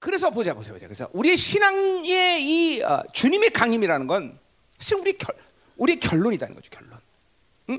[0.00, 0.86] 그래서 보자 보자 보자.
[0.86, 4.38] 그래서 우리의 신앙의 이 어, 주님의 강림이라는 건
[4.78, 5.36] 사실 우리 결
[5.76, 6.98] 우리의 결론이다는 거죠 결론.
[7.68, 7.78] 응?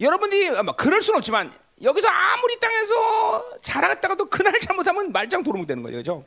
[0.00, 1.52] 여러분들이 아마 그럴 수는 없지만
[1.82, 6.24] 여기서 아무리 땅에서 자라갔다가도 그날 잘못하면 말짱 도루묵 되는 거죠, 그죠?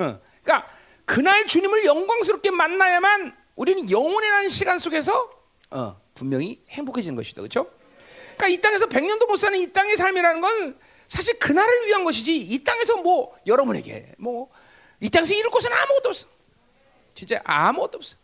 [0.00, 0.20] 응.
[0.42, 0.70] 그러니까
[1.06, 5.30] 그날 주님을 영광스럽게 만나야만 우리는 영원이라는 시간 속에서
[5.70, 7.70] 어, 분명히 행복해지는 것이다, 그렇죠?
[8.36, 10.78] 그러니까 이 땅에서 100년도 못 사는 이 땅의 삶이라는 건
[11.08, 14.50] 사실 그날을 위한 것이지 이 땅에서 뭐 여러분에게 뭐
[15.00, 16.26] 이 땅에서 이룰 것은 아무것도 없어.
[17.14, 18.16] 진짜 아무것도 없어.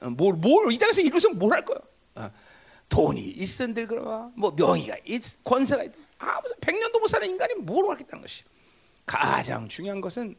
[0.00, 1.78] 어, 뭘, 뭘, 이 땅에서 이루서 뭘할 거야?
[2.16, 2.30] 어,
[2.88, 8.22] 돈이 있은들 그러와, 뭐 명의가 있, 권세가 있, 아무 백년도 못 사는 인간이 뭘 하겠다는
[8.22, 8.44] 것이.
[9.06, 10.36] 가장 중요한 것은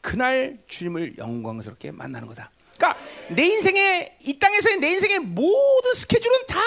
[0.00, 2.50] 그날 주님을 영광스럽게 만나는 거다.
[2.76, 6.58] 그러니까 내 인생의 이 땅에서의 내 인생의 모든 스케줄은 다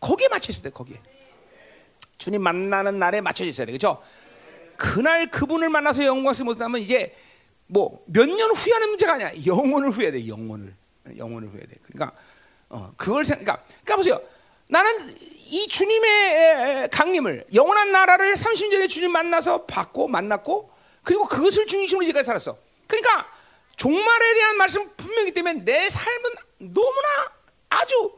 [0.00, 0.70] 거기에 맞춰 있어야 돼.
[0.70, 1.00] 거기에.
[2.18, 3.72] 주님 만나는 날에 맞춰져 있어야 돼.
[3.72, 4.02] 그렇죠?
[4.76, 7.14] 그날 그분을 만나서 영광스럽게 못하면 이제
[7.66, 9.32] 뭐 몇 년 후회하는 문제가 아니야.
[9.46, 10.26] 영혼을 후회해야 돼.
[10.28, 10.74] 영혼을.
[11.16, 11.76] 영혼을 후회해야 돼.
[11.86, 12.16] 그러니까
[12.68, 14.22] 어, 그걸 생각 그러니까, 그러니까 보세요.
[14.68, 14.90] 나는
[15.48, 20.70] 이 주님의 강림을 영원한 나라를 30년에 주님 만나서 받고 만났고
[21.02, 22.56] 그리고 그것을 중심으로 지금까지 살았어.
[22.86, 23.26] 그러니까
[23.76, 27.08] 종말에 대한 말씀 분명히 때문에 내 삶은 너무나
[27.68, 28.12] 아주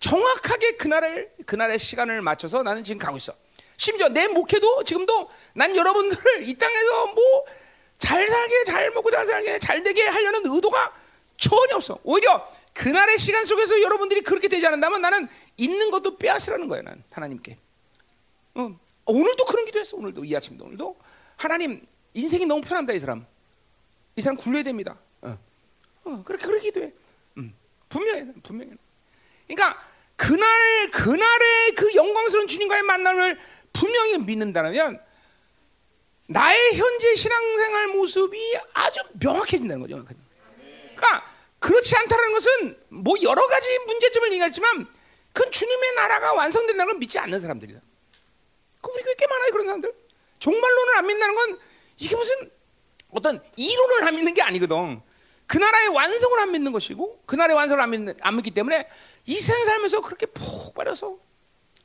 [0.00, 3.32] 정확하게 그날을 그날의 시간을 맞춰서 나는 지금 가고 있어.
[3.76, 7.44] 심지어 내 목회도 지금도 난 여러분들을 이 땅에서 뭐
[8.02, 10.92] 잘 살게 잘 먹고 잘 살게 잘 되게 하려는 의도가
[11.36, 12.00] 전혀 없어.
[12.02, 16.82] 오히려 그날의 시간 속에서 여러분들이 그렇게 되지 않는다면 나는 있는 것도 빼앗으라는 거예요.
[16.82, 17.56] 난 하나님께.
[18.56, 19.96] 어, 오늘도 그런 기도했어.
[19.96, 20.96] 오늘도 이 아침도 오늘도
[21.36, 23.24] 하나님 인생이 너무 편합니다 이 사람.
[24.16, 24.98] 이 사람 굴려야 됩니다.
[25.20, 25.38] 어,
[26.02, 26.92] 어 그렇게 그렇게 기도해.
[27.38, 27.54] 음,
[27.88, 28.72] 분명해, 분명해.
[29.46, 29.80] 그러니까
[30.16, 33.38] 그날 그날의 그 영광스러운 주님과의 만남을
[33.72, 35.00] 분명히 믿는다면
[36.32, 38.38] 나의 현재 신앙생활 모습이
[38.72, 40.04] 아주 명확해진다는 거죠.
[40.04, 44.86] 그러니까 그렇지 않다는 것은 뭐 여러 가지 문제점을 얘기하지만
[45.32, 47.80] 그 주님의 나라가 완성된다는 걸 믿지 않는 사람들이다.
[48.80, 49.94] 그 우리 꽤 많아요 그런 사람들.
[50.38, 51.58] 종말론을 안 믿는 건
[51.98, 52.50] 이게 무슨
[53.10, 55.00] 어떤 이론을 안 믿는 게 아니거든.
[55.46, 58.88] 그 나라의 완성을 안 믿는 것이고 그 나라의 완성을 안, 믿는, 안 믿기 때문에
[59.26, 61.18] 이 세상 살면서 그렇게 푹 빠져서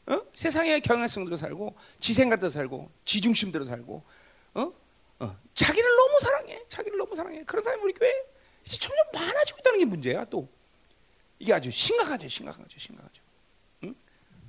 [0.07, 0.22] 어?
[0.34, 4.06] 세상의 경향성대로 살고 지 생각대로 살고 지 중심대로 살고
[4.57, 4.73] 어?
[5.19, 5.40] 어.
[5.53, 8.12] 자기를 너무 사랑해 자기를 너무 사랑해 그런 사람이 우리 교회
[8.66, 10.47] 이제 점점 많아지고 있다는 게 문제야 또
[11.40, 13.22] 이게 아주 심각하죠 심각하죠 심각하죠
[13.84, 13.95] 응?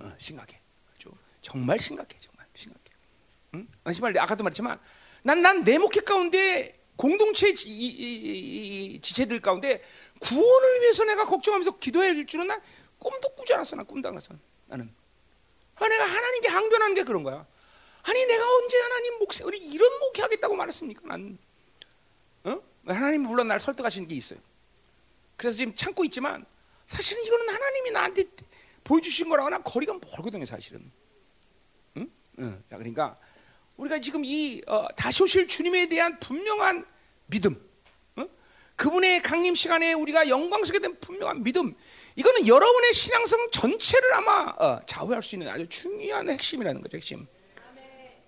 [0.01, 0.61] 어, 심각해
[0.95, 1.11] 아주
[1.43, 2.85] 정말 심각해 정말 심각해
[3.55, 3.69] 응?
[3.95, 4.81] 정말 아까도 말했지만
[5.23, 9.83] 난 난 내 목회 가운데 공동체 지, 이, 이, 이, 지체들 가운데
[10.21, 12.61] 구원을 위해서 내가 걱정하면서 기도할 줄은 난
[12.99, 13.77] 꿈도 꾸지 않았어.
[13.77, 14.37] 난 꿈도 안 꿨어.
[14.67, 14.93] 나는.
[15.77, 17.47] 아, 내가 하나님께 항변하는 게 그런 거야.
[18.03, 21.07] 아니 내가 언제 하나님 목세 우리 이런 목회 하겠다고 말했습니까?
[21.07, 21.39] 난
[22.45, 22.61] 어?
[22.87, 24.39] 하나님 물론 날 설득하시는 게 있어요.
[25.37, 26.45] 그래서 지금 참고 있지만
[26.87, 28.25] 사실은 이거는 하나님이 나한테
[28.83, 30.91] 보여주신 거랑은 거리가 멀거든요, 사실은.
[31.99, 32.11] 응?
[32.39, 32.65] 응.
[32.71, 33.17] 자, 그러니까
[33.77, 36.85] 우리가 지금 이 어, 다시 오실 주님에 대한 분명한
[37.27, 37.63] 믿음,
[38.17, 38.27] 어?
[38.77, 41.75] 그분의 강림 시간에 우리가 영광스럽게 된 분명한 믿음,
[42.17, 47.27] 이거는 여러분의 신앙성 전체를 아마 어, 좌우할 수 있는 아주 중요한 핵심이라는 거죠, 핵심.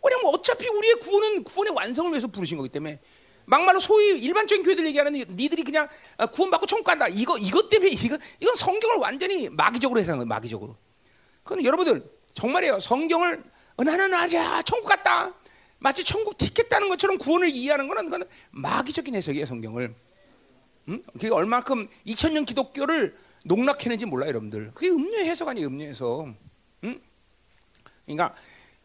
[0.02, 3.00] 왜냐면 어차피 우리의 구원은 구원의 완성을 위해서 부르신 거기 때문에
[3.46, 7.08] 막말로 소위 일반적인 교회들 얘기하는 니들이 그냥 어, 구원받고 천국 간다.
[7.08, 10.26] 이거 이것 때문에 이거 이건 성경을 완전히 마귀적으로 해석한 거예요.
[10.26, 10.76] 마귀적으로.
[11.42, 12.78] 그건 여러분들 정말이에요.
[12.80, 13.42] 성경을
[13.76, 15.34] 어, 나는 아자 천국 갔다.
[15.80, 19.46] 마치 천국 티켓 따는 것처럼 구원을 이해하는 거는 그건 마귀적인 해석이에요.
[19.46, 19.94] 성경을.
[20.88, 21.02] 음?
[21.12, 24.72] 그게 얼마큼 2000년 기독교를 농락했는지 몰라요, 여러분들.
[24.74, 26.28] 그게 음료의 해석 아니에요, 음료 해석.
[26.84, 27.00] 음?
[28.04, 28.34] 그러니까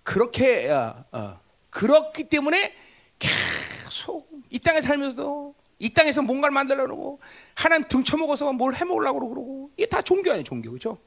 [0.05, 1.39] 그렇게 어, 어,
[1.71, 2.73] 그렇기 때문에
[3.19, 7.19] 계속 이 땅에 살면서도 이 땅에서 뭔가를 만들려고
[7.55, 10.99] 하나님 등쳐먹어서 뭘 해먹으려고 그러고 이게 다 종교 아니에요, 종교 그렇죠?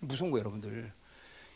[0.00, 0.92] 무서운 거예요, 여러분들.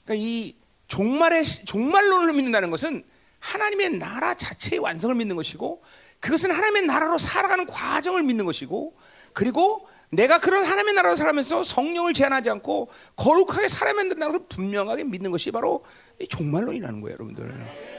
[0.04, 0.56] 그러니까 이
[0.86, 3.04] 종말의 종말론을 믿는다는 것은
[3.40, 5.82] 하나님의 나라 자체의 완성을 믿는 것이고
[6.20, 8.96] 그것은 하나님의 나라로 살아가는 과정을 믿는 것이고
[9.32, 15.30] 그리고 내가 그런 하나님의 나라로 살아면서 성령을 제한하지 않고 거룩하게 살아야 된다는 것을 분명하게 믿는
[15.30, 15.84] 것이 바로
[16.28, 17.94] 종말론이라는 거예요, 여러분들.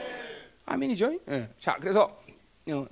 [0.64, 1.18] 아멘이죠?
[1.26, 1.48] 네.
[1.58, 2.18] 자, 그래서
[2.70, 2.86] 어,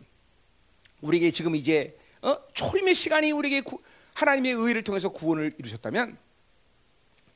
[1.00, 2.36] 우리에게 지금 이제 어?
[2.52, 3.80] 초림의 시간이 우리에게 구,
[4.14, 6.16] 하나님의 의를 통해서 구원을 이루셨다면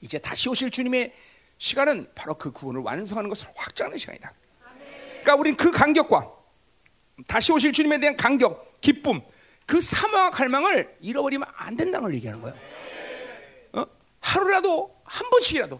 [0.01, 1.13] 이제 다시 오실 주님의
[1.59, 4.33] 시간은 바로 그 구원을 완성하는 것을 확장하는 시간이다.
[5.09, 6.33] 그러니까 우리는 그 간격과
[7.27, 9.21] 다시 오실 주님에 대한 간격, 기쁨,
[9.69, 12.57] 그 사망과 갈망을 잃어버리면 안 된다는 걸 얘기하는 거예요.
[13.75, 13.85] 어?
[14.19, 15.79] 하루라도 한 번씩이라도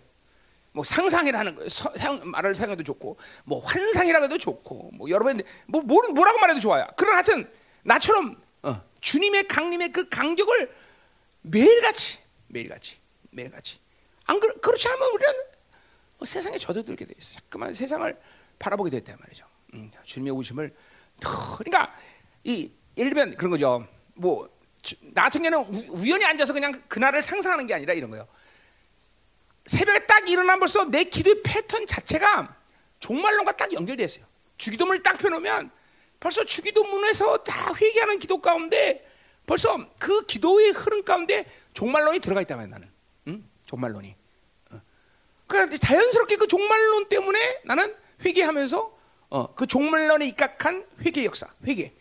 [0.73, 1.91] 뭐 상상이라는 거, 서,
[2.23, 6.87] 말을 사용해도 좋고, 뭐 환상이라고 해도 좋고, 뭐 여러분 뭐 뭐라고 말해도 좋아요.
[6.99, 7.51] 그러나 하여튼
[7.83, 10.71] 나처럼 어, 주님의 강림의 그 강격을
[11.41, 12.19] 매일같이
[12.49, 12.99] 매일같이
[13.31, 13.81] 매일같이
[14.27, 15.35] 안 그렇, 그렇지 않으면 우리는
[16.19, 17.41] 어, 세상에 젖어들게 돼 있어.
[17.41, 18.21] 자꾸만 세상을
[18.59, 19.47] 바라보게 됐단 말이죠.
[19.73, 20.75] 음, 주님의 오심을
[21.21, 21.95] 더, 그러니까
[22.45, 23.87] 이 예를 들면 그런 거죠.
[24.15, 24.49] 뭐
[25.13, 28.27] 나 같은 경우는 우, 우연히 앉아서 그냥 그날을 상상하는 게 아니라 이런 거예요.
[29.67, 32.57] 새벽에 딱 일어나면 벌써 내 기도의 패턴 자체가
[33.01, 34.25] 종말론과 딱 연결됐어요.
[34.57, 35.71] 주기도문을 딱 펴놓으면
[36.21, 39.07] 벌써 주기도문에서 다 회개하는 기도 가운데
[39.47, 42.91] 벌써 그 기도의 흐름 가운데 종말론이 들어가 있단 말이야 나는.
[43.29, 43.45] 응?
[43.67, 44.17] 종말론이.
[44.73, 44.81] 어.
[45.47, 48.99] 그러니까 자연스럽게 그 종말론 때문에 나는 회개하면서
[49.31, 51.93] 어, 그 종말론에 입각한 회개 역사, 회개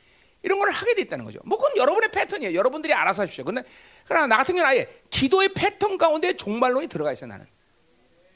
[0.44, 1.40] 이런 걸 하게 됐다는 거죠.
[1.46, 2.54] 뭐 그건 여러분의 패턴이에요.
[2.54, 3.44] 여러분들이 알아서 하십시오.
[3.44, 3.64] 근데
[4.06, 7.46] 그러나 나 같은 경우는 아예 기도의 패턴 가운데 종말론이 들어가 있어요 나는.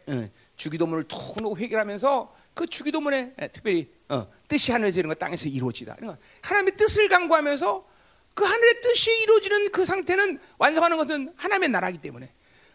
[0.10, 0.32] 응.
[0.56, 5.96] 주기도문을 툭 놓고 회개하면서 그 주기도문에 특별히 어, 뜻이 하늘에서 이런 거 땅에서 이루어지다.
[5.96, 7.88] 그러니까 하나님의 뜻을 강구하면서
[8.34, 12.32] 그 하늘의 뜻이 이루어지는 그 상태는 완성하는 것은 하나님의 나라기 때문에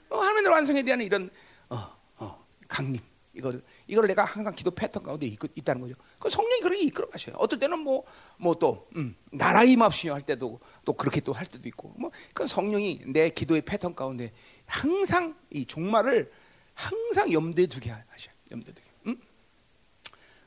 [0.08, 1.30] 어, 하나님의 완성에 대한 이런
[1.68, 3.00] 어, 어, 강림
[3.34, 5.94] 이걸 이걸 내가 항상 기도 패턴 가운데 있, 있다는 거죠.
[6.18, 7.36] 그 성령이 그렇게 이끌어 가셔요.
[7.38, 8.04] 어떨 때는 뭐
[8.38, 13.30] 뭐또 음, 나라 임합시요 할 때도 또 그렇게 또 할 때도 있고 뭐그 성령이 내
[13.30, 14.32] 기도의 패턴 가운데
[14.66, 16.32] 항상 이 종말을
[16.74, 18.30] 항상 염두에 두게 하셔.
[18.50, 18.88] 염두에 두게.
[19.06, 19.20] 음?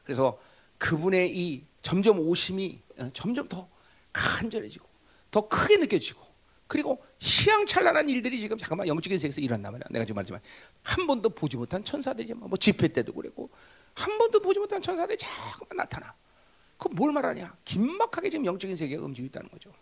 [0.03, 0.39] 그래서
[0.77, 3.69] 그분의 이 점점 오심이 어, 점점 더
[4.11, 4.87] 간절해지고
[5.31, 6.21] 더 크게 느껴지고
[6.69, 9.87] 그리고 희양찬란한 일들이 지금 잠깐만 영적인 세계에서 일어난단 말이야.
[9.89, 10.39] 내가 지금 말했지만
[10.83, 13.49] 한 번도 보지 못한 천사들이 뭐 집회 때도 그랬고
[13.95, 16.13] 한 번도 보지 못한 천사들이 자꾸만 나타나.
[16.77, 17.57] 그 뭘 말하냐?
[17.65, 19.73] 긴막하게 지금 영적인 세계가 움직이고 있다는 거죠.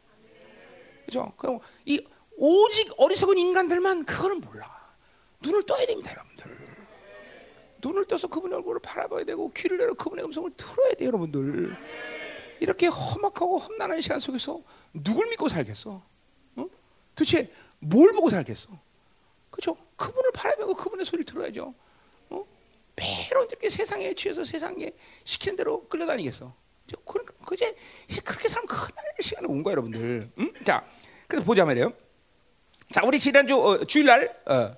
[1.06, 1.34] 그죠?
[1.36, 2.02] 그럼 이
[2.38, 4.96] 오직 어리석은 인간들만 그거는 몰라.
[5.42, 6.78] 눈을 떠야 됩니다, 여러분들.
[7.84, 11.76] 눈을 떠서 그분의 얼굴을 바라봐야 되고 귀를 내려 그분의 음성을 들어야 돼요, 여러분들.
[12.62, 14.62] 이렇게 험악하고 험난한 시간 속에서
[14.94, 16.02] 누굴 믿고 살겠어?
[17.18, 17.26] 어?
[17.26, 17.50] 도대체
[17.80, 18.70] 뭘 보고 살겠어?
[19.50, 19.76] 그죠?
[19.96, 21.74] 그분을 바라보고 그분의 소리를 들어야죠.
[22.30, 22.46] 어?
[22.96, 24.92] 매일 어떻게 세상에 취해서 세상에
[25.24, 26.54] 시키는 대로 끌려다니겠어?
[27.06, 27.76] 그, 그제
[28.08, 30.30] 이제 그렇게 살면 큰일 시간이 온 거야, 여러분들.
[30.38, 30.54] 응?
[30.64, 30.86] 자,
[31.28, 31.92] 그래서 보자 말이에요.
[32.92, 34.78] 자, 우리 지난주 어, 주일날 어,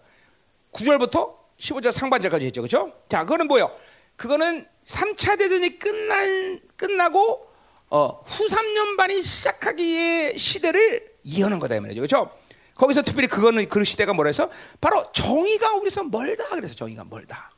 [0.72, 2.62] 9절부터 15절 상반절까지 했죠.
[2.62, 2.94] 그렇죠?
[3.10, 3.76] 자, 그거는 뭐예요?
[4.16, 7.48] 그거는 3차 대전이 끝난 끝나고
[7.92, 12.02] 어, 후 3년 반이 시작하기의 시대를 이어는 거다 이 말이죠.
[12.02, 12.32] 그렇죠?
[12.76, 14.50] 거기서 특별히 그거는 그 시대가 뭐라 해서
[14.80, 17.52] 바로 정의가 우리서 멀다 그래서 정의가 멀다.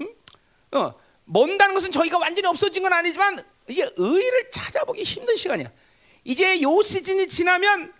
[0.00, 0.08] 응?
[0.72, 0.94] 어,
[1.24, 3.38] 먼다는 것은 정의가 완전히 없어진 건 아니지만
[3.68, 5.70] 이제 의를 찾아보기 힘든 시간이야.
[6.24, 7.92] 이제 요 시즌이 지나면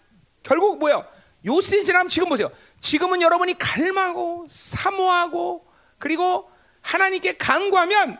[0.43, 1.07] 결국 뭐요?
[1.47, 2.51] 요 시즌 지나면 지금 보세요.
[2.81, 5.67] 지금은 여러분이 갈망하고 사모하고
[5.99, 6.51] 그리고
[6.81, 8.19] 하나님께 간구하면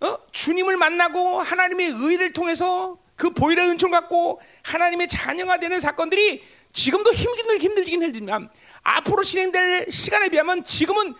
[0.00, 0.18] 어?
[0.32, 6.42] 주님을 만나고 하나님의 의를 통해서 그 보일의 은총 갖고 하나님의 자녀가 되는 사건들이
[6.72, 8.48] 지금도 힘들 힘들긴 힘들지만
[8.82, 11.14] 앞으로 진행될 시간에 비하면 지금은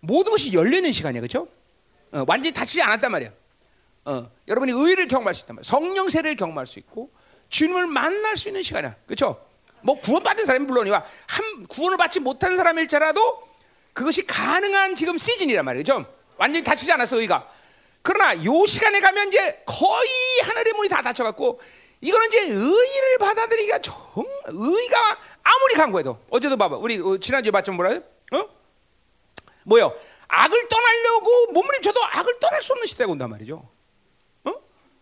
[0.00, 1.46] 모든 것이 열려 있는 시간이야, 그렇죠?
[2.10, 3.30] 어, 완전히 닫히지 않았단 말이야.
[4.06, 5.62] 어, 여러분이 의를 경험할 수 있단 말이야.
[5.62, 7.10] 성령 세를 경험할 수 있고
[7.48, 9.46] 주님을 만날 수 있는 시간이야, 그렇죠?
[9.82, 13.46] 뭐 구원받은 사람이 물론이와 한 구원을 받지 못한 사람일지라도
[13.92, 16.06] 그것이 가능한 지금 시즌이란 말이죠.
[16.38, 17.48] 완전히 닫히지 않았어 의가.
[18.06, 20.08] 그러나 요 시간에 가면 이제 거의
[20.44, 21.60] 하늘의 문이 다 닫혀갖고
[22.00, 23.96] 이거는 이제 의를 받아들이기가 정
[24.46, 28.48] 의가 아무리 강구해도 어제도 봐봐 우리 어, 지난주에 봤죠 뭐라 어
[29.64, 29.92] 뭐요
[30.28, 33.68] 악을 떠나려고 몸부림쳐도 악을 떠날 수 없는 시대가 온단 말이죠.
[34.44, 34.52] 어?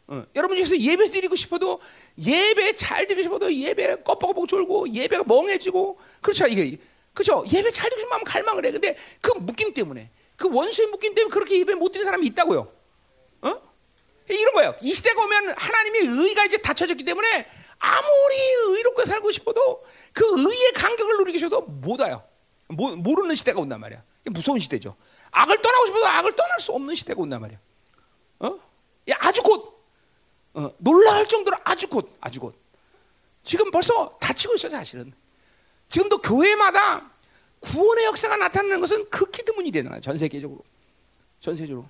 [0.06, 0.24] 어.
[0.34, 1.82] 여러분 중에서 예배 드리고 싶어도
[2.18, 6.78] 예배 잘 드리고 싶어도 예배 껍벅껍벅 졸고 예배가 멍해지고 그렇죠 이게
[7.12, 11.30] 그렇죠 예배 잘 드리고 싶으면 갈망을 해 근데 그 묶임 때문에 그 원수의 묶임 때문에
[11.30, 12.73] 그렇게 예배 못 드리는 사람이 있다고요.
[13.44, 13.62] 어?
[14.28, 14.74] 이런 거예요.
[14.80, 17.46] 이 시대가 오면 하나님의 의가 이제 닫혀졌기 때문에
[17.78, 18.36] 아무리
[18.68, 22.22] 의롭게 살고 싶어도 그 의의 간격을 누리기 싫어도 못 와요.
[22.68, 24.02] 모, 모르는 시대가 온단 말이야.
[24.26, 24.96] 무서운 시대죠.
[25.30, 27.58] 악을 떠나고 싶어도 악을 떠날 수 없는 시대가 온단 말이야.
[28.40, 28.58] 어?
[29.10, 29.74] 야, 아주 곧
[30.54, 32.54] 어, 놀라울 정도로 아주 곧 아주 곧
[33.42, 35.12] 지금 벌써 닫히고 있어 사실은.
[35.88, 37.10] 지금도 교회마다
[37.60, 40.00] 구원의 역사가 나타나는 것은 극히 드문 일이잖아.
[40.00, 40.62] 전 세계적으로.
[41.40, 41.88] 전 세계적으로.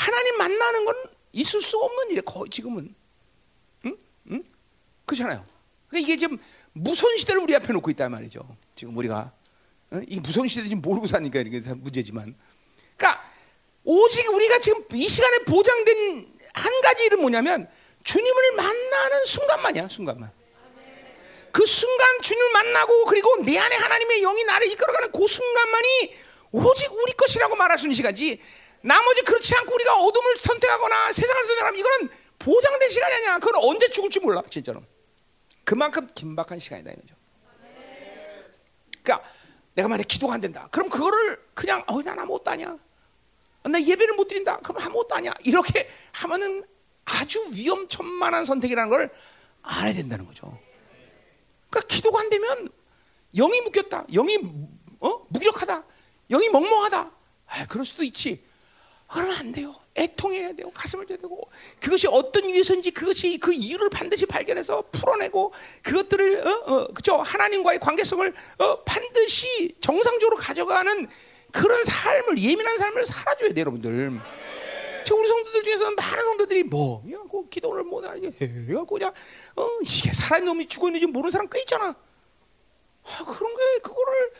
[0.00, 0.94] 하나님 만나는 건
[1.32, 2.22] 있을 수 없는 일이에요.
[2.22, 2.94] 거의 지금은.
[3.84, 3.96] 응?
[4.30, 4.42] 응?
[5.04, 5.44] 그렇잖아요.
[5.88, 6.38] 그러니까 이게 지금
[6.72, 8.56] 무서운 시대를 우리 앞에 놓고 있단 말이죠.
[8.74, 9.30] 지금 우리가
[9.90, 10.00] 어?
[10.08, 12.34] 이 무서운 시대인지 모르고 사니까 이게 문제지만.
[12.96, 13.30] 그러니까
[13.84, 17.68] 오직 우리가 지금 이 시간에 보장된 한 가지 일은 뭐냐면
[18.02, 20.32] 주님을 만나는 순간만이야, 순간만.
[21.52, 26.14] 그 순간 주님을 만나고 그리고 내 안에 하나님의 영이 나를 이끌어가는 그 순간만이
[26.52, 28.40] 오직 우리 것이라고 말할 수 있는 시간이지
[28.82, 32.08] 나머지 그렇지 않고 우리가 어둠을 선택하거나 세상을 선택하면 이거는
[32.38, 33.38] 보장된 시간이 아니야.
[33.38, 34.82] 그건 언제 죽을지 몰라, 진짜로.
[35.64, 37.14] 그만큼 긴박한 시간이다 이거죠.
[39.02, 39.28] 그러니까
[39.74, 40.68] 내가 만약 기도가 안 된다.
[40.70, 42.76] 그럼 그거를 그냥 어, 난 아무것도 아니야.
[43.62, 44.58] 나 예배를 못 드린다.
[44.58, 45.32] 그럼 아무것도 아니야.
[45.44, 46.64] 이렇게 하면은
[47.04, 49.10] 아주 위험천만한 선택이라는 걸
[49.62, 50.58] 알아야 된다는 거죠.
[51.68, 52.68] 그러니까 기도가 안 되면
[53.36, 54.06] 영이 묶였다.
[54.12, 54.38] 영이
[55.00, 55.26] 어?
[55.28, 55.84] 무기력하다.
[56.30, 57.10] 영이 멍멍하다.
[57.46, 58.44] 아, 그럴 수도 있지.
[59.12, 59.74] 그러면 안 돼요.
[59.96, 60.70] 애통해야 돼요.
[60.72, 61.40] 가슴을 떼야 되고
[61.80, 65.52] 그것이 어떤 이유에서인지 그것이 그 이유를 반드시 발견해서 풀어내고
[65.82, 71.08] 그것들을 어, 어, 그죠 하나님과의 관계성을 어, 반드시 정상적으로 가져가는
[71.52, 74.20] 그런 삶을 예민한 삶을 살아줘야 돼요, 여러분들.
[75.04, 79.12] 지금 우리 성도들 중에서 많은 성도들이 뭐, 야, 그 기도를 못 하니, 야, 그냥
[79.56, 81.96] 어, 이게 사람 놈이 죽어 있는지 모르는 사람 꽤 있잖아.
[83.02, 84.32] 아, 그런 게 그거를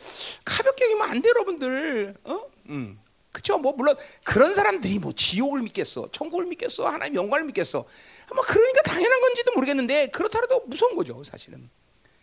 [0.45, 2.15] 가볍게 여기면 안 돼, 여러분들.
[2.23, 2.45] 어?
[2.69, 2.97] 음.
[3.31, 3.57] 그렇죠.
[3.57, 7.85] 뭐 물론 그런 사람들이 뭐 지옥을 믿겠어, 천국을 믿겠어, 하나님 영광을 믿겠어.
[8.33, 11.69] 뭐 그러니까 당연한 건지도 모르겠는데 그렇더라도 무서운 거죠, 사실은.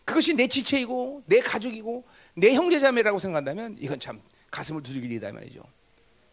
[0.04, 5.62] 그것이 내 지체이고 내 가족이고 내 형제자매라고 생각한다면 이건 참 가슴을 두들기리다 말이죠.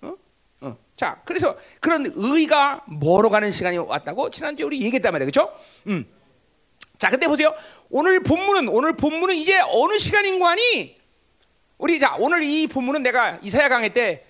[0.02, 0.16] 어?
[0.62, 0.78] 어.
[0.96, 5.30] 자, 그래서 그런 의가 멀어 가는 시간이 왔다고 지난주에 우리 얘기했단 말이에요.
[5.30, 5.54] 그렇죠?
[5.88, 6.06] 음.
[6.98, 7.54] 자, 근데 보세요.
[7.90, 10.98] 오늘 본문은 오늘 본문은 이제 어느 시간인관이
[11.78, 14.26] 우리 자, 오늘 이 본문은 내가 이사야 강의 때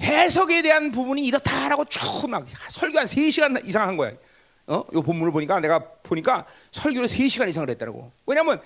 [0.00, 4.12] 해석에 대한 부분이 이렇다라고 쭉 막 설교 한 3시간 이상 한 거야.
[4.66, 4.84] 어?
[4.92, 8.12] 이 본문을 보니까 내가 보니까 설교를 3시간 이상을 했더라고.
[8.26, 8.60] 왜냐면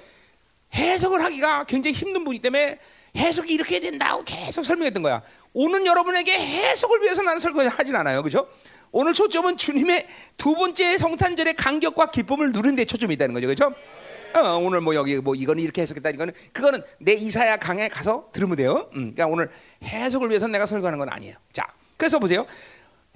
[0.74, 2.78] 해석을 하기가 굉장히 힘든 분이기 때문에
[3.16, 5.22] 해석이 이렇게 된다고 계속 설명했던 거야.
[5.52, 8.22] 오늘 여러분에게 해석을 위해서 나는 설교를 하진 않아요.
[8.22, 8.48] 그죠?
[8.90, 13.46] 오늘 초점은 주님의 두 번째 성탄절의 간격과 기쁨을 누른 데 초점이 있다는 거죠.
[13.46, 13.72] 그죠?
[14.34, 18.56] 어, 오늘 뭐 여기 뭐 이거는 이렇게 해석했다 이거는 그거는 내 이사야 강에 가서 들으면
[18.56, 18.88] 돼요.
[18.94, 19.50] 음, 그러니까 오늘
[19.84, 21.36] 해석을 위해서 내가 설교하는 건 아니에요.
[21.52, 22.46] 자, 그래서 보세요.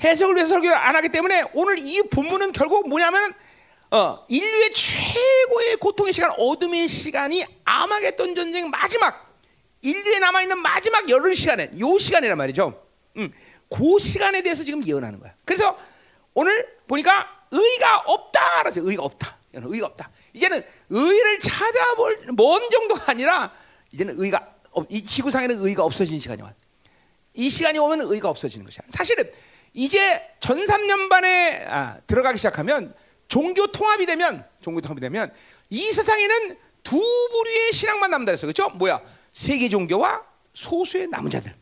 [0.03, 3.33] 해석을 위해서 설교를 안 하기 때문에 오늘 이 본문은 결국 뭐냐면
[3.91, 9.35] 어, 인류의 최고의 고통의 시간, 어둠의 시간이 아마겟돈 전쟁 마지막
[9.83, 12.83] 인류에 남아 있는 마지막 열흘 시간에 요 시간이란 말이죠.
[13.17, 13.33] 음,
[13.71, 15.33] 그 시간에 대해서 지금 예언하는 거야.
[15.45, 15.79] 그래서
[16.35, 18.63] 오늘 보니까 의가 없다.
[18.63, 19.39] 그래서 의가 없다.
[19.65, 20.11] 의가 없다.
[20.33, 23.53] 이제는 의를 찾아볼 먼 정도가 아니라
[23.93, 24.55] 이제는 의가
[24.89, 26.53] 이 지구상에는 의가 없어진 시간이 와.
[27.35, 28.83] 이 시간이 오면 의가 없어지는 것이야.
[28.89, 29.31] 사실은
[29.73, 32.95] 이제 전 3년 반에 아, 들어가기 시작하면
[33.29, 35.33] 종교 통합이 되면 종교 통합이 되면
[35.71, 38.47] 이 세상에는 두 부류의 신앙만 남다 했어.
[38.47, 38.71] 그렇죠?
[38.71, 39.03] 뭐야?
[39.33, 40.23] 세계 종교와
[40.55, 41.55] 소수의 남은 자들.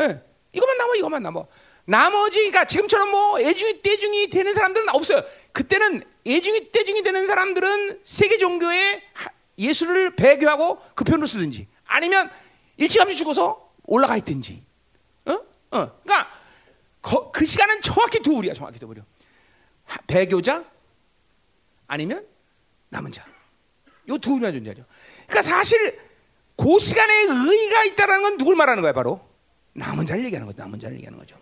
[0.00, 0.22] 예.
[0.52, 1.44] 이것만 남아 이것만 남아.
[1.84, 5.22] 나머지가 그러니까 지금처럼 뭐 애중이 떼중이 되는 사람들은 없어요.
[5.52, 9.02] 그때는 애중이 떼중이 되는 사람들은 세계 종교에
[9.56, 12.30] 예수를 배교하고 그 편으로 쓰든지 아니면
[12.76, 14.62] 일찌감치 죽어서 올라가 있든지.
[15.26, 15.32] 어?
[15.32, 16.00] 어.
[16.02, 16.30] 그러니까
[17.00, 18.52] 거, 그 시간은 정확히 두 우리야.
[18.54, 19.00] 정확히 두 우리.
[20.06, 20.64] 배교자
[21.86, 22.26] 아니면
[22.90, 23.24] 남은 자.
[24.08, 24.84] 요 두 우리만 존재하죠.
[25.26, 25.98] 그러니까 사실
[26.56, 29.20] 그 시간에 의가 있다는 건 누굴 말하는 거야, 바로
[29.74, 30.58] 남은 자를 얘기하는 거죠.
[30.62, 31.36] 남은 자를 얘기하는 거죠.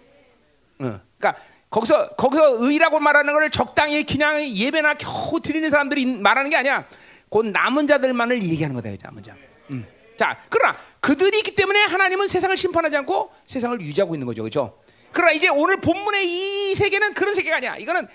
[0.78, 1.00] 어.
[1.18, 1.36] 그러니까
[1.70, 6.86] 거기서 거기서 의라고 말하는 걸 적당히 그냥 예배나 겨우 드리는 사람들이 말하는 게 아니야.
[7.28, 8.90] 곧 남은 자들만을 얘기하는 거다.
[9.02, 9.34] 남은 자.
[9.70, 9.86] 음.
[10.16, 14.78] 자, 그러나 그들이 있기 때문에 하나님은 세상을 심판하지 않고 세상을 유지하고 있는 거죠, 그렇죠?
[15.12, 17.76] 그러나 이제 오늘 본문의 이 세계는 그런 세계가 아니야.
[17.76, 18.06] 이거는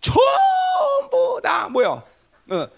[0.00, 2.02] 전부 다 뭐요?
[2.50, 2.68] 어,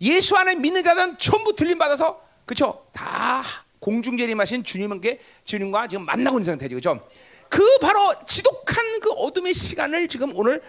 [0.00, 2.86] 예수 안에 믿는 자들은 전부 들림 받아서 그렇죠?
[2.92, 3.42] 다
[3.78, 7.06] 공중재림 하신 주님께 주님과 지금 만나고 있는 상태죠, 그렇죠?
[7.52, 10.62] 그 바로 지독한 그 어둠의 시간을 지금 오늘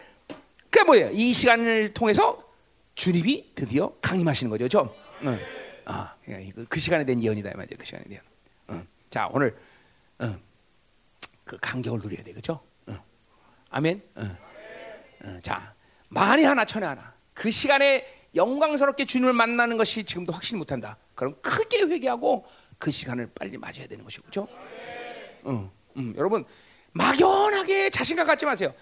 [0.70, 1.10] 그게 뭐예요?
[1.14, 2.44] 이 시간을 통해서
[2.96, 4.90] 주님이 드디어 강림하시는 거죠, 좀.
[5.22, 5.40] 응.
[5.86, 6.14] 아,
[6.68, 8.26] 그 시간에 대한 예언이다 말이죠, 그 시간에 대한.
[8.72, 8.88] 응.
[9.10, 9.56] 자, 오늘
[10.24, 10.42] 응.
[11.46, 12.60] 그 간격을 누려야 돼, 그렇죠?
[13.70, 14.04] 아멘.
[15.42, 15.74] 자,
[16.10, 17.14] 만에 하나 천에 하나.
[17.34, 20.98] 그 시간에 영광스럽게 주님을 만나는 것이 지금도 확신 못한다.
[21.16, 22.46] 그럼 크게 회개하고
[22.78, 24.50] 그 시간을 빨리 맞아야 되는 것이고, 그렇죠?
[25.46, 25.72] 응.
[25.96, 26.14] 응.
[26.18, 26.44] 여러분
[26.94, 28.74] 막연하게 자신감 갖지 마세요.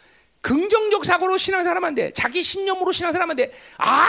[0.41, 2.12] 긍정적 사고로 신앙생활하면 안 돼.
[2.13, 3.51] 자기 신념으로 신앙생활하면 돼.
[3.77, 4.08] 아,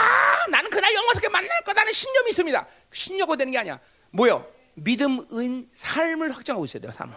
[0.49, 2.67] 나는 그날 영광스럽게 만날 거다는 신념이 있습니다.
[2.91, 3.79] 신념으로 되는 게 아니야.
[4.11, 4.45] 뭐요?
[4.75, 6.91] 믿음, 은, 삶을 확장하고 있어야 돼요.
[6.95, 7.13] 삶.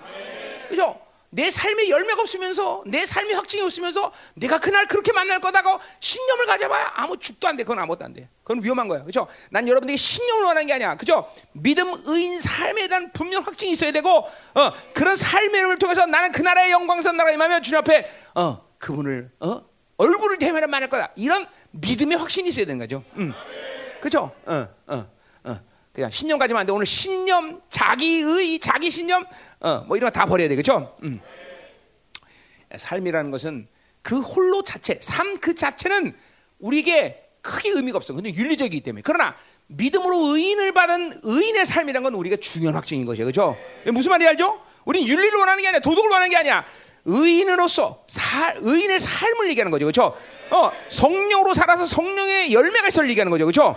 [0.68, 1.00] 그죠?
[1.30, 6.92] 내 삶에 열매가 없으면서 내 삶이 확증이 없으면서 내가 그날 그렇게 만날 거다고 신념을 가져봐야
[6.94, 7.64] 아무 죽도 안 돼.
[7.64, 8.28] 그건 아무것도 안 돼.
[8.42, 9.04] 그건 위험한 거야.
[9.04, 9.26] 그죠?
[9.50, 10.96] 난 여러분에게 신념을 원하는 게 아니야.
[10.96, 11.30] 그죠?
[11.52, 16.42] 믿음, 의인, 삶에 대한 분명 확증이 있어야 되고, 어, 그런 삶의 이름을 통해서 나는 그
[16.42, 19.64] 나라의 영광스러운 나라가 임하면 주님 앞에, 어, 그분을, 어,
[19.96, 21.12] 얼굴을 대면해 만날 거다.
[21.16, 23.02] 이런 믿음의 확신이 있어야 되는 거죠.
[23.16, 23.32] 음.
[24.00, 24.30] 그죠?
[24.44, 25.06] 어, 어,
[25.44, 25.60] 어.
[25.92, 26.72] 그냥 신념 가지면 안 돼.
[26.72, 29.24] 오늘 신념, 자기의, 자기 신념,
[29.66, 30.56] 어, 뭐 이런 거 다 버려야 돼.
[30.56, 30.96] 그죠?
[31.02, 31.20] 음.
[32.76, 33.66] 삶이라는 것은
[34.02, 36.14] 그 홀로 자체, 삶 그 자체는
[36.58, 38.12] 우리에게 크게 의미가 없어.
[38.14, 39.02] 근데 윤리적이기 때문에.
[39.04, 39.36] 그러나
[39.68, 43.24] 믿음으로 의인을 받은 의인의 삶이란 건 우리가 중요한 확증인 것이죠.
[43.24, 43.56] 그렇죠?
[43.92, 44.60] 무슨 말인지 알죠?
[44.84, 45.80] 우리는 윤리를 원하는 게 아니야.
[45.80, 46.64] 도덕을 원하는 게 아니야.
[47.04, 49.84] 의인으로서 사, 의인의 삶을 얘기하는 거죠.
[49.86, 50.16] 그렇죠?
[50.50, 53.44] 어, 성령으로 살아서 성령의 열매가 있을 얘기하는 거죠.
[53.44, 53.76] 그렇죠?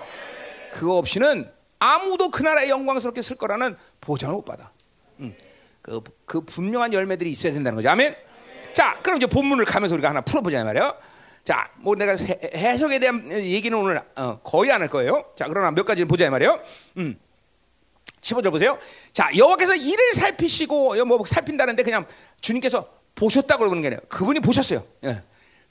[0.74, 4.72] 그거 없이는 아무도 그 나라에 영광스럽게 쓸 거라는 보장을 못 받아.
[5.19, 5.36] 음.
[5.89, 7.89] 그, 그 분명한 열매들이 있어야 된다는 거죠.
[7.89, 8.15] 아멘.
[8.74, 10.93] 자, 그럼 이제 본문을 가면서 우리가 하나 풀어보자 말이에요.
[11.43, 12.15] 자, 뭐 내가
[12.55, 15.25] 해석에 대한 얘기는 오늘 어, 거의 안 할 거예요.
[15.36, 16.62] 자, 그러나 몇 가지를 보자 말이에요.
[16.98, 17.19] 음.
[18.22, 18.77] 15절 보세요.
[19.13, 22.05] 자, 여호와께서 이를 살피시고 뭐 살핀다는데 그냥
[22.41, 24.84] 주님께서 보셨다고 그러는 게 아니라 그분이 보셨어요.
[25.05, 25.24] 예.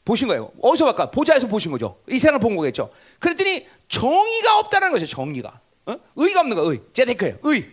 [0.04, 0.50] 보신 거예요.
[0.62, 1.10] 어디서 볼까?
[1.10, 1.98] 보자에서 보신 거죠.
[2.08, 2.90] 이 세상을 본 거겠죠.
[3.20, 5.06] 그랬더니 정의가 없다는 거죠.
[5.06, 5.60] 정의가.
[5.86, 5.96] 어?
[6.16, 6.62] 의가 없는 거.
[6.72, 6.80] 의.
[6.94, 7.36] 제데크예요.
[7.42, 7.66] 의.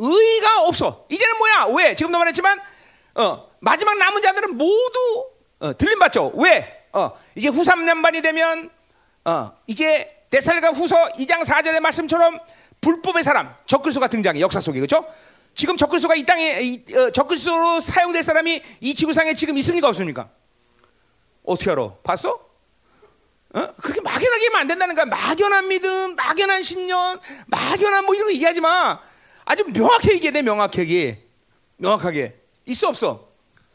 [0.00, 1.04] 의가 없어.
[1.10, 1.66] 이제는 뭐야?
[1.76, 1.94] 왜?
[1.94, 2.58] 지금도 말했지만
[3.16, 5.26] 어, 마지막 남은 자들은 모두
[5.60, 6.32] 어, 들림 받죠.
[6.36, 6.86] 왜?
[6.92, 8.70] 어, 이제 후 3년반이 되면
[9.26, 12.40] 어, 이제 데살가 후서 2장 4절의 말씀처럼
[12.80, 15.06] 불법의 사람 적그리스도가 등장해 역사 속에 그렇죠?
[15.54, 20.30] 지금 적그리스도가 이 땅에 이, 어, 적그리스도로 사용될 사람이 이 지구상에 지금 있습니까 없습니까?
[21.44, 21.92] 어떻게 알아?
[22.02, 22.30] 봤어?
[23.52, 23.66] 어?
[23.82, 25.04] 그렇게 막연하게 하면 안 된다는 거야.
[25.04, 29.00] 막연한 믿음, 막연한 신념, 막연한 뭐 이런 거 얘기하지 마.
[29.50, 31.24] 아주 명확하게 얘기해, 내 명확하게.
[31.78, 32.38] 명확하게.
[32.66, 33.32] 있어, 없어?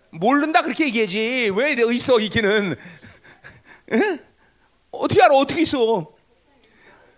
[0.10, 1.51] 모른다, 그렇게 얘기하지.
[1.53, 2.77] 왜 있어, 있기는.
[4.91, 6.13] 어떻게 알아, 어떻게 있어?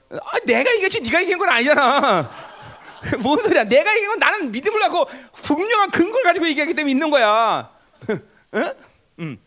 [0.10, 2.32] 아, 내가 얘기했지, 네가 얘기한 건 아니잖아.
[3.22, 3.64] 뭔 소리야?
[3.66, 5.06] 내가 얘기한 건 나는 믿음을 갖고
[5.44, 7.72] 분명한 근거를 가지고 얘기하기 때문에 있는 거야.
[8.56, 8.74] 응?
[9.20, 9.40] 음.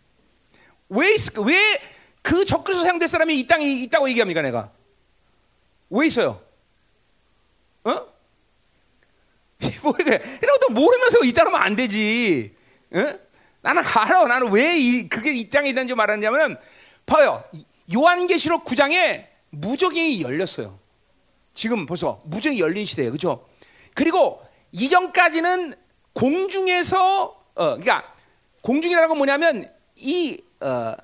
[0.88, 4.70] 왜, 왜그 적그리스도 사용될 사람이 이 땅에 있다고 얘기합니까, 내가?
[5.88, 6.40] 왜 있어요?
[7.82, 8.19] 어?
[9.82, 12.54] 뭐, 이런 것도 모르면서 있다면 안 되지.
[12.92, 13.14] 어?
[13.62, 14.24] 나는 알아.
[14.24, 16.58] 나는 왜 이, 그게 이 땅에 있는지 말하냐면,
[17.04, 17.44] 봐요.
[17.92, 20.78] 요한계시록 9장에 무적이 열렸어요.
[21.52, 23.12] 지금 벌써 무적이 열린 시대예요.
[23.12, 23.46] 그죠?
[23.94, 24.40] 그리고
[24.72, 25.74] 이전까지는
[26.14, 28.14] 공중에서, 어, 그러니까
[28.62, 30.94] 공중이라는 건 뭐냐면, 이, 어,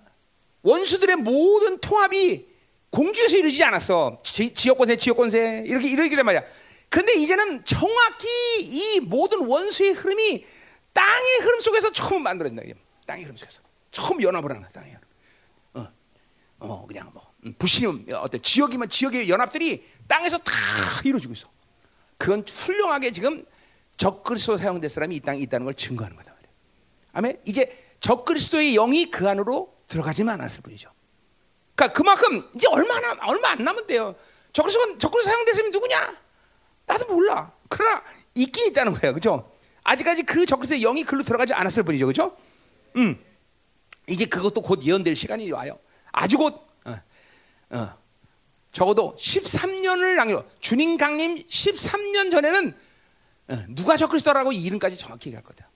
[0.62, 2.46] 원수들의 모든 통합이
[2.90, 4.18] 공중에서 이루어지지 않았어.
[4.22, 6.42] 지, 지역권세, 지역권세, 이렇게 이러기란 말이야.
[6.96, 8.26] 근데 이제는 정확히
[8.58, 10.46] 이 모든 원수의 흐름이
[10.94, 12.62] 땅의 흐름 속에서 처음 만들어진다.
[13.04, 13.60] 땅의 흐름 속에서.
[13.90, 15.02] 처음 연합을 하는 땅의 흐름.
[15.74, 15.92] 어,
[16.60, 17.34] 어 그냥 뭐.
[17.44, 18.38] 음, 부신임, 어때?
[18.38, 20.52] 지역이면 지역의 연합들이 땅에서 다
[21.04, 21.50] 이루어지고 있어.
[22.16, 23.44] 그건 훌륭하게 지금
[23.98, 26.34] 적그리스도 사용된 사람이 이 땅에 있다는 걸 증거하는 거다.
[27.12, 27.42] 아멘.
[27.44, 30.90] 이제 적그리스도의 영이 그 안으로 들어가지만 않았을 뿐이죠.
[31.74, 34.14] 그러니까 그만큼 이제 얼마나 얼마 안 남은 데요.
[34.54, 36.25] 적그리스도 적그리스도 사용된 사람이 누구냐?
[36.86, 37.52] 나도 몰라.
[37.68, 38.02] 그러나
[38.34, 39.14] 있긴 있다는 거예요.
[39.14, 39.50] 그죠?
[39.84, 42.06] 아직까지 그 적그리스도의 영이 글로 들어가지 않았을 뿐이죠.
[42.06, 42.36] 그죠?
[42.96, 43.18] 음.
[44.08, 45.78] 이제 그것도 곧 예언될 시간이 와요.
[46.12, 46.96] 아주 곧 어,
[47.70, 47.98] 어.
[48.72, 52.74] 적어도 13년을 남겨 주님 강림 13년 전에는
[53.48, 55.68] 어, 누가 적그리스도라고 이름까지 정확히 얘기할 거다.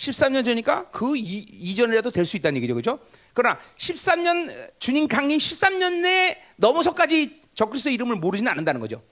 [0.00, 2.74] 13년 전이니까 그 이, 전이라도 될 수 있다는 얘기죠.
[2.74, 2.98] 그죠?
[3.34, 9.02] 그러나 13년 주님 강림 13년 내 넘어서까지 적그리스도 이름을 모르지는 않는다는 거죠.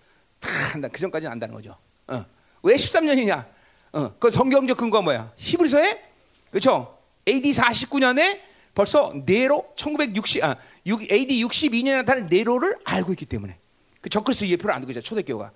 [0.41, 0.89] 다 한다.
[0.89, 1.77] 그 전까지는 안다는 거죠.
[2.09, 2.25] 어.
[2.63, 3.47] 왜 13년이냐?
[3.93, 4.15] 어.
[4.19, 5.33] 그 성경적 근거가 뭐야?
[5.37, 6.03] 히브리서에
[6.51, 6.99] 그렇죠?
[7.27, 8.41] AD 49년에
[8.75, 13.59] 벌써 네로 1960 아, 6, AD 62년에 나타난 네로를 알고 있기 때문에
[14.01, 15.01] 그 적그리스도 예표를 안 두고 있죠.
[15.01, 15.51] 초대교가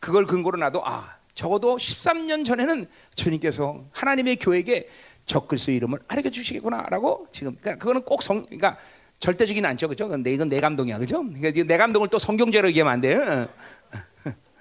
[0.00, 4.88] 그걸 근거로 놔도 아 적어도 13년 전에는 주님께서 하나님의 교회에게
[5.26, 8.76] 적그리스도 이름을 알려 주시겠구나라고 지금 그러니까 그거는 꼭 성 그러니까
[9.18, 10.06] 절대적인 않죠, 그죠?
[10.06, 11.24] 근데 이건 내 감동이야, 그죠?
[11.24, 13.48] 그러니까 내 감동을 또 성경제로 얘기하면 안 돼요.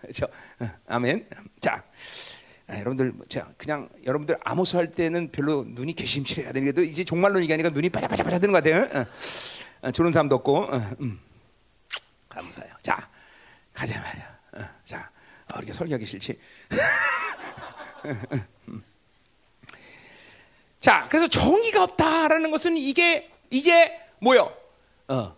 [0.08, 0.28] 그렇죠?
[0.88, 1.28] 아멘.
[1.60, 1.84] 자,
[2.68, 7.70] 아, 여러분들 자 그냥 여러분들 아모스 할 때는 별로 눈이 개심실해야 되는데도 이제 종말론 얘기하니까
[7.70, 9.02] 눈이 바자바자바자 드는 것 같아요.
[9.02, 9.06] 어,
[9.82, 11.20] 어, 좋은 사람도 없고, 어, 음.
[12.30, 12.74] 감사해요.
[12.82, 13.10] 자,
[13.74, 14.40] 가자 말이야.
[14.54, 15.10] 어, 자,
[15.54, 16.40] 어, 이렇게 설교하기 싫지.
[18.68, 18.84] 음.
[20.80, 24.54] 자, 그래서 정의가 없다라는 것은 이게 이제 뭐요?
[25.10, 25.36] 어,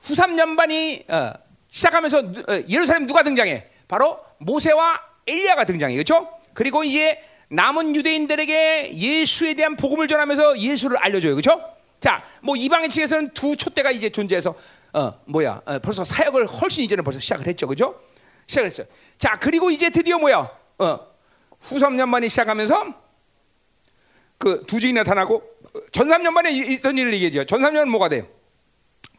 [0.00, 1.32] 후삼년반이 어,
[1.68, 3.77] 시작하면서 어, 예루살렘 누가 등장해?
[3.88, 6.28] 바로 모세와 엘리야가 등장해, 그렇죠?
[6.54, 11.62] 그리고 이제 남은 유대인들에게 예수에 대한 복음을 전하면서 예수를 알려줘요, 그렇죠?
[11.98, 14.54] 자, 뭐 이방인 측에서는 두 촛대가 이제 존재해서
[14.92, 15.62] 어 뭐야?
[15.64, 17.98] 어, 벌써 사역을 훨씬 이전에 벌써 시작을 했죠, 그렇죠?
[18.46, 18.86] 시작했어요.
[19.18, 20.50] 자, 그리고 이제 드디어 뭐야?
[20.78, 21.00] 어,
[21.60, 23.08] 후삼년만이 시작하면서
[24.38, 25.42] 그 두 증이 나타나고
[25.90, 27.44] 전삼년 만에 있던 일을 얘기하죠.
[27.44, 28.26] 전삼년은 뭐가 돼요?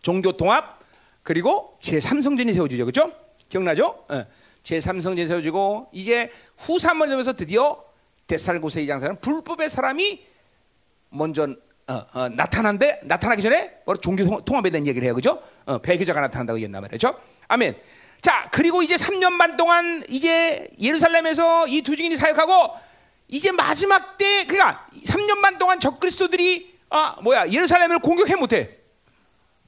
[0.02, 0.80] 종교 통합
[1.24, 2.86] 그리고 제3성전이 세워지죠.
[2.86, 3.12] 그렇죠?
[3.50, 4.06] 기억나죠?
[4.10, 4.26] 네.
[4.64, 7.84] 제3성전이 세워지고 이제 후 3년 되면서 드디어
[8.28, 10.26] 데살고세 이장사는 불법의 사람이
[11.10, 11.48] 먼저
[11.88, 15.42] 어, 어, 나타난데 나타나기 전에 종교 통- 통합에 대한 얘기를 해요, 그죠?
[15.66, 17.20] 어, 배교자가 나타난다고 얘기했단 말이죠.
[17.48, 17.76] 아멘.
[18.22, 22.74] 자, 그리고 이제 3년 반 동안 이제 예루살렘에서 이 두 증인이 사역하고
[23.28, 28.78] 이제 마지막 때 그러니까 3년 반 동안 적그리스도들이 아 뭐야 예루살렘을 공격해 못해.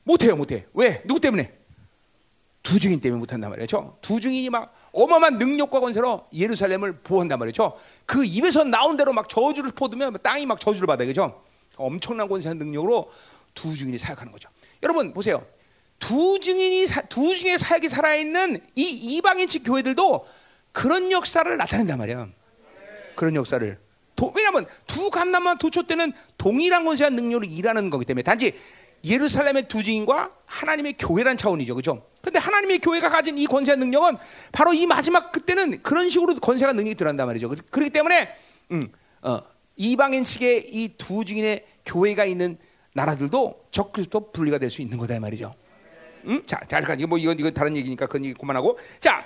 [0.04, 0.66] 못해요 못해.
[0.74, 1.02] 왜?
[1.06, 1.52] 누구 때문에?
[2.62, 3.98] 두 증인 때문에 못한단 말이죠?
[4.02, 7.78] 두 증인이 막 어마어마한 능력과 권세로 예루살렘을 보호한단 말이죠.
[8.06, 11.08] 그 입에서 나온 대로 막 저주를 퍼두면 땅이 막 저주를 받아요.
[11.08, 11.42] 그죠?
[11.78, 13.10] 엄청난 권세한 능력으로
[13.54, 14.50] 두 증인이 사역하는 거죠.
[14.84, 15.46] 여러분 보세요.
[16.00, 18.82] 두 증인이 사- 두 증인의 사역이 살아있는 이
[19.18, 20.26] 이방인식 교회들도
[20.72, 22.28] 그런 역사를 나타낸단 말이야.
[23.16, 23.80] 그런 역사를.
[24.16, 28.54] 도, 왜냐하면 두 감남만 도초 때는 동일한 권세한 능력으로 일하는 거기 때문에 단지
[29.06, 32.06] 예루살렘의 두 증인과 하나님의 교회란 차원이죠, 그렇죠?
[32.22, 34.18] 근데 하나님의 교회가 가진 이 권세한 능력은
[34.52, 37.50] 바로 이 마지막 그때는 그런 식으로 권세가 능력이 들어간단 말이죠.
[37.50, 38.30] 그- 그렇기 때문에
[38.72, 38.82] 음,
[39.22, 39.40] 어,
[39.76, 42.58] 이방인식의 이 두 증인의 교회가 있는
[42.94, 45.54] 나라들도 적그리스도 분리가 될 수 있는 거다 이 말이죠.
[46.26, 46.44] 음?
[46.46, 49.26] 자, 자, 잠깐 이거 뭐 이건 이거 다른 얘기니까 그건 얘기 그만하고 자,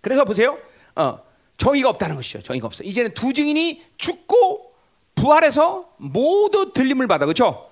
[0.00, 0.56] 그래서 보세요.
[0.94, 1.18] 어,
[1.56, 2.42] 정의가 없다는 것이죠.
[2.42, 2.84] 정의가 없어.
[2.84, 4.72] 이제는 두 증인이 죽고
[5.16, 7.26] 부활해서 모두 들림을 받아.
[7.26, 7.67] 그렇죠?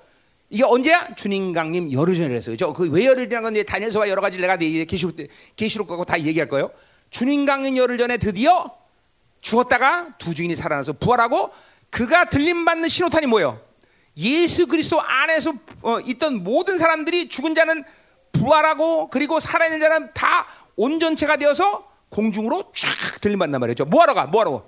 [0.48, 1.14] 이게 언제야?
[1.14, 2.56] 주님 강림 열흘 전에 그랬어요.
[2.56, 2.72] 그렇죠?
[2.72, 6.70] 그왜 열흘이라는 건 이제 다니엘서와 여러 가지 내가 계시록 때- 계시록 거고 다 얘기할 거예요.
[7.11, 8.70] 주님 강림 열흘 전에 드디어
[9.40, 11.50] 죽었다가 두 증인이 살아나서 부활하고
[11.90, 13.61] 그가 들림 받는 신호탄이 뭐예요?
[14.18, 17.85] 예수 그리스도 안에서 어, 있던 모든 사람들이 죽은 자는
[18.32, 23.85] 부활하고 그리고 살아있는 자는 다 온전체가 되어서 공중으로 쫙 들림 받단 말이죠.
[23.87, 24.26] 뭐하러 가?
[24.26, 24.64] 뭐하러?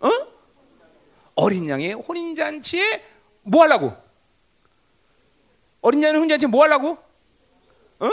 [0.00, 0.10] 어?
[1.34, 3.02] 어린 양의 혼인 잔치에
[3.42, 3.94] 뭐 하려고?
[5.80, 6.98] 어린 혼인 잔치에 뭐 하려고?
[8.00, 8.08] 어?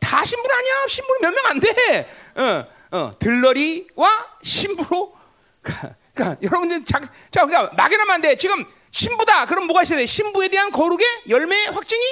[0.00, 0.86] 다 신부 아니야.
[0.88, 2.08] 신부는 몇명 안 돼.
[2.36, 5.14] 어, 어, 들러리와 신부로.
[5.62, 8.34] 가- 그러니까 여러분들 자, 자, 그러니까 막연하면 안 돼.
[8.36, 9.46] 지금 신부다.
[9.46, 10.06] 그럼 뭐가 있어야 돼?
[10.06, 12.02] 신부에 대한 거룩의 열매 확증이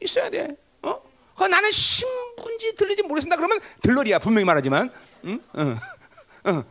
[0.00, 0.48] 있어야 돼.
[0.82, 1.00] 어?
[1.36, 3.36] 어, 나는 신부인지 들리지 모르겠다.
[3.36, 4.18] 그러면 들러리야.
[4.18, 4.90] 분명히 말하지만.
[5.24, 5.40] 응?
[5.52, 5.76] 어.
[6.50, 6.64] 어.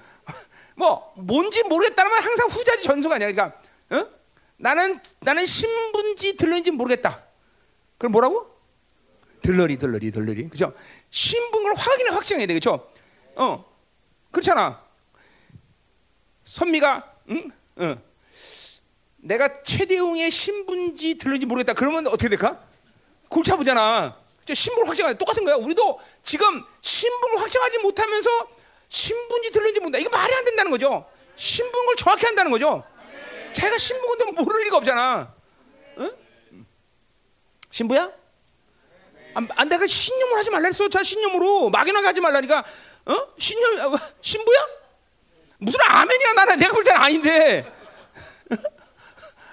[0.76, 3.32] 뭐 뭔지 모르겠다면 항상 후자지 전수가 아니야.
[3.32, 3.62] 그러니까 어?
[4.58, 7.24] 나는 나는 신부인지 들리는지 모르겠다.
[7.98, 8.56] 그럼 뭐라고?
[9.42, 10.74] 들러리 들러리 들러리 그죠?
[11.10, 12.92] 신분 걸 확인해 확정해야 돼 그죠?
[13.36, 13.64] 어
[14.32, 14.84] 그렇잖아.
[16.44, 17.52] 선미가 응?
[17.78, 17.96] 어.
[19.18, 21.74] 내가 최대웅의 신분지 들는지 모르겠다.
[21.74, 22.64] 그러면 어떻게 될까?
[23.30, 24.18] 골치 아프잖아.
[24.46, 25.56] 저 신분을 확정하는 똑같은 거야.
[25.56, 28.30] 우리도 지금 신분을 확정하지 못하면서
[28.88, 29.98] 신분지 들는지 모른다.
[29.98, 31.06] 이거 말이 안 된다는 거죠.
[31.36, 32.84] 신분을 정확히 한다는 거죠.
[33.58, 35.34] 자기가 신분인데 모를 리가 없잖아.
[35.98, 36.16] 응?
[37.72, 38.12] 신부야?
[39.34, 40.88] 안, 안 내가 신념을 하지 말라 했어.
[40.90, 42.64] 자 신념으로 막연하게 하지 말라니까.
[43.06, 43.28] 어?
[43.40, 44.68] 신념 어, 신부야?
[45.58, 47.74] 무슨 아멘이야 나는 내가 볼 때는 아닌데.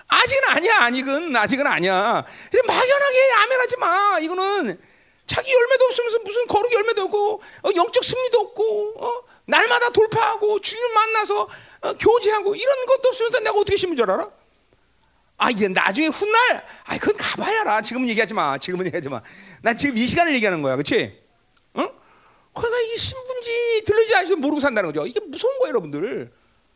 [0.07, 2.27] 아직은 아니야 아직은 아직은 아니야.
[2.67, 4.19] 막연하게 아멘하지 마.
[4.21, 4.81] 이거는
[5.27, 9.34] 자기 열매도 없으면서 무슨 거룩 열매도 없고 어, 영적 승리도 없고 어?
[9.47, 11.49] 날마다 돌파하고 주님 만나서
[11.83, 14.31] 어, 교제하고 이런 것도 없으면서 내가 어떻게 신분 줄 알아?
[15.37, 17.83] 아, 이게 나중에 훗날, 아, 그건 가봐야 알아.
[17.83, 18.57] 지금은 얘기하지 마.
[18.57, 19.21] 지금은 얘기하지 마.
[19.63, 20.77] 난 지금 이 시간을 얘기하는 거야.
[20.77, 21.21] 그치?
[21.77, 21.89] 응?
[22.55, 25.07] 그러니까 이게 신분지 들리지 않아서 모르고 산다는 거죠.
[25.07, 26.33] 이게 무서운 거예요, 여러분들.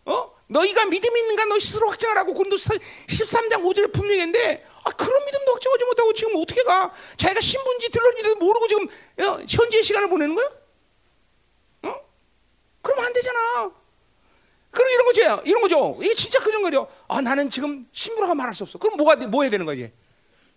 [0.06, 0.32] 어?
[0.48, 2.34] 너희가 믿음이 있는가 너 스스로 확증하라고.
[2.34, 6.92] 그건 13장 5절에 분명히 했는데, 아, 그런 믿음도 확증하지 못하고 지금 어떻게 가?
[7.16, 8.88] 자기가 신분지 들렸는지도 모르고 지금
[9.20, 10.48] 어, 현재의 시간을 보내는 거야?
[12.78, 12.82] 어?
[12.82, 13.70] 그러면 안 되잖아.
[14.70, 15.42] 그럼 이런 거죠.
[15.44, 15.98] 이런 거죠.
[16.02, 16.88] 이게 진짜 그런 거죠.
[17.08, 18.78] 아, 나는 지금 신부라고 말할 수 없어.
[18.78, 19.26] 그럼 뭐가 돼?
[19.26, 19.90] 뭐 해야 되는 거지?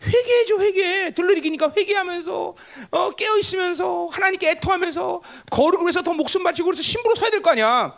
[0.04, 1.14] 회개해줘, 회개.
[1.14, 2.56] 들러리기니까 회개하면서,
[2.92, 7.52] 어, 깨어 있으면서, 하나님께 애통하면서, 거룩을 위해서 더 목숨 바치고 그래서 신부로 서야 될 거
[7.52, 7.96] 아니야.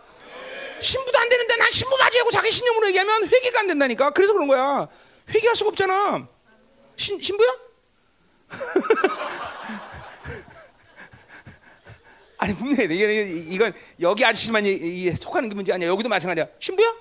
[0.80, 4.10] 신부도 안 되는데 난 신부 맞이하고 자기 신념으로 얘기하면 회개가 안 된다니까.
[4.12, 4.88] 그래서 그런 거야.
[5.30, 6.28] 회개할 수가 없잖아.
[6.98, 7.48] 신, 신부야?
[12.44, 15.88] 아니 분명히 이게 이건 여기 아저씨만 이- 이- 속하는 게 문제 아니야.
[15.88, 16.46] 여기도 마찬가지야.
[16.60, 16.94] 신부야?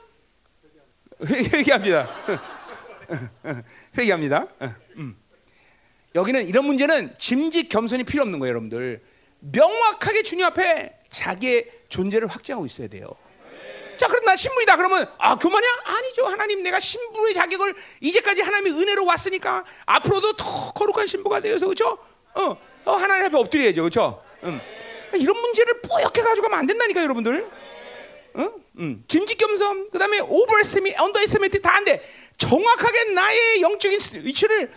[1.26, 2.09] 회- 회개합니다.
[3.98, 4.46] 회개합니다.
[4.98, 5.16] 음.
[6.14, 9.02] 여기는 이런 문제는 짐짓 겸손이 필요 없는 거예요, 여러분들.
[9.40, 13.07] 명확하게 주님 앞에 자기의 존재를 확증하고 있어야 돼요.
[13.96, 14.76] 자, 그럼 나 신부이다.
[14.76, 15.70] 그러면 아 교만이야?
[15.85, 16.26] 아니죠.
[16.26, 21.98] 하나님 내가 신부의 자격을 이제까지 하나님의 은혜로 왔으니까 앞으로도 더 거룩한 신부가 되어서 그렇죠?
[22.35, 24.22] 어, 어 하나님 앞에 엎드려야죠, 그렇죠?
[24.44, 24.61] 음.
[25.12, 27.51] 그러니까 이런 문제를 뿌옇게 가지고 가면 안 된다니까, 여러분들.
[28.35, 28.51] 어?
[28.79, 29.05] 음.
[29.07, 32.03] 짐짓 겸손, 그다음에 오버에스미, 언더에스미트 다안 돼.
[32.38, 34.72] 정확하게 나의 영적인 위치를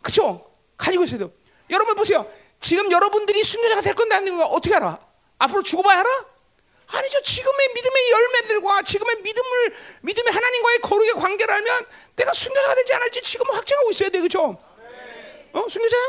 [0.00, 0.50] 그렇죠?
[0.78, 1.32] 가지고 있어야 돼요.
[1.70, 2.26] 여러분 보세요.
[2.60, 4.98] 지금 여러분들이 순교자가 될 건데 안 되는 거 어떻게 알아?
[5.38, 6.26] 앞으로 죽어봐야 알아?
[6.86, 7.20] 아니죠.
[7.22, 13.46] 지금의 믿음의 열매들과 지금의 믿음을 믿음의 하나님과의 거룩의 관계를 알면 내가 순교자가 되지 않을지 지금
[13.50, 14.56] 확증하고 있어야 돼, 그렇죠?
[15.52, 16.02] 어, 순교자야?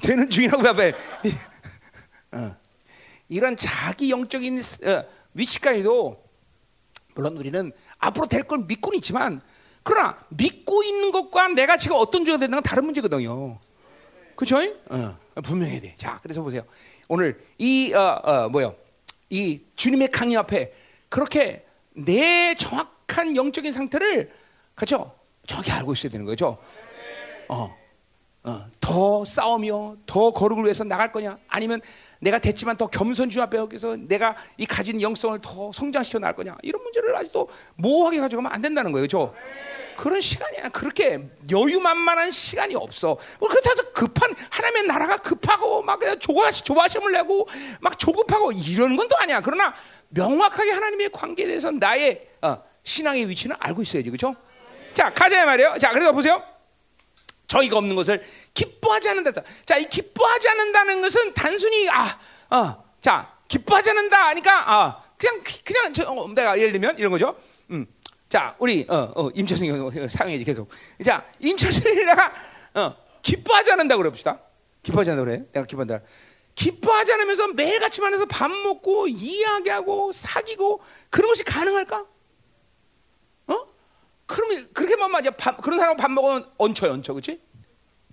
[0.00, 0.92] 되는 중이라고 봐봐.
[2.32, 2.56] 어.
[3.28, 6.24] 이런 자기 영적인 어, 위치까지도
[7.14, 9.40] 물론 우리는 앞으로 될 걸 믿고는 있지만
[9.82, 13.58] 그러나 믿고 있는 것과 내가 지금 어떤 죄가 되는 건 다른 문제거든요.
[14.36, 14.58] 그죠?
[14.88, 15.94] 어, 분명해야 돼.
[15.96, 16.62] 자, 그래서 보세요.
[17.08, 18.74] 오늘 이 어, 어, 뭐요?
[19.28, 20.72] 이 주님의 강의 앞에
[21.08, 24.32] 그렇게 내 정확한 영적인 상태를
[24.74, 25.14] 그죠?
[25.46, 26.58] 정확히 알고 있어야 되는 거죠.
[27.48, 27.76] 어,
[28.44, 31.38] 어, 더 싸우며 더 거룩을 위해서 나갈 거냐?
[31.48, 31.80] 아니면
[32.20, 36.56] 내가 됐지만 더 겸손 주 앞에 여기서 내가 이 가진 영성을 더 성장시켜 나갈 거냐?
[36.62, 39.34] 이런 문제를 아직도 모호하게 가져가면 안 된다는 거예요, 죠
[39.96, 43.18] 그런 시간이 야 그렇게 여유만만한 시간이 없어.
[43.38, 47.46] 뭐 그렇다고 급한 하나님의 나라가 급하고 막 그냥 조바 조바심을 내고
[47.80, 49.40] 막 조급하고 이런 건 또 아니야.
[49.40, 49.74] 그러나
[50.10, 54.34] 명확하게 하나님의 관계에 대해서 나의 어, 신앙의 위치는 알고 있어야지, 그렇죠?
[54.94, 55.76] 자 가자 말이에요.
[55.78, 56.42] 자 그래서 보세요.
[57.50, 58.22] 저희가 없는 것을
[58.54, 59.42] 기뻐하지 않는다.
[59.64, 62.16] 자, 이 기뻐하지 않는다는 것은 단순히 아,
[62.48, 64.28] 어, 자, 기뻐하지 않는다.
[64.28, 67.36] 하니까 아, 그냥 그냥 저, 어, 내가 예를 들면 이런 거죠.
[67.70, 67.86] 음.
[68.28, 70.70] 자, 우리 어, 어, 임철승 사용해지 계속.
[71.04, 72.32] 자, 임철승이 내가
[72.74, 74.38] 어, 기뻐하지 않는다 그래 봅시다.
[74.84, 75.44] 기뻐하지 않는다 그래.
[75.52, 76.00] 내가 기뻐한다.
[76.54, 82.06] 기뻐하지 않으면서 매일같이 만나서 밥 먹고 이야기하고 사귀고 그런 것이 가능할까?
[84.30, 84.34] 어?
[84.34, 85.10] 그러면 그렇게만.
[85.36, 87.40] 밥, 그런 사람 밥 먹으면 얹혀 얹혀, 그렇지?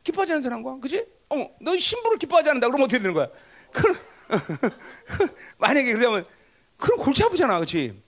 [0.04, 1.06] 기뻐하지 않는 사람과, 그렇지?
[1.30, 2.68] 어, 너 신부를 기뻐하지 않는다.
[2.68, 3.28] 그럼 어떻게 되는 거야?
[3.72, 3.96] 그럼
[5.58, 6.26] 만약에 그러면
[6.78, 8.02] 그럼 골치 아프잖아, 그렇지?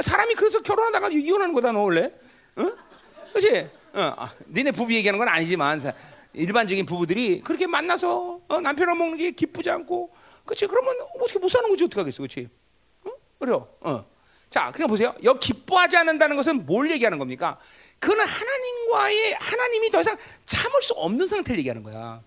[0.00, 2.12] 사람이 그래서 결혼하다가 이혼하는 거다 너 원래,
[2.56, 2.72] 어?
[3.32, 3.70] 그렇지?
[3.94, 5.80] 어, 아, 니네 부부 얘기하는 건 아니지만
[6.32, 10.12] 일반적인 부부들이 그렇게 만나서 어, 남편을 먹는 게 기쁘지 않고,
[10.44, 10.66] 그렇지?
[10.66, 12.48] 그러면 어떻게 못 사는 거지 어떻게 하겠어, 그렇지?
[13.04, 13.10] 어?
[13.38, 13.68] 그래요.
[13.80, 14.13] 어.
[14.54, 15.12] 자, 그냥 보세요.
[15.24, 17.58] 여기 기뻐하지 않는다는 것은 뭘 얘기하는 겁니까?
[17.98, 22.22] 그거는 하나님과의 하나님이 더 이상 참을 수 없는 상태를 얘기하는 거야.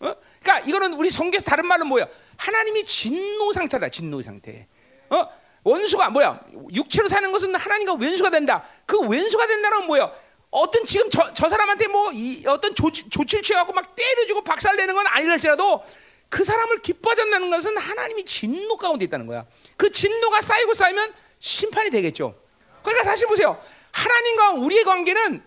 [0.00, 0.14] 어?
[0.42, 2.08] 그러니까 이거는 우리 성경에서 다른 말은 뭐야?
[2.36, 3.90] 하나님이 진노 상태다.
[3.90, 4.66] 진노 상태.
[5.08, 5.28] 어?
[5.62, 6.40] 원수가 뭐야?
[6.72, 8.64] 육체로 사는 것은 하나님과 왼수가 된다.
[8.84, 10.10] 그 왼수가 된다는 뭐야?
[10.50, 15.06] 어떤 지금 저, 저 사람한테 뭐 이, 어떤 조, 조치를 취하고 막 때려주고 박살내는 건
[15.06, 15.84] 아니랄지라도
[16.28, 19.46] 그 사람을 기뻐하지 않는 것은 하나님이 진노 가운데 있다는 거야.
[19.76, 22.34] 그 진노가 쌓이고 쌓이면 심판이 되겠죠.
[22.82, 23.60] 그러니까 사실 보세요.
[23.92, 25.42] 하나님과 우리의 관계는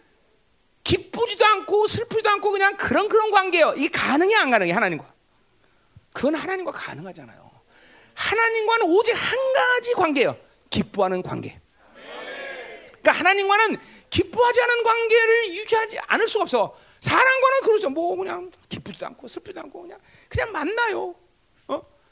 [0.83, 3.73] 기쁘지도 않고 슬프지도 않고 그냥 그런 그런 관계예요.
[3.77, 5.13] 이게 가능해 안 가능해 하나님과?
[6.13, 7.51] 그건 하나님과 가능하잖아요.
[8.13, 10.37] 하나님과는 오직 한 가지 관계예요.
[10.69, 11.59] 기뻐하는 관계.
[13.01, 13.77] 그러니까 하나님과는
[14.09, 16.75] 기뻐하지 않은 관계를 유지하지 않을 수가 없어.
[16.99, 17.89] 사람과는 그러죠.
[17.89, 19.99] 뭐 그냥 기쁘지도 않고 슬프지도 않고 그냥
[20.29, 21.15] 그냥 만나요.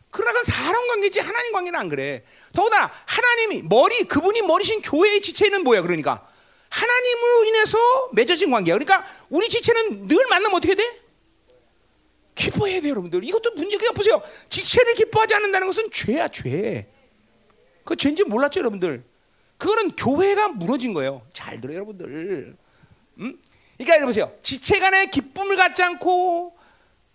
[0.10, 0.12] 어?
[0.12, 2.24] 그러나 사람 관계지 하나님 관계는 안 그래.
[2.54, 5.82] 더구나 하나님이 머리 그분이 머리신 교회의 지체는 뭐야?
[5.82, 6.28] 그러니까
[6.70, 7.78] 하나님으로 인해서
[8.14, 8.76] 맺어진 관계야.
[8.76, 11.00] 그러니까 우리 지체는 늘 만나면 어떻게 돼?
[12.36, 13.24] 기뻐해야 돼요, 여러분들.
[13.24, 14.22] 이것도 문제가 보세요.
[14.48, 16.88] 지체를 기뻐하지 않는다는 것은 죄야, 죄.
[17.84, 19.04] 그 죄인지 몰랐죠, 여러분들.
[19.58, 21.22] 그거는 교회가 무너진 거예요.
[21.34, 22.56] 잘 들어요, 여러분들.
[23.18, 23.42] 음?
[23.78, 24.32] 그러니까 여러분 보세요.
[24.42, 26.58] 지체 간에 기쁨을 갖지 않고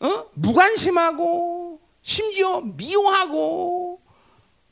[0.01, 0.27] 어?
[0.35, 1.74] 무관심하고
[2.05, 4.01] 심지어 미워하고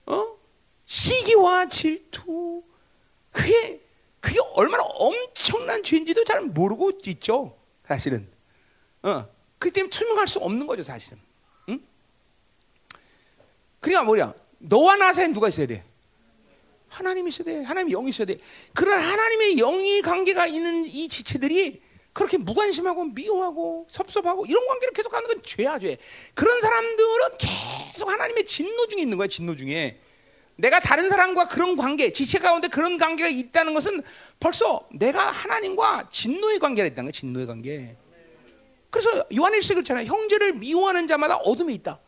[0.04, 0.36] 어?
[0.84, 2.62] 시기와 질투
[3.32, 3.80] 그게
[4.20, 7.58] 그게 얼마나 엄청난 죄인지도 잘 모르고 있죠.
[7.88, 8.30] 사실은.
[9.02, 9.26] 어.
[9.58, 11.18] 그 때문에 투명할 수 없는 거죠, 사실은.
[11.70, 11.82] 응?
[13.80, 14.34] 그러니까 뭐야?
[14.58, 15.84] 너와 나 사이에 누가 있어야 돼?
[16.88, 17.62] 하나님이 있어야 돼.
[17.62, 18.38] 하나님의 영이 있어야 돼.
[18.74, 21.80] 그런 하나님의 영이 관계가 있는 이 지체들이
[22.12, 25.96] 그렇게 무관심하고 미워하고 섭섭하고 이런 관계를 계속 하는 건 죄야, 죄.
[26.34, 29.98] 그런 사람들은 계속 하나님의 진노 중에 있는 거야, 진노 중에.
[30.56, 34.02] 내가 다른 사람과 그런 관계, 지체 가운데 그런 관계가 있다는 것은
[34.38, 37.96] 벌써 내가 하나님과 진노의 관계가 있다는 거야, 진노의 관계.
[38.90, 40.04] 그래서 요한일서 그렇잖아요.
[40.04, 41.98] 형제를 미워하는 자마다 어둠에 있다.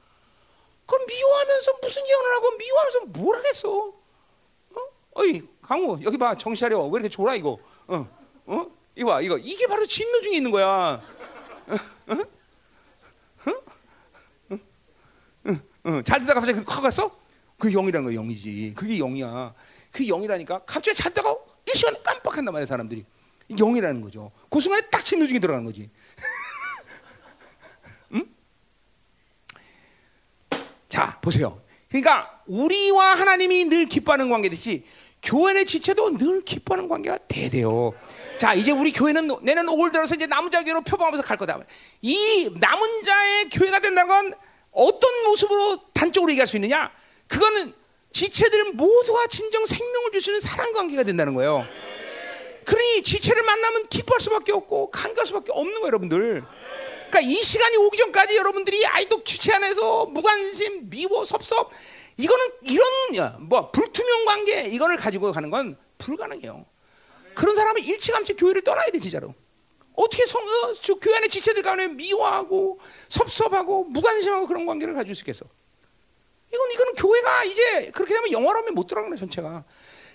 [0.85, 3.71] 그럼 미워하면서 무슨 예언을 하고 미워하면서 뭘 하겠어?
[3.79, 4.81] 어?
[5.15, 7.59] 어이 강우 여기 봐 정신 차려 왜 이렇게 졸아 이거?
[7.87, 8.07] 어?
[8.45, 8.67] 어?
[8.97, 11.03] 이거 봐 이거 이게 바로 진노 중에 있는 거야.
[16.05, 17.19] 잘 듣다가 갑자기 확 갔어?
[17.59, 18.75] 그 영이라는 거 영이지.
[18.77, 19.55] 그게 영이야.
[19.91, 23.05] 그 영이라니까 갑자기 잤다가 일시간 깜빡한단 말이야 사람들이.
[23.59, 24.33] 영이라는 거죠.
[24.49, 25.91] 그 순간에 딱 진노 중에 들어가는 거지.
[30.89, 31.61] 자, 보세요.
[31.89, 34.85] 그러니까 우리와 하나님이 늘 기뻐하는 관계듯이
[35.23, 37.93] 교회 지체도 늘 기뻐하는 관계가 돼요.
[38.39, 41.59] 자, 이제 우리 교회는 내년 5월 들어서 이제 남은 자 교회로 표방하면서 갈 거다.
[42.03, 44.35] 이 남은 자의 교회가 된다는 건
[44.73, 46.91] 어떤 모습으로 단적으로 얘기할 수 있느냐?
[47.29, 47.73] 그거는
[48.13, 51.67] 지체들 모두가 진정 생명을 있는 사랑 관계가 된다는 거예요.
[52.65, 56.43] 그러니 지체를 만나면 기뻐할 수밖에 없고 간과할 수밖에 없는 거예요, 여러분들.
[57.11, 61.71] 그러니까 이 시간이 오기 전까지 여러분들이 아이도 지체 안에서 무관심, 미워, 섭섭
[62.17, 62.89] 이거는 이런
[63.49, 66.65] 뭐 불투명 관계 이거를 가지고 가는 건 불가능해요.
[67.35, 69.35] 그런 사람은 일찌감치 교회를 떠나야 돼 진짜로.
[69.95, 75.45] 어떻게 성, 어, 저 교회 안에 지체들 간에 미워하고 섭섭하고 무관심하고 그런 관계를 가지고 있겠어?
[76.53, 79.65] 이건 이거는 교회가 이제 그렇게 되면 영원하면 못 들어가는 전체가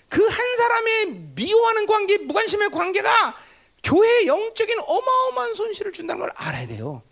[0.08, 3.36] 그 한 사람의 미워하는 관계, 무관심의 관계가
[3.84, 7.02] 교회의 영적인 어마어마한 손실을 준다는 걸 알아야 돼요.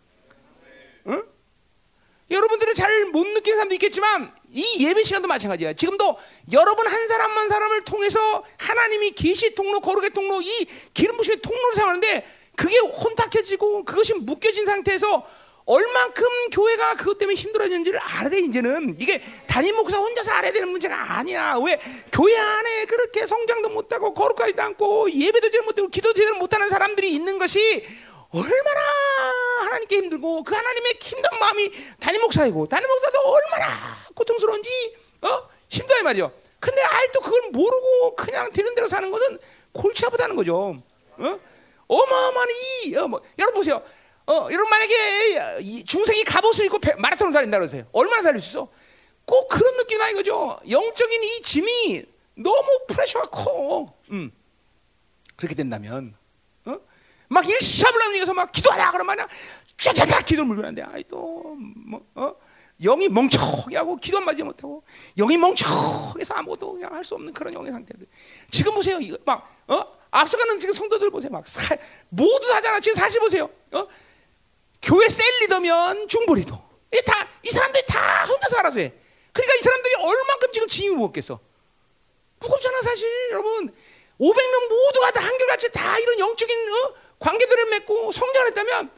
[1.06, 1.22] 응?
[2.30, 5.74] 여러분들은 잘 못 느끼는 사람도 있겠지만 이 예배 시간도 마찬가지야.
[5.74, 6.16] 지금도
[6.52, 11.74] 여러분 한 사람 한 사람을 통해서 하나님이 계시 통로, 거룩의 통로, 이 기름 부심의 통로를
[11.74, 15.24] 사용하는데 그게 혼탁해지고 그것이 묶여진 상태에서
[15.66, 18.96] 얼만큼 교회가 그것 때문에 힘들어지는지를 알아야 돼, 이제는.
[18.98, 21.56] 이게 담임 목사 혼자서 알아야 되는 문제가 아니야.
[21.62, 21.78] 왜?
[22.10, 27.38] 교회 안에 그렇게 성장도 못하고 거룩하지도 않고 예배도 제대로 못하고 기도 제대로 못하는 사람들이 있는
[27.38, 27.84] 것이
[28.30, 28.80] 얼마나
[29.62, 33.66] 하나님께 힘들고 그 하나님의 힘든 마음이 담임 목사이고 담임 목사도 얼마나
[34.14, 35.48] 고통스러운지 어?
[35.68, 36.32] 힘들어요 말이죠.
[36.60, 39.38] 근데 아직도 그걸 모르고 그냥 되는 대로 사는 것은
[39.72, 40.76] 골치 아프다는 거죠.
[41.18, 41.40] 어?
[41.86, 42.48] 어마어마한
[42.84, 43.82] 이 어, 뭐, 여러분 보세요.
[44.26, 47.86] 어, 여러분 만약에 이 중생이 갑옷을 입고 배, 마라톤을 달린다 그러세요.
[47.92, 48.68] 얼마나 달릴 수 있어?
[49.24, 50.58] 꼭 그런 느낌이 나는 거죠.
[50.68, 53.94] 영적인 이 짐이 너무 프레셔가 커.
[54.10, 54.30] 음.
[55.36, 56.17] 그렇게 된다면, 어?
[57.28, 59.26] 막 일사불란해서 막 기도하라 그러면
[59.76, 62.34] 쫙쫙 기도를 물고 하는데 아이 또뭐 어?
[62.80, 64.84] 영이 멍청하게 하고 기도 맞지 못하고
[65.16, 68.06] 영이 멍청해서 아무것도 그냥 할 수 없는 그런 영의 상태들.
[68.50, 68.98] 지금 보세요.
[69.00, 69.84] 이거 막 어?
[70.10, 71.30] 앞서가는 지금 성도들 보세요.
[71.30, 71.76] 막 사,
[72.08, 72.80] 모두 하잖아.
[72.80, 73.50] 지금 사실 보세요.
[73.72, 73.86] 어?
[74.80, 76.68] 교회 셀 리더면 중보리도.
[76.94, 78.92] 이 다, 이 사람들이 다 혼자서 알아서 해.
[79.32, 81.38] 그러니까 이 사람들이 얼만큼 지금 짐이 무겁겠어.
[82.40, 83.08] 무겁잖아, 사실.
[83.32, 83.74] 여러분.
[84.20, 86.94] 500명 모두가 다 한결같이 다 이런 영적인 어?
[87.18, 88.90] 관계들을 맺고 성장했다면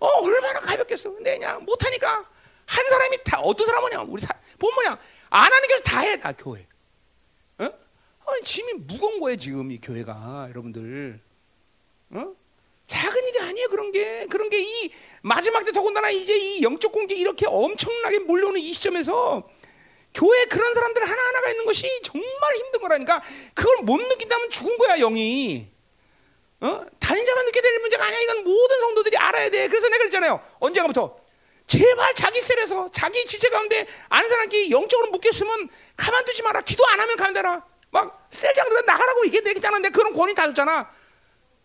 [0.00, 1.10] 어, 얼마나 가볍겠어.
[1.12, 2.28] 근데 그냥 못하니까
[2.66, 4.98] 한 사람이 다, 어떤 사람은 냐 우리 사, 보면.
[5.30, 6.66] 안 하는 게 다 해, 다 교회.
[7.58, 7.64] 어?
[7.64, 10.48] 어, 짐이 무거운 거예요, 지금 이 교회가.
[10.50, 11.20] 여러분들.
[12.10, 12.34] 어?
[12.86, 14.92] 작은 일이 아니에요 그런 게 그런 게 이
[15.22, 19.48] 마지막 때 더군다나 이제 이 영적 공개 이렇게 엄청나게 몰려오는 이 시점에서
[20.14, 23.20] 교회 그런 사람들 하나 하나가 있는 것이 정말 힘든 거라니까
[23.54, 25.66] 그걸 못 느낀다면 죽은 거야 영이
[26.60, 26.86] 어?
[26.98, 31.16] 단자만 느껴야 되는 문제가 아니야 이건 모든 성도들이 알아야 돼 그래서 내가 그랬잖아요 언젠가부터
[31.66, 37.16] 제발 자기 셀에서 자기 지체 가운데 아는 사람끼리 영적으로 묶였으면 가만두지 마라 기도 안 하면
[37.16, 40.90] 가만둬라 막 셀장 들어 나가라고 얘기했 잖아 내가 그런 권위 다 줬잖아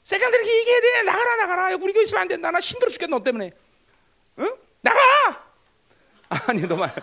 [0.04, 1.04] 세장들에게 얘기해야 돼.
[1.04, 1.76] 나가라, 나가라.
[1.76, 2.52] 우리 교회 있으면 안 된다.
[2.52, 3.52] 나 힘들어 죽겠다, 너 때문에.
[4.40, 4.56] 응?
[4.82, 5.00] 나가!
[6.48, 6.94] 아니, 너 말.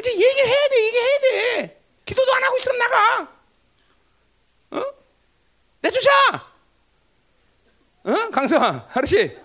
[0.00, 1.80] 이제 얘기를 해야 돼, 얘기해야 돼.
[2.04, 3.41] 기도도 안 하고 있으면 나가.
[5.82, 5.88] 응?
[5.90, 6.52] 내쫓아!
[8.06, 8.30] 응?
[8.30, 9.36] 강성아, 하르시.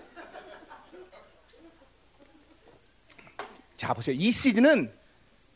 [3.76, 4.16] 자, 보세요.
[4.18, 4.92] 이 시즌은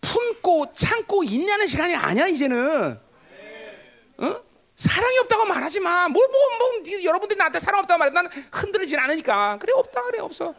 [0.01, 3.01] 품고 참고 있냐는 시간이 아니야, 이제는.
[4.21, 4.43] 응?
[4.77, 6.09] 사랑이 없다고 말하지 마.
[6.09, 8.13] 뭐, 뭐, 뭐, 여러분들이 나한테 사랑 없다고 말해.
[8.13, 9.59] 나는 흔들리진 않으니까.
[9.59, 10.55] 그래, 없다, 그래, 없어.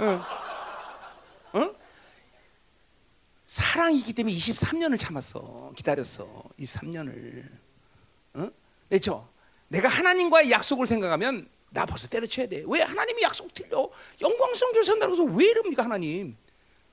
[0.00, 0.22] 응.
[1.56, 1.74] 응?
[3.46, 5.72] 사랑이기 때문에 23년을 참았어.
[5.76, 6.42] 기다렸어.
[6.58, 7.48] 23년을.
[8.36, 8.52] 응?
[8.88, 9.28] 그렇죠?
[9.68, 12.62] 내가 하나님과의 약속을 생각하면 나 벌써 때려쳐야 돼.
[12.66, 13.88] 왜 하나님이 약속 틀려?
[14.20, 16.36] 영광성 교를 산다고 해서 왜 이럽니까, 하나님?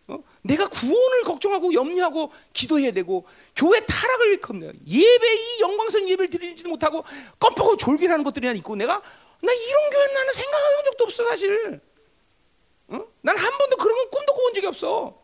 [0.08, 0.18] 어?
[0.42, 4.74] 내가 구원을 걱정하고 염려하고 기도해야 되고 교회 타락을 겁니다.
[4.86, 7.06] 예배 이 영광스러운 예배를 드리지도 못하고
[7.40, 9.02] 껌뻑하고 졸기라는 것들이 있고 내가
[9.42, 11.80] 나 이런 교회 나는 생각해본 적도 없어 사실.
[12.90, 13.06] 어?
[13.22, 15.22] 난한 번도 그런 건 꿈도 꿔본 적이 없어.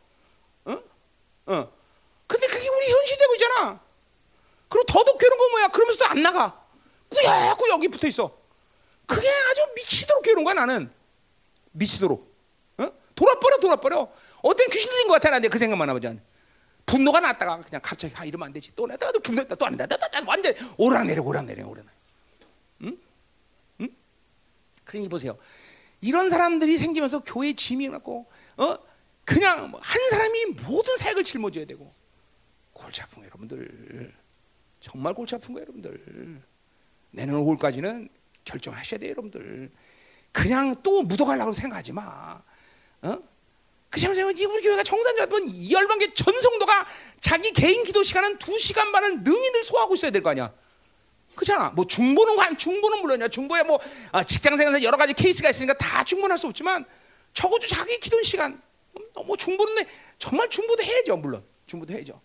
[0.65, 0.83] 어?
[1.47, 1.71] 어.
[2.25, 3.79] 근데 그게 우리 현실이 되고 있잖아.
[4.69, 5.67] 그리고 더더욱 괴로운 건 뭐야?
[5.69, 6.58] 그러면서도 안 나가.
[7.09, 8.31] 꾸역꾸 여기 붙어 있어.
[9.05, 10.91] 그게 아주 미치도록 괴로운 거야 나는.
[11.71, 12.33] 미치도록.
[12.77, 12.91] 어?
[13.15, 14.11] 돌아버려 돌아버려.
[14.41, 16.21] 어떤 귀신 들린 것 같아 나그 생각만 하면 전
[16.85, 19.95] 분노가 났다가 그냥 갑자기 아 이러면 안 되지 또 내다가 또 분노 또안 된다
[20.25, 21.95] 완전 오락내려 오락내려 오락내려
[22.81, 22.97] 응?
[23.81, 23.89] 응?
[24.85, 25.37] 그러니 보세요
[26.01, 28.25] 이런 사람들이 생기면서 교회 짐이 났고
[28.57, 28.77] 어
[29.23, 31.91] 그냥 뭐한 사람이 모든 사역을 짊어져야 되고
[32.73, 34.11] 골치 아픈 거 여러분들
[34.79, 36.41] 정말 골치 아픈 거 여러분들
[37.11, 38.09] 내년 5월까지는
[38.43, 39.71] 결정하셔야 돼요 여러분들
[40.31, 42.41] 그냥 또 묻어가려고 생각하지 마
[43.01, 43.17] 어?
[43.89, 46.87] 그 생각하면 우리 교회가 청산자면 열방계 전성도가
[47.19, 50.53] 자기 개인 기도 시간은 두 시간 반은 능히 소화하고 있어야 될 거 아니야.
[51.33, 51.69] 그렇잖아.
[51.69, 53.29] 뭐 중보는 관 중보는 물론이야.
[53.29, 53.79] 중보에 뭐
[54.11, 56.85] 아, 직장 생활에서 여러 가지 케이스가 있으니까 다 중보할 수 없지만
[57.33, 58.61] 적어도 자기 기도 시간
[59.15, 59.83] 어, 뭐 중보는
[60.19, 62.21] 정말 중보도 해야죠, 물론 중보도 해야죠.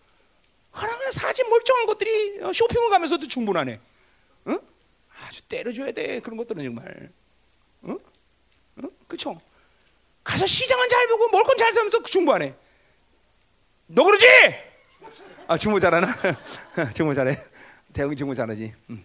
[0.69, 3.79] 하나 그냥 사진 멀쩡한 것들이 어, 쇼핑을 가면서도 중보하네.
[5.25, 5.27] 응?
[5.27, 7.11] 아주 때려줘야 돼 그런 것들은 정말.
[7.85, 7.99] 응?
[8.83, 8.89] 응?
[9.07, 9.39] 그쵸?
[10.23, 12.55] 가서 시장은 잘 보고 먹을 건 잘 사면서 중보하네.
[13.87, 14.25] 너 그러지?
[15.47, 16.07] 아 중보 잘하나?
[16.95, 17.35] 중보 잘해.
[17.93, 18.73] 대웅이 중보 잘하지.
[18.89, 19.03] 응.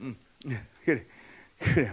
[0.00, 0.16] 응.
[0.84, 1.04] 그래
[1.58, 1.90] 그래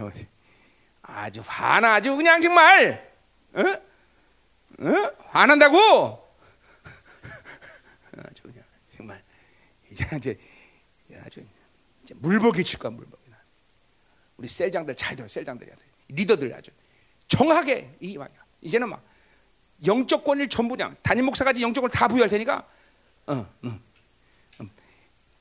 [1.02, 3.12] 아주 화나 아주 그냥 정말.
[3.54, 3.60] 어?
[3.60, 5.12] 어?
[5.26, 5.78] 화난다고?
[8.18, 8.64] 아주 그냥
[8.96, 9.22] 정말
[9.90, 10.38] 이제 이제
[11.24, 11.44] 아주
[12.16, 13.17] 물복이 칠 거야 물복이
[14.38, 15.70] 우리 셀장들 잘 들어 셀장들이
[16.08, 16.70] 리더들 아주
[17.26, 18.38] 정하게 이 말이야.
[18.62, 19.04] 이제는 막
[19.84, 22.66] 영적 권을 전부 그냥 담임 목사까지 영적 권을 다 부여할 테니까
[23.26, 23.68] 어, 어,
[24.60, 24.64] 어.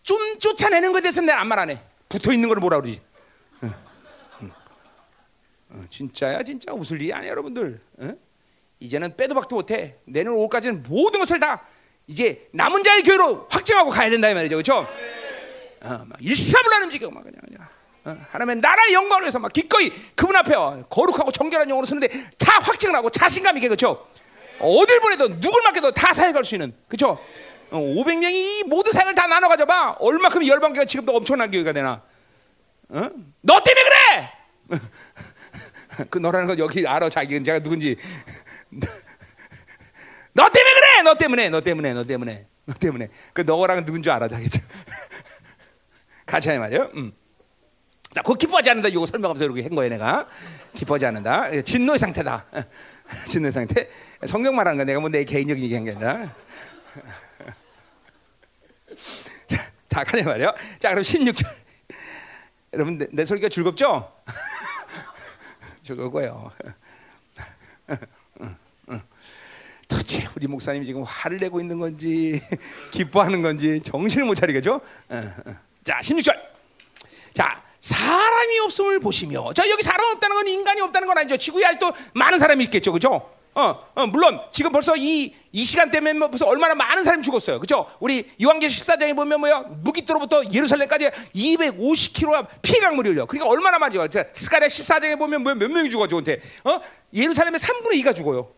[0.03, 1.81] 좀 쫓아내는 것에 대해서 내가 아무 말안 해.
[2.09, 3.01] 붙어 있는 걸 뭐라 그러지?
[3.61, 3.67] 어,
[4.41, 4.49] 어,
[5.69, 7.79] 어, 진짜야 진짜 웃을 일이 아니야 여러분들.
[7.99, 8.13] 어?
[8.79, 9.97] 이제는 빼도 박도 못해.
[10.05, 11.65] 내년 5월까지는 모든 것을 다
[12.07, 14.87] 이제 남은 자의 교회로 확정하고 가야 된다 이 말이죠, 그렇죠?
[15.81, 17.76] 어, 일사불란 움직여 막 그냥 그냥.
[18.07, 20.53] 어, 하나님의 나라의 영광을 위해서 막 기꺼이 그분 앞에
[20.89, 22.07] 거룩하고 정결한 영으로 서는데
[22.39, 24.07] 다 확증을 하고 자신감 있게 그렇죠?
[24.59, 27.19] 어딜 보내도 누굴 맡겨도 다 사역할 수 있는 그렇죠?
[27.69, 32.01] 어, 500명이 이 모든 사역을 다 나눠 가져봐 얼마큼 열방교가 지금도 엄청난 교회가 되나?
[32.89, 33.09] 어?
[33.41, 34.31] 너 때문에 그래!
[36.09, 37.97] 그 너라는 거 여기 알아 자기가 제가 누군지
[40.33, 41.01] 너 때문에 그래!
[41.03, 43.09] 너 때문에, 너 때문에, 너 때문에, 너 때문에.
[43.33, 44.47] 그 너랑 누군 줄 알아, 자기.
[46.27, 46.91] 같이 하냐 말이요.
[46.95, 47.13] 음.
[48.17, 48.89] 자, 그 기뻐하지 않는다.
[48.89, 50.27] 이거 설명하면서 이렇게 한 거예요, 내가.
[50.73, 51.61] 기뻐하지 않는다.
[51.61, 52.45] 진노의 상태다.
[53.29, 53.87] 진노의 상태.
[54.25, 56.25] 성경 말하는 거 내가 뭐 내 개인적인 얘기한 게 아니라.
[59.45, 60.51] 자, 자, 가자 말이요.
[60.79, 61.45] 자, 그럼 16절.
[62.73, 64.11] 여러분, 내, 내 소리가 즐겁죠?
[65.85, 66.51] 즐거워요.
[69.87, 72.41] 도대체 우리 목사님 지금 화를 내고 있는 건지
[72.89, 74.81] 기뻐하는 건지 정신을 못 차리겠죠?
[75.09, 75.55] 어, 어.
[75.83, 76.35] 자, 16절.
[77.35, 79.53] 자, 사람이 없음을 보시며.
[79.53, 81.37] 자, 여기 사람 없다는 건 인간이 없다는 건 아니죠.
[81.37, 82.91] 지구에 아직도 많은 사람이 있겠죠.
[82.91, 83.29] 그죠?
[83.57, 87.59] 어, 어, 물론 지금 벌써 이, 이 시간 때문에 뭐 벌써 얼마나 많은 사람이 죽었어요.
[87.59, 87.87] 그죠?
[87.99, 89.61] 우리 요한계시 14장에 보면 뭐야?
[89.83, 93.25] 무기토로부터 예루살렘까지 250km가 피해강물이 흘려.
[93.25, 94.07] 그러니까 얼마나 많죠?
[94.33, 96.39] 스가랴 14장에 보면 뭐몇 명이 죽어, 저한테.
[96.65, 96.79] 어?
[97.13, 98.53] 예루살렘의 3분의 2가 죽어요.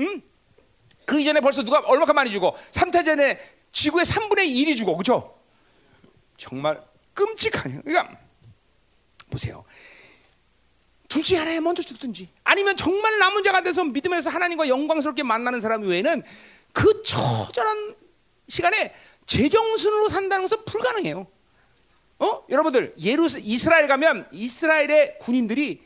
[0.00, 0.20] 응?
[1.04, 2.52] 그 이전에 벌써 누가 얼마나 많이 죽어?
[2.72, 3.38] 3태전에
[3.70, 4.96] 지구의 3분의 1이 죽어.
[4.96, 5.36] 그죠?
[6.36, 6.82] 정말
[7.14, 7.82] 끔찍하네요.
[7.84, 8.18] 그러니까
[9.32, 9.64] 보세요.
[11.08, 15.82] 둘 중에 하나에 먼저 죽든지 아니면 정말 남은 자가 돼서 믿음에서 하나님과 영광스럽게 만나는 사람
[15.82, 16.22] 외에는
[16.72, 17.96] 그 처절한
[18.48, 18.94] 시간에
[19.26, 21.26] 제정신으로 산다는 것은 불가능해요.
[22.18, 22.44] 어?
[22.48, 25.82] 여러분들 예루 이스라엘 가면 이스라엘의 군인들이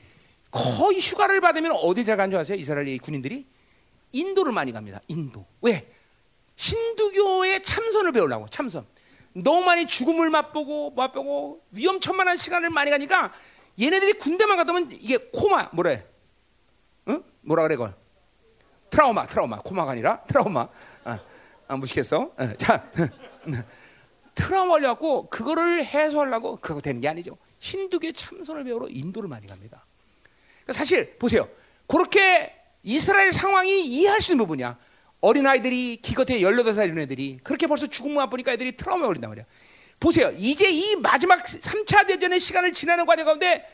[0.50, 2.56] 거의 휴가를 받으면 어디 잘 간 줄 아세요?
[2.56, 3.46] 이스라엘의 군인들이
[4.12, 5.00] 인도를 많이 갑니다.
[5.08, 5.44] 인도.
[5.60, 5.90] 왜?
[6.56, 8.46] 힌두교의 참선을 배우려고.
[8.48, 8.86] 참선.
[9.42, 13.32] 너무 많이 죽음을 맛보고 맛보고 위험천만한 시간을 많이 가니까
[13.80, 16.06] 얘네들이 군대만 갔다 오면 이게 코마 뭐래?
[17.08, 17.22] 응?
[17.42, 17.94] 뭐라 그래 그걸?
[18.88, 19.58] 트라우마, 트라우마.
[19.58, 20.68] 코마가 아니라 트라우마.
[21.04, 21.18] 아,
[21.68, 22.32] 아 무식했어?
[22.36, 22.90] 아, 자,
[24.34, 27.36] 트라우마 걸려갖고 그거를 해소하려고 그거 되는 게 아니죠.
[27.58, 29.84] 힌두교 참선을 배우러 인도를 많이 갑니다.
[30.70, 31.48] 사실 보세요.
[31.86, 34.78] 그렇게 이스라엘 상황이 이해할 수 있는 부분이야.
[35.20, 39.44] 어린아이들이 기껏해 18살 이런 애들이 그렇게 벌써 죽음을 맛보니까 애들이 트라우마에 걸린단 말이야.
[39.98, 40.32] 보세요.
[40.36, 43.66] 이제 이 마지막 3차 대전의 시간을 지나는 과정 가운데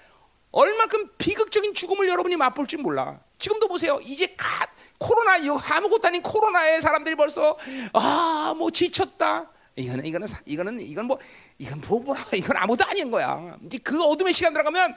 [0.53, 3.20] 얼마큼 비극적인 죽음을 여러분이 맛볼 줄 몰라.
[3.38, 3.99] 지금도 보세요.
[4.03, 4.68] 이제 갓
[4.99, 7.59] 코로나 이 아무것도 아닌 코로나에 사람들이 벌써
[7.93, 9.51] 아 뭐 지쳤다.
[9.74, 11.18] 이거는 이거는 이거는 이건 뭐
[11.59, 13.57] 이건 뭐 뭐라 이건 아무도 아닌 거야.
[13.64, 14.95] 이제 그 어둠의 시간 들어가면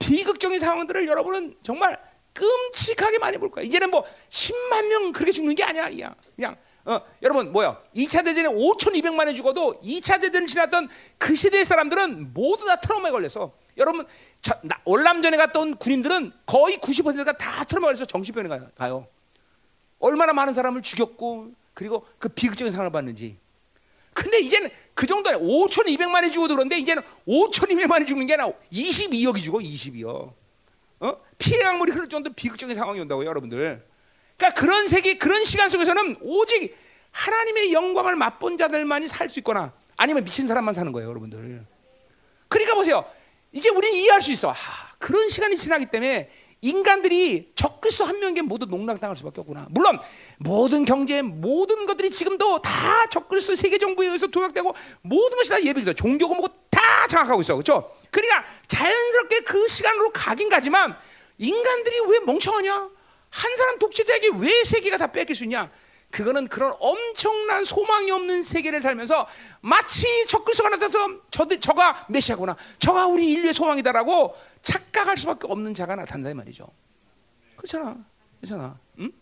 [0.00, 1.98] 비극적인 상황들을 여러분은 정말
[2.32, 3.64] 끔찍하게 많이 볼 거야.
[3.64, 5.88] 이제는 뭐 10만 명 그렇게 죽는 게 아니야.
[5.88, 7.82] 그냥, 그냥 어, 여러분 뭐야?
[7.94, 14.06] 2차 대전에 5,200만이 죽어도 2차 대전을 지났던 그 시대의 사람들은 모두 다 트라우마에 걸려서 여러분
[14.40, 19.06] 자, 나, 월남전에 온 군인들은 거의 90%가 다 트라우마에 걸려서 정신병원에 가요.
[19.98, 23.36] 얼마나 많은 사람을 죽였고 그리고 그 비극적인 상황을 받는지.
[24.14, 25.42] 근데 이제는 그 정도 아니야.
[25.42, 30.32] 5,200만이 죽어도 그런데 이제는 5,200만이 죽는 게 아니라 22억이 죽어 22억.
[31.00, 31.12] 어?
[31.38, 33.84] 피해 강물이 흐를 정도 비극적인 상황이 온다고 여러분들.
[34.36, 36.76] 그러니까 그런 세계, 그런 시간 속에서는 오직
[37.10, 41.64] 하나님의 영광을 맛본 자들만이 살 수 있거나 아니면 미친 사람만 사는 거예요, 여러분들.
[42.48, 43.04] 그러니까 보세요.
[43.52, 44.50] 이제 우리는 이해할 수 있어.
[44.50, 44.54] 아,
[44.98, 46.30] 그런 시간이 지나기 때문에
[46.60, 49.66] 인간들이 적그리스도 한 명에게 모두 농락당할 수밖에 없구나.
[49.70, 49.98] 물론
[50.38, 55.92] 모든 경제, 모든 것들이 지금도 다 적그리스도 세계 정부에 의해서 도약되고 모든 것이 다 예비기도
[55.94, 57.90] 종교고 뭐고 다 장악하고 있어, 그렇죠?
[58.10, 60.96] 그러니까 자연스럽게 그 시간으로 가긴 가지만
[61.38, 62.90] 인간들이 왜 멍청하냐?
[63.30, 65.70] 한 사람 독재자에게 왜 세계가 다 뺏길 수 있냐?
[66.10, 69.28] 그거는 그런 엄청난 소망이 없는 세계를 살면서
[69.60, 76.30] 마치 적그리스도가 나타나서 저들 저가 메시아구나, 저가 우리 인류의 소망이다라고 착각할 수밖에 없는 자가 나타난다
[76.30, 76.66] 이 말이죠.
[77.56, 77.96] 그렇잖아,
[78.40, 78.78] 그렇잖아.
[79.00, 79.12] 응?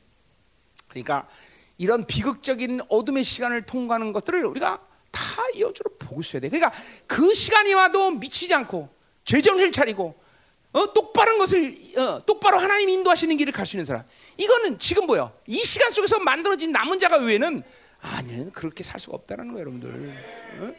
[0.89, 1.29] 그러니까
[1.77, 4.81] 이런 비극적인 어둠의 시간을 통과하는 것들을 우리가
[5.17, 6.51] 다 여주로 보고 있어야 돼.
[6.51, 6.71] 그러니까
[7.07, 8.89] 그 시간이 와도 미치지 않고
[9.25, 10.15] 죄정신을 차리고
[10.73, 14.05] 어, 똑바른 것을 어, 똑바로 하나님 인도하시는 길을 갈 수 있는 사람.
[14.37, 15.33] 이거는 지금 뭐요?
[15.47, 17.63] 이 시간 속에서 만들어진 남은 자가 외에는
[18.03, 20.15] 아니 그렇게 살 수가 없다는 거예요, 여러분들.
[20.61, 20.73] 어?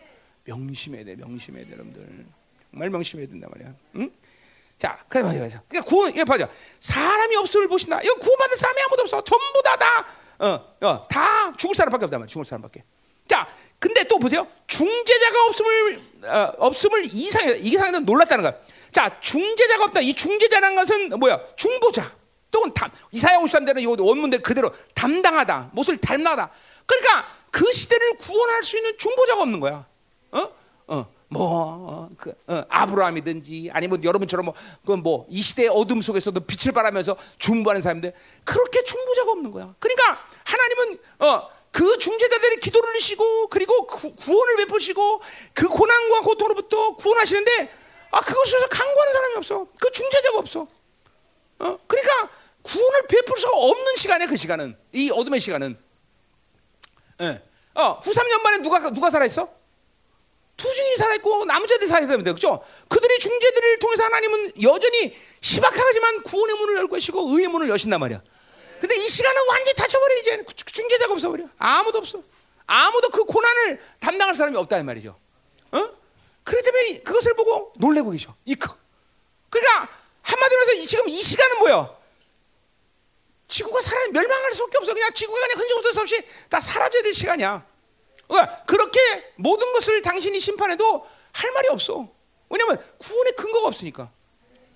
[0.43, 2.25] 명심해야 돼, 명심해야 돼, 여러분들.
[2.71, 3.73] 정말 명심해야 된단 말이야.
[3.95, 4.11] 응?
[4.77, 5.47] 자, 그래 말이야.
[5.67, 6.47] 그러니까 구원, 이거 봐죠.
[6.79, 7.99] 사람이 없음을 보신다.
[8.03, 9.23] 이거 구원받는 사람이 아무도 없어.
[9.23, 10.05] 전부 다 다,
[10.37, 12.31] 어, 어, 다 죽을 사람밖에 없단 말이야.
[12.31, 12.83] 죽을 사람밖에.
[13.27, 13.47] 자,
[13.79, 14.47] 근데 또 보세요.
[14.67, 18.55] 중재자가 없음을 어, 없음을 이상해 이상해서 놀랐다는 거야.
[18.91, 20.01] 자, 중재자가 없다.
[20.01, 21.39] 이 중재자라는 것은 뭐야?
[21.55, 22.15] 중보자.
[22.49, 25.71] 또는 담, 이사야 53대는 이 원문대 그대로 담당하다.
[25.73, 26.49] 못을 닮나다.
[26.85, 29.85] 그러니까 그 시대를 구원할 수 있는 중보자가 없는 거야.
[30.31, 30.49] 어?
[30.87, 31.05] 어.
[31.29, 34.53] 뭐, 어, 그, 어, 아브라함이든지 아니면 여러분처럼 뭐,
[34.85, 38.13] 그 뭐 이 시대의 어둠 속에서도 빛을 발하면서 중보하는 사람들
[38.45, 39.75] 그렇게 중보자가 없는 거야.
[39.79, 45.21] 그러니까 하나님은 어, 그 중재자들의 기도를 하시고 그리고 구, 구원을 베푸시고
[45.53, 47.71] 그 고난과 고통으로부터 구원하시는데
[48.09, 49.67] 아 그것에서 강구하는 사람이 없어.
[49.79, 50.61] 그 중재자가 없어.
[51.59, 51.77] 어?
[51.85, 52.29] 그러니까
[52.63, 55.77] 구원을 베풀 수가 없는 시간에 그 시간은 이 어둠의 시간은.
[57.21, 57.43] 예.
[57.75, 59.47] 어, 후 3년 만에 누가 누가 살아 있어?
[60.55, 62.31] 두 증인이 살아 있고 남은 자들이 살아야 됩니다.
[62.31, 62.63] 그렇죠?
[62.87, 68.23] 그들의 중재들을 통해서 하나님은 여전히 희박하지만 구원의 문을 열고 계시고 의의 문을 여신단 말이야.
[68.79, 71.45] 근데 이 시간은 완전히 닫혀버려 이제 중재자가 없어버려.
[71.57, 72.21] 아무도 없어.
[72.65, 75.17] 아무도 그 고난을 담당할 사람이 없다 이 말이죠.
[75.71, 75.89] 어?
[76.43, 78.35] 그렇기 때문에 그것을 보고 놀래고 계셔.
[78.45, 78.69] 이크.
[79.49, 79.89] 그러니까
[80.21, 81.97] 한마디로 해서 지금 이 시간은 뭐야?
[83.47, 84.93] 지구가 살아 멸망할 수밖에 없어.
[84.93, 87.65] 그냥 지구가 그냥 흔적 없을 없이 다 사라져야 될 시간이야.
[88.27, 88.99] 그러니까 그렇게
[89.35, 92.09] 모든 것을 당신이 심판해도 할 말이 없어.
[92.49, 94.11] 왜냐면 구원의 근거가 없으니까.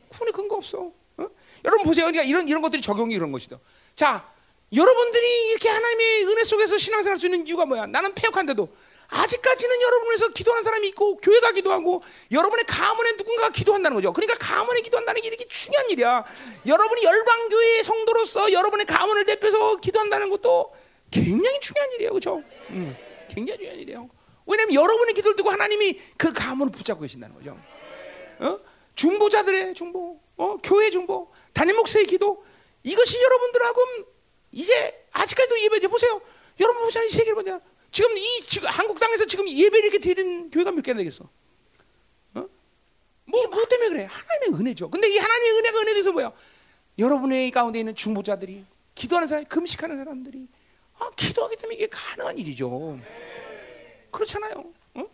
[0.10, 0.92] 구원의 근거 없어.
[1.18, 1.28] 어?
[1.66, 2.06] 여러분 보세요.
[2.06, 3.60] 그러니까 이런 이런 것들이 적용이 그런 것이다.
[3.96, 4.30] 자,
[4.74, 7.88] 여러분들이 이렇게 하나님의 은혜 속에서 신앙생활 할수 있는 이유가 뭐야?
[7.88, 8.70] 나는 폐역한데도
[9.10, 14.14] 아직까지는 여러분에서 기도하는 사람이 있고 교회가 기도하고 여러분의 가문에 누군가가 기도한다는 거죠.
[14.14, 16.24] 그러니까 가문에 기도한다는 게 이렇게 중요한 일이야.
[16.66, 20.74] 여러분이 열방 교회의 성도로서 여러분의 가문을 대표해서 기도한다는 것도
[21.12, 22.12] 굉장히 중요한 일이에요.
[22.12, 22.42] 그렇죠?
[22.70, 22.96] 음,
[23.28, 24.10] 굉장히 중요한 일이에요.
[24.46, 27.58] 왜냐하면 여러분의 기도를 듣고 하나님이 그 가문을 붙잡고 계신다는 거죠.
[28.40, 28.60] 어?
[28.96, 30.58] 중보자들의 중보, 어?
[30.64, 32.46] 교회 중보, 담임 목사의 기도
[32.84, 33.82] 이것이 여러분들하고
[34.52, 36.22] 이제 아직까지도 예배돼 보세요.
[36.60, 37.04] 여러분 보세요.
[37.04, 37.60] 이 세계를 보자.
[37.92, 41.26] 지금 이 지금 한국 땅에서 지금 예배 이렇게 드리는 교회가 몇 개나 되겠어?
[42.36, 42.50] 어?
[43.26, 44.08] 뭐, 뭐 때문에 그래?
[44.10, 44.90] 하나님의 은혜죠.
[44.90, 46.32] 근데 이 하나님의 은혜가 은혜돼서 뭐야?
[46.98, 48.66] 여러분의 가운데 있는 중보자들이
[48.96, 50.48] 기도하는 사람, 금식하는 사람들이
[51.00, 53.00] 아, 기도하기 때문에 이게 가능한 일이죠.
[54.12, 54.54] 그렇잖아요.
[54.96, 55.02] 어?
[55.02, 55.06] 어?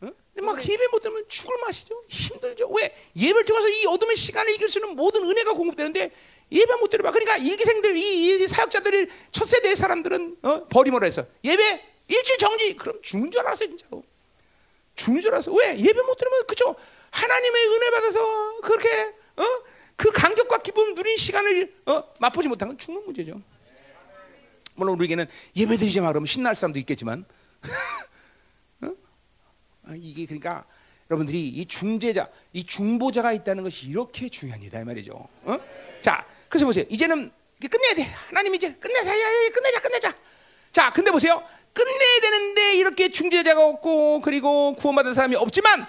[0.00, 2.02] 근데 막 예배 못 들으면 죽을 맛이죠.
[2.08, 2.68] 힘들죠.
[2.68, 2.94] 왜?
[3.14, 6.12] 예배를 통해서 이 어둠의 시간을 이길 수 있는 모든 은혜가 공급되는데
[6.50, 7.10] 예배 못 드려봐.
[7.10, 10.64] 그러니까 일기생들, 이, 이 사역자들이 첫 세대의 사람들은 어?
[10.68, 12.76] 버림으로 해서 예배 일주일 정지.
[12.76, 14.02] 그럼 죽는 줄 알았어요, 진짜로.
[14.94, 15.52] 죽는 줄 알았어.
[15.52, 15.78] 왜?
[15.78, 16.74] 예배 못 드리면 그죠?
[17.10, 19.44] 하나님의 은혜 받아서 그렇게 어?
[19.96, 22.04] 그 감격과 기쁨 누린 시간을 어?
[22.20, 23.40] 맛보지 못한 건 죽는 문제죠.
[24.74, 25.26] 물론 우리에게는
[25.56, 27.24] 예배 드리지 마 그러면 신날 사람도 있겠지만
[28.82, 28.92] 어?
[29.84, 30.64] 아, 이게 그러니까
[31.10, 35.14] 여러분들이 이 중재자, 이 중보자가 있다는 것이 이렇게 중요한 일이다 이 말이죠.
[35.44, 35.58] 어?
[36.00, 36.84] 자, 그래서 보세요.
[36.88, 37.30] 이제는
[37.60, 38.02] 끝내야 돼.
[38.28, 39.10] 하나님 이제 끝내자,
[39.52, 40.14] 끝내자, 끝내자.
[40.72, 41.42] 자, 근데 보세요.
[41.72, 45.86] 끝내야 되는데 이렇게 중재자가 없고 그리고 구원받은 사람이 없지만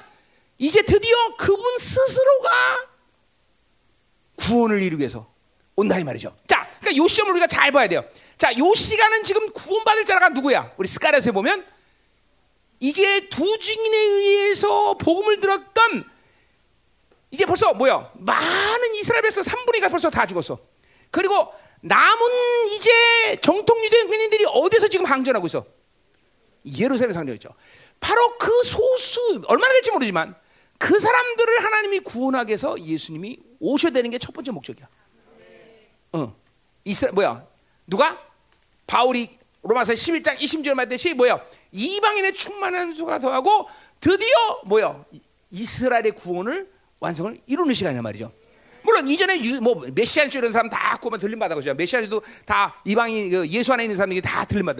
[0.57, 2.87] 이제 드디어 그분 스스로가
[4.35, 5.31] 구원을 이루기 위해서
[5.75, 6.35] 온다 이 말이죠.
[6.47, 8.03] 자, 그러니까 요 시험을 우리가 잘 봐야 돼요.
[8.37, 10.73] 자, 요 시간은 지금 구원받을 자가 누구야?
[10.77, 11.65] 우리 스가랴서에 보면
[12.79, 16.08] 이제 두 증인에 의해서 복음을 들었던
[17.31, 18.11] 이제 벌써 뭐야?
[18.15, 20.59] 많은 이스라엘에서 3분의 2가 벌써 다 죽었어.
[21.11, 21.51] 그리고
[21.81, 25.65] 남은 이제 정통 유대인들이 어디서 지금 항전하고 있어?
[26.77, 27.49] 예루살렘 상륙이죠.
[27.99, 30.35] 바로 그 소수 얼마나 될지 모르지만
[30.77, 34.87] 그 사람들을 하나님이 구원하기 위해서 예수님이 오셔야 되는 게 첫 번째 목적이야.
[36.13, 36.35] 어.
[36.85, 37.45] 이스라 뭐야?
[37.87, 38.17] 누가?
[38.87, 41.45] 바울이 로마서 11장 20절 말듯이 뭐야?
[41.71, 43.67] 이방인의 충만한 수가 더하고
[43.99, 45.05] 드디어 뭐야?
[45.51, 48.31] 이스라엘의 구원을 완성을 이루는 시간이란 말이죠.
[48.81, 51.73] 물론 이전에 유, 뭐 메시아인 줄 이런 사람 다 구원 들림 받아 그죠.
[51.73, 54.75] 메시아도 다 이방인 그 예수 안에 있는 사람에게 다 들림 말.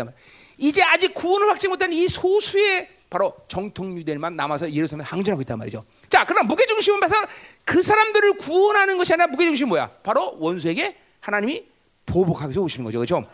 [0.57, 5.83] 이제 아직 구원을 확증 못한 이 소수의 바로 정통 유대인만 남아서 예루살렘에 항전하고 있단 말이죠.
[6.09, 7.15] 자, 그럼 무게 중심은 봐서
[7.63, 9.89] 그 사람들을 구원하는 것이 아니라 무게 중심 뭐야?
[10.03, 11.65] 바로 원수에게 하나님이
[12.05, 13.27] 보복하기 위해서 오시는 거죠, 그렇죠?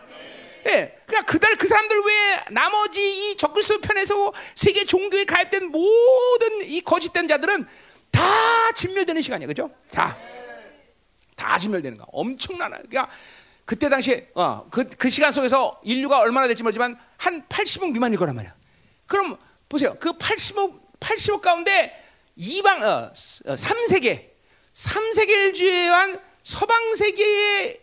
[0.68, 3.00] 예, 그러니까 그들 그 사람들 외에 나머지
[3.32, 7.68] 이 적그리스도 편에서 세계 종교에 가입된 모든 이 거짓된 자들은
[8.16, 9.70] 다 진멸되는 시간이야, 그죠?
[9.90, 10.18] 자,
[11.36, 12.06] 다 진멸되는 거.
[12.12, 12.70] 엄청나요.
[12.70, 13.10] 그러니까
[13.66, 18.36] 그때 당시에 어, 그, 그 시간 속에서 인류가 얼마나 될지 모르지만 한 80억 미만일 거란
[18.36, 18.56] 말이야.
[19.08, 19.38] 그럼
[19.68, 19.96] 보세요.
[20.00, 21.94] 그 80억 80억 가운데
[22.36, 24.30] 이방 어, 3세계
[24.74, 27.82] 3세계를 주요한 서방 세계의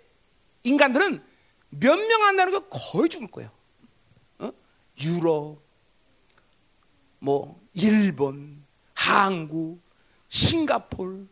[0.63, 1.23] 인간들은
[1.71, 3.51] 몇 명 한다는 거 거의 죽을 거예요.
[4.39, 4.53] 어?
[5.01, 5.59] 유럽,
[7.19, 8.65] 뭐 일본,
[8.95, 9.82] 한국,
[10.33, 11.29] 싱가폴,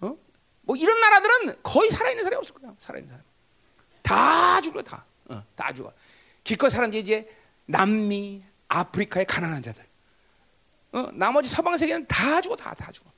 [0.00, 0.16] 어?
[0.62, 2.74] 뭐 이런 나라들은 거의 살아있는 사람이 없을 거야.
[2.78, 3.24] 살아있는 사람.
[4.02, 5.04] 다 죽어 다.
[5.26, 5.92] 어, 다 죽어.
[6.42, 7.30] 기껏 사는 게 이제
[7.66, 9.86] 남미, 아프리카의 가난한 자들.
[10.92, 13.10] 어, 나머지 서방 세계는 다 죽어 다 다 죽어.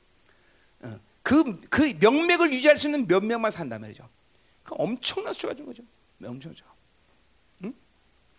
[0.81, 4.09] 어, 그, 그 명맥을 유지할 수 있는 몇 명만 산단 말이죠.
[4.65, 5.85] 그 엄청난 수가 준 거죠.
[6.25, 6.65] 엄청 죠
[7.63, 7.73] 응?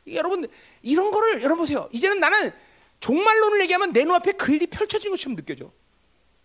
[0.08, 0.50] 여러분
[0.82, 1.88] 이런 거를 여러분 보세요.
[1.94, 2.52] 이제는 나는
[3.00, 5.72] 종말론을 얘기하면 내 눈앞에 그 일이 펼쳐진 것처럼 느껴져.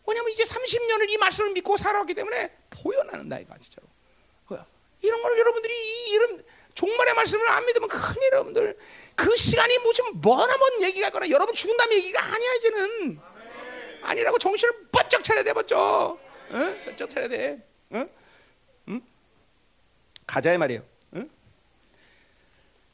[0.06, 3.86] 왜냐면 이제 30년을 이 말씀을 믿고 살아왔기 때문에 보여 나는 나이가 진짜로.
[5.02, 6.44] 이런 거를 여러분들이 이런
[6.74, 8.78] 종말의 말씀을 안 믿으면 큰일 여러분들
[9.14, 13.20] 그 시간이 무슨 뭐나 뭔 얘기가 거나 여러분 죽은 다음 얘기가 아니야 이제는
[14.02, 16.18] 아니라고 정신을 번쩍 차려야 돼 번쩍
[16.52, 16.84] 응?
[16.84, 18.08] 번쩍 차려야 돼 응?
[18.88, 19.02] 응?
[20.26, 20.91] 가자의 말이에요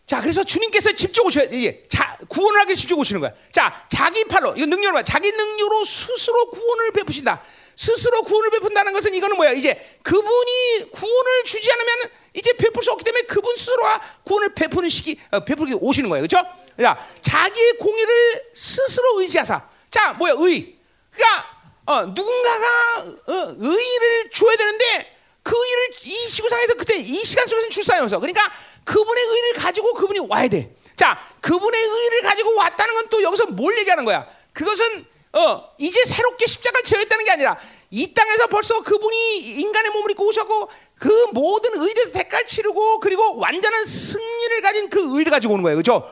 [0.08, 3.30] 자, 그래서 주님께서 직접 오셔야 이게 자 구원을 하기 직접 오시는 거야.
[3.52, 5.04] 자, 자기 팔로 이거 능력을 봐.
[5.04, 7.42] 자기 능력으로 스스로 구원을 베푸신다.
[7.76, 9.52] 스스로 구원을 베푼다는 것은 이거는 뭐야?
[9.52, 15.20] 이제 그분이 구원을 주지 않으면 이제 베풀 수 없기 때문에 그분 스스로가 구원을 베푸는 시기
[15.30, 16.26] 어, 베풀기 오시는 거예요.
[16.26, 16.48] 그렇죠?
[16.80, 19.68] 자, 자기의 공의를 스스로 의지하사.
[19.90, 20.36] 자, 뭐야?
[20.38, 20.74] 의.
[21.10, 21.46] 그러니까
[21.84, 28.18] 어, 누군가가 어, 의를 줘야 되는데 그 의를 이 지구상에서 그때 이 시간 속에서 없어.
[28.18, 28.50] 그러니까
[28.88, 30.74] 그분의 의를 가지고 그분이 와야 돼.
[30.96, 34.26] 자, 그분의 의를 가지고 왔다는 건 또 여기서 뭘 얘기하는 거야?
[34.52, 37.58] 그것은 어, 이제 새롭게 십자가를 지어있다는 게 아니라
[37.90, 40.68] 이 땅에서 벌써 그분이 인간의 몸을 입고 오셨고
[40.98, 45.76] 그 모든 의를 대가를 치르고 그리고 완전한 승리를 가진 그 의를 가지고 오는 거예요.
[45.76, 46.10] 그렇죠?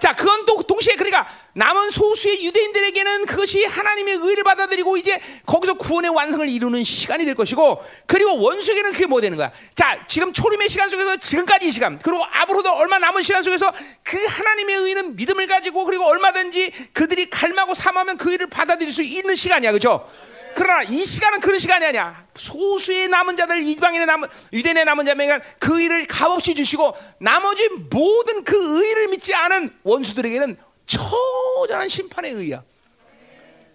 [0.00, 6.10] 자, 그건 또 동시에 그러니까 남은 소수의 유대인들에게는 그것이 하나님의 의를 받아들이고 이제 거기서 구원의
[6.10, 9.52] 완성을 이루는 시간이 될 것이고 그리고 원수에게는 그게 뭐 되는 거야?
[9.74, 13.72] 자, 지금 초림의 시간 속에서 지금까지 이 시간 그리고 앞으로도 얼마 남은 시간 속에서
[14.02, 19.34] 그 하나님의 의는 믿음을 가지고 그리고 얼마든지 그들이 갈망하고 삼하면 그 의를 받아들일 수 있는
[19.34, 19.72] 시간이야.
[19.72, 20.08] 그죠?
[20.54, 22.26] 그러나 이 시간은 그런 시간이 아니야.
[22.36, 28.84] 소수의 남은 자들 이방인의 남은 유대인의 남은 자매가 그 의를 값없이 주시고 나머지 모든 그
[28.84, 32.62] 의를 믿지 않은 원수들에게는 처절한 심판의 의야.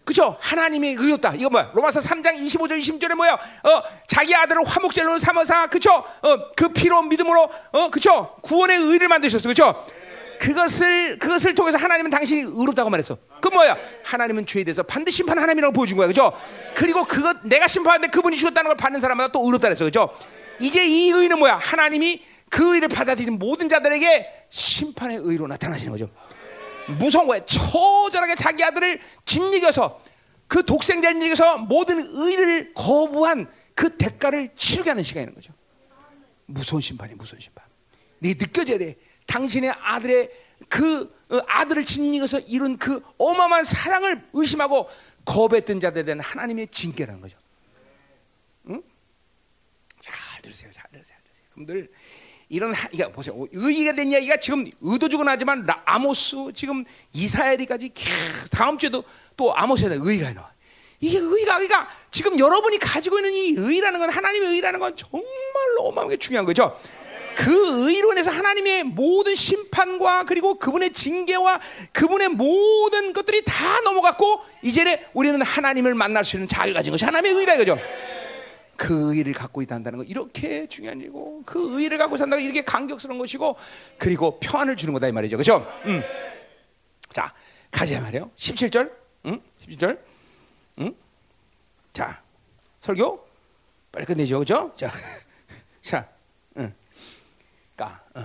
[0.03, 0.37] 그죠?
[0.39, 1.33] 하나님의 의였다.
[1.35, 1.71] 이거 뭐야?
[1.73, 3.33] 로마서 3장 25절 20절에 뭐야?
[3.33, 6.03] 어, 자기 아들을 화목제로 삼아서 그죠?
[6.21, 8.35] 어, 그 피로 믿음으로 어, 그죠?
[8.43, 9.49] 구원의 의를 만드셨어.
[9.49, 9.83] 그죠?
[10.39, 13.17] 그것을 그것을 통해서 하나님은 당신이 의롭다고 말했어.
[13.41, 13.77] 그 뭐야?
[14.03, 16.33] 하나님은 죄에 대해서 반드시 심판 하나님이라고 보여준 거야, 그죠?
[16.75, 20.09] 그리고 그것 내가 심판하는데 그분이 죽었다는 걸 받는 사람마다 또 의롭다 그랬어, 그죠?
[20.59, 21.57] 이제 이 의는 뭐야?
[21.57, 26.09] 하나님이 그 의를 받아들인 모든 자들에게 심판의 의로 나타나시는 거죠.
[26.99, 27.43] 무서운 거야.
[27.45, 30.01] 처절하게 자기 아들을 짓이겨서
[30.47, 35.53] 그 독생자를 이겨서 모든 의를 거부한 그 대가를 치르게 하는 시간인 거죠.
[36.45, 37.65] 무서운 심판이 무서운 심판.
[38.19, 38.95] 네 느껴져야 돼.
[39.25, 40.31] 당신의 아들의
[40.69, 44.89] 그 어, 아들을 짓이어서 이룬 그 어마어마한 사랑을 의심하고
[45.25, 47.37] 거부했던 자들에 대한 하나님의 징계라는 거죠.
[48.69, 48.81] 응?
[49.99, 51.47] 잘 들으세요, 잘 들으세요, 들으세요.
[51.57, 51.91] 여러분들
[52.49, 53.35] 이런 하, 이거 보세요.
[53.51, 57.91] 의의가 된 이야기가 지금 의도적은 하지만 라, 아모스 지금 이사엘이까지
[58.51, 59.03] 다음 주에도
[59.35, 60.53] 또 아모스에 대한 의의가 나와.
[60.99, 66.17] 이게 의의가 그러니까 지금 여러분이 가지고 있는 이 의라는 건 하나님의 의라는 건 정말로 어마어마하게
[66.17, 66.79] 중요한 거죠.
[67.35, 71.59] 그 의로 인해서 하나님의 모든 심판과 그리고 그분의 징계와
[71.91, 77.39] 그분의 모든 것들이 다 넘어갔고 이제는 우리는 하나님을 만날 수 있는 자격을 가진 것이 하나님의
[77.39, 77.77] 의라 이거죠.
[78.77, 83.55] 그 의를 갖고 있다는 거 이렇게 중요한 일이고 그 의를 갖고 산다는 이렇게 감격스러운 것이고
[83.97, 85.37] 그리고 평안을 주는 거다 이 말이죠.
[85.37, 85.65] 그렇죠?
[85.85, 86.01] 음.
[87.11, 87.33] 자,
[87.71, 88.31] 가자 말이에요.
[88.35, 88.91] 17절.
[89.25, 89.41] 음?
[89.65, 89.99] 17절.
[90.79, 90.95] 음?
[91.93, 92.21] 자,
[92.79, 93.25] 설교
[93.91, 94.39] 빨리 끝내죠.
[94.39, 94.73] 그렇죠?
[94.75, 94.91] 자.
[95.81, 96.15] 자.
[96.53, 96.84] 그
[97.75, 98.21] 러니까 어.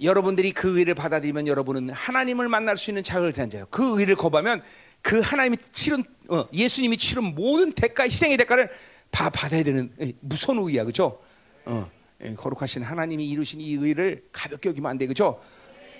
[0.00, 3.66] 여러분들이 그 의를 받아들이면 여러분은 하나님을 만날 수 있는 자격을 가져요.
[3.70, 4.62] 그 의를 거부하면
[5.02, 8.70] 그 하나님이 치른 어, 예수님이 치른 모든 대가 희생의 대가를
[9.10, 11.20] 다 받아야 되는 무서운 의야, 그렇죠?
[11.64, 11.88] 어,
[12.36, 15.40] 거룩하신 하나님이 이루신 이 의를 가볍게 여기면 안 돼, 그렇죠?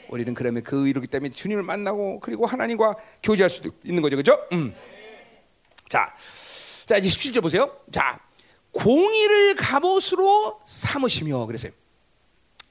[0.08, 4.40] 우리는 그러면 그 의로기 때문에 주님을 만나고 그리고 하나님과 교제할 수도 있는 거죠, 그렇죠?
[4.52, 4.74] 음.
[5.88, 6.14] 자,
[6.86, 7.70] 자 이제 17절 보세요.
[7.92, 8.18] 자,
[8.72, 11.72] 공의를 갑옷으로 삼으시며 그랬어요.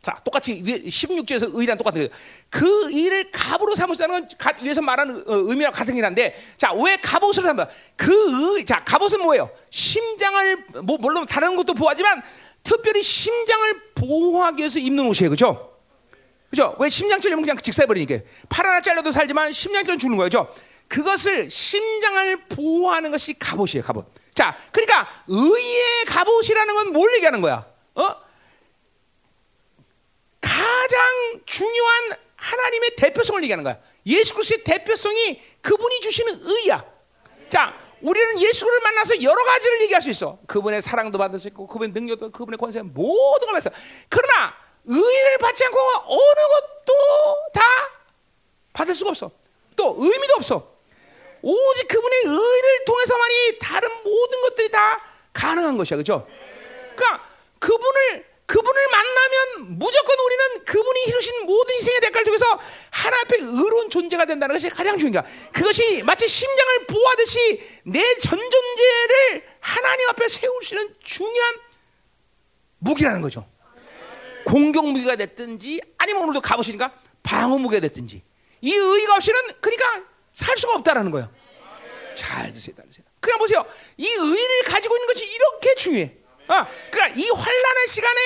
[0.03, 2.09] 자, 똑같이 16절에서 의란 똑같은 거예요.
[2.49, 7.41] 그 일을 갑으로 삼으시다는 건 가, 위에서 말하는 어, 의미와 같은 일인데, 자, 왜 갑옷을
[7.41, 7.69] 삼다?
[7.95, 9.49] 그 의, 자, 갑옷은 뭐예요?
[9.69, 12.21] 심장을 뭐 물론 다른 것도 보호하지만
[12.63, 15.71] 특별히 심장을 보호하기 위해서 입는 옷이에요, 그렇죠?
[16.49, 16.75] 그죠?
[16.79, 18.19] 왜 심장 찔리면 그냥 직사해버리니까.
[18.49, 20.53] 팔 하나 잘라도 살지만 심장 찔러 죽는 거죠.
[20.89, 24.05] 그것을 심장을 보호하는 것이 갑옷이에요, 갑옷.
[24.35, 27.65] 자, 그러니까 의의 갑옷이라는 건 뭘 얘기하는 거야?
[27.95, 28.15] 어?
[30.43, 33.79] 가장 중요한 하나님의 대표성을 얘기하는 거야.
[34.05, 36.83] 예수 그리스도의 대표성이 그분이 주시는 의야.
[37.49, 40.37] 자, 우리는 예수를 만나서 여러 가지를 얘기할 수 있어.
[40.45, 43.69] 그분의 사랑도 받을 수 있고, 그분의 능력도, 그분의 권세 모든 걸 받았어.
[44.09, 44.53] 그러나
[44.85, 46.93] 의를 받지 않고 어느 것도
[47.53, 47.61] 다
[48.73, 49.31] 받을 수가 없어.
[49.77, 50.73] 또 의미도 없어.
[51.41, 56.27] 오직 그분의 의를 통해서만이 다른 모든 것들이 다 가능한 것이야, 그렇죠?
[56.95, 57.25] 그러니까
[57.59, 62.59] 그분을 그분을 만나면 무조건 우리는 그분이 이루신 모든 희생의 대가를 통해서
[62.91, 65.51] 하나 앞에 의로운 존재가 된다는 것이 가장 중요한 거야.
[65.51, 71.55] 그것이 마치 심장을 보호하듯이 내 전 존재를 하나님 앞에 세울 수 있는 중요한
[72.79, 73.47] 무기라는 거죠.
[74.45, 78.21] 공격 무기가 됐든지 아니면 오늘도 가보시니까 방어 무기가 됐든지
[78.61, 81.29] 이 의가 없이는 그러니까 살 수가 없다라는 거예요.
[82.15, 83.05] 잘 드세요, 잘 드세요.
[83.19, 83.65] 그냥 보세요.
[83.97, 86.15] 이 의를 가지고 있는 것이 이렇게 중요해.
[86.47, 88.19] 아, 그러니까 이 환란의 시간에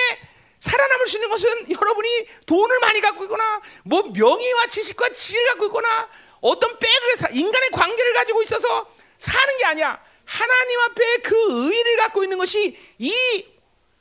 [0.60, 6.10] 살아남을 수 있는 것은 여러분이 돈을 많이 갖고 있거나 뭐 명예와 지식과 지혜를 갖고 있거나
[6.42, 8.90] 어떤 백을 사, 인간의 관계를 가지고 있어서
[9.20, 10.02] 사는 게 아니야.
[10.26, 11.36] 하나님 앞에 그
[11.68, 13.46] 의를 갖고 있는 것이 이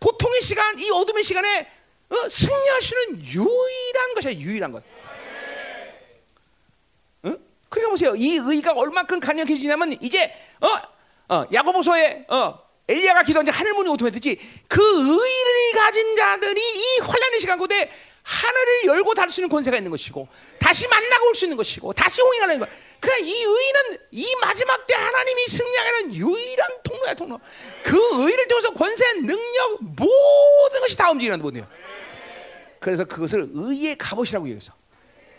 [0.01, 1.71] 고통의 시간, 이 어둠의 시간에
[2.09, 4.33] 어, 있는 유일한 것이야.
[4.35, 4.83] 유일한 것.
[7.23, 7.37] 어?
[7.69, 8.15] 그러니까 보세요.
[8.17, 14.81] 이 의가 얼마큼 강력해지냐면 이제 어, 어, 야고보서에 어, 엘리야가 기도한 하늘 문이 오토매tis지 그
[14.81, 17.91] 의를 가진 자들이 이 환란의 시간 고대
[18.23, 20.29] 하늘을 열고 닫을 수 있는 권세가 있는 것이고
[20.59, 22.69] 다시 만나고 올 수 있는 것이고 다시 홍행하는 것.
[23.01, 27.41] 그러니까 이 의는 이 마지막 때 하나님이 승리하는 유일한 통로야 통로.
[27.85, 31.69] 그 의를 통해서 권세, 능력 모든 것이 다 움직이는 분이에요.
[32.81, 34.73] 그래서 그것을 의의 갑옷이라고 얘기해서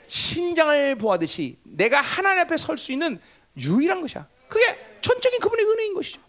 [0.08, 3.20] 신장을 보하듯이 내가 하나님 앞에 설 수 있는
[3.58, 4.28] 유일한 것이야.
[4.48, 6.22] 그게 전적인 그분의 은혜인 것이죠.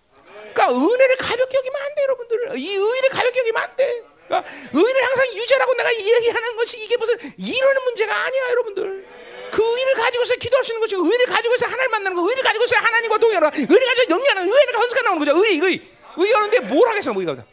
[0.59, 2.59] 그러니까 은혜를 가볍게 여기면 안 돼, 여러분들.
[2.59, 4.03] 이 의를 가볍게 여기면 안 돼.
[4.27, 9.07] 그러니까 의를 항상 유지하라고 내가 얘기하는 것이 이게 무슨 이러는 문제가 아니야, 여러분들.
[9.53, 13.19] 그 의를 가지고서 기도할 수 있는 것이 의를 가지고서 하나님 만나는 거, 의를 가지고서 하나님과
[13.19, 15.45] 동행하는 거, 의를 가지고 영리하는 의가 헌수가 나오는 거죠.
[15.45, 15.81] 의, 의.
[16.17, 17.45] 의가 오는데 뭘 하겠어, 뭐 의가.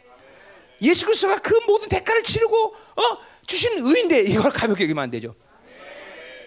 [0.82, 3.02] 예수 그리스도가 그 모든 대가를 치르고 어
[3.46, 5.34] 주신 의인데 이걸 가볍게 여기면 안 되죠.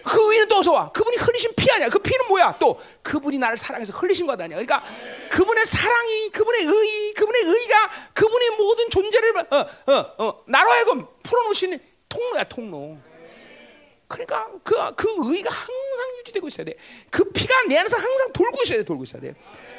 [0.04, 0.90] 그 의는 또 어서 와.
[0.92, 1.88] 그분이 흘리신 피 아니야.
[1.88, 2.56] 그 피는 뭐야?
[2.58, 4.56] 또 그분이 나를 사랑해서 흘리신 것 아니야.
[4.56, 4.82] 그러니까
[5.30, 11.78] 그분의 사랑이, 그분의 의, 그분의 의가 그분의 모든 존재를 어, 어, 어, 나로 하여금 풀어놓으신
[12.08, 12.98] 통로야, 통로.
[14.10, 16.74] 그러니까 그, 그 의가 항상 유지되고 있어야 돼.
[17.10, 19.34] 그 피가 내 안에서 항상 돌고 있어야 돼, 돌고 있어야 돼.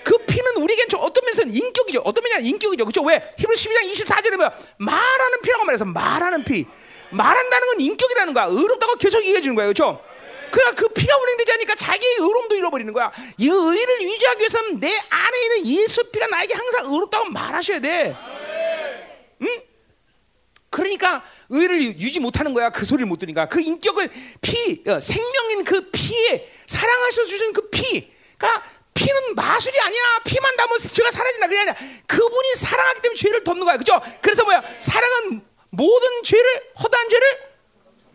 [0.05, 2.01] 그 피는 우리에겐 어떤 면에서는 인격이죠.
[2.05, 2.85] 어떤 면에는 인격이죠.
[2.85, 3.03] 그죠?
[3.03, 3.33] 왜?
[3.37, 4.53] 히브리 12장 24절에 뭐야?
[4.77, 6.65] 말하는 피라고 말해서 말하는 피.
[7.11, 8.45] 말한다는 건 인격이라는 거야.
[8.45, 9.73] 의롭다고 계속 얘기해 주는 거예요.
[9.73, 10.01] 그렇죠?
[10.51, 13.11] 그냥 그 피가 운행되지 않으니까 자기의 의로움도 잃어버리는 거야.
[13.37, 18.15] 이 의를 유지하기 위해서는 내 안에 있는 예수 피가 나에게 항상 의롭다고 말하셔야 돼.
[19.41, 19.61] 응?
[20.69, 22.69] 그러니까 의를 유지 못하는 거야.
[22.69, 24.09] 그 소리를 못 들으니까 그 인격을
[24.41, 28.11] 피 어, 생명인 그 피에 사랑하셔 주시는 그 피.
[28.37, 30.21] 그러니까 피는 마술이 아니야.
[30.25, 31.47] 피만 담으면 죄가 사라진다.
[31.47, 31.75] 그게 아니라
[32.07, 33.77] 그분이 사랑하기 때문에 죄를 덮는 거야.
[33.77, 33.99] 그죠?
[34.21, 34.61] 그래서 뭐야?
[34.79, 35.41] 사랑은
[35.71, 37.50] 모든 죄를 허다한 죄를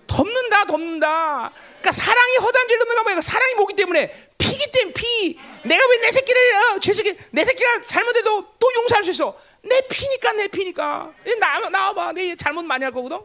[0.06, 1.52] 덮는다, 덮는다.
[1.80, 3.20] 그러니까 사랑이 허다한 죄를 덮는가 뭐야?
[3.20, 5.38] 사랑이 뭐기 때문에 피기 때문에 피.
[5.64, 9.36] 내가 왜 내 새끼를 어, 죄 새끼 내 새끼가 잘못해도 또 용서할 수 있어?
[9.62, 11.12] 내 피니까 내 피니까.
[11.40, 12.12] 나 나와봐.
[12.12, 13.18] 내 잘못 많이 할 거거든.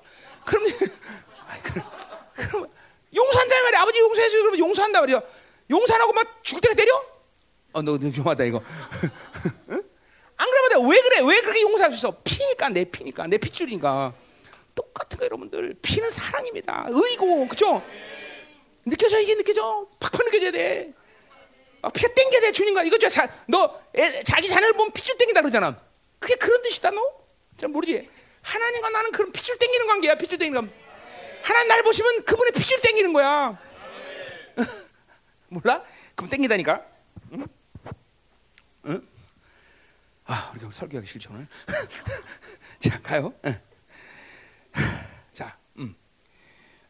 [0.46, 0.66] 그럼
[2.36, 2.68] 그럼,
[3.16, 3.82] 용서한다 말이야.
[3.82, 4.38] 아버지 용서해줘.
[4.40, 5.22] 그러면 용서한다 말이야.
[5.70, 6.96] 용서하고 막 죽을 때가 때려?
[7.74, 8.62] 어, 너, 너 위험하다 이거.
[9.70, 9.84] 응?
[10.38, 11.20] 안 그러면 왜 그래?
[11.24, 12.18] 왜 그렇게 용서할 수 있어?
[12.24, 14.14] 피니까 내 피니까 내 핏줄이니까.
[14.76, 16.88] 똑같은 거 여러분들 피는 사랑입니다.
[16.90, 17.84] 의고 그죠?
[18.86, 20.94] 느껴져 이게 느껴져 팍팍 느껴져야 돼.
[21.82, 22.98] 아, 피가 땡겨야 돼 주님과 이거
[23.48, 25.80] 너 애, 자기 자녀를 보면 핏줄 땡긴다 그러잖아.
[26.20, 27.02] 그게 그런 뜻이다 너?
[27.58, 28.10] 잘 모르지.
[28.42, 30.16] 하나님과 나는 그런 핏줄 땡기는 관계야.
[30.16, 30.74] 핏줄 땡기는 관.
[31.44, 33.60] 하나님 나를 보시면 그분의 핏줄 땡기는 거야.
[35.50, 35.84] 몰라?
[36.16, 36.86] 그럼 땡기다니까.
[37.34, 37.48] 응?
[38.86, 39.08] 응?
[40.26, 41.48] 아, 우리가 설교하기 싫죠 오늘.
[42.80, 43.34] 자, 가요.
[43.46, 43.71] 응.
[45.34, 45.96] 자, 음,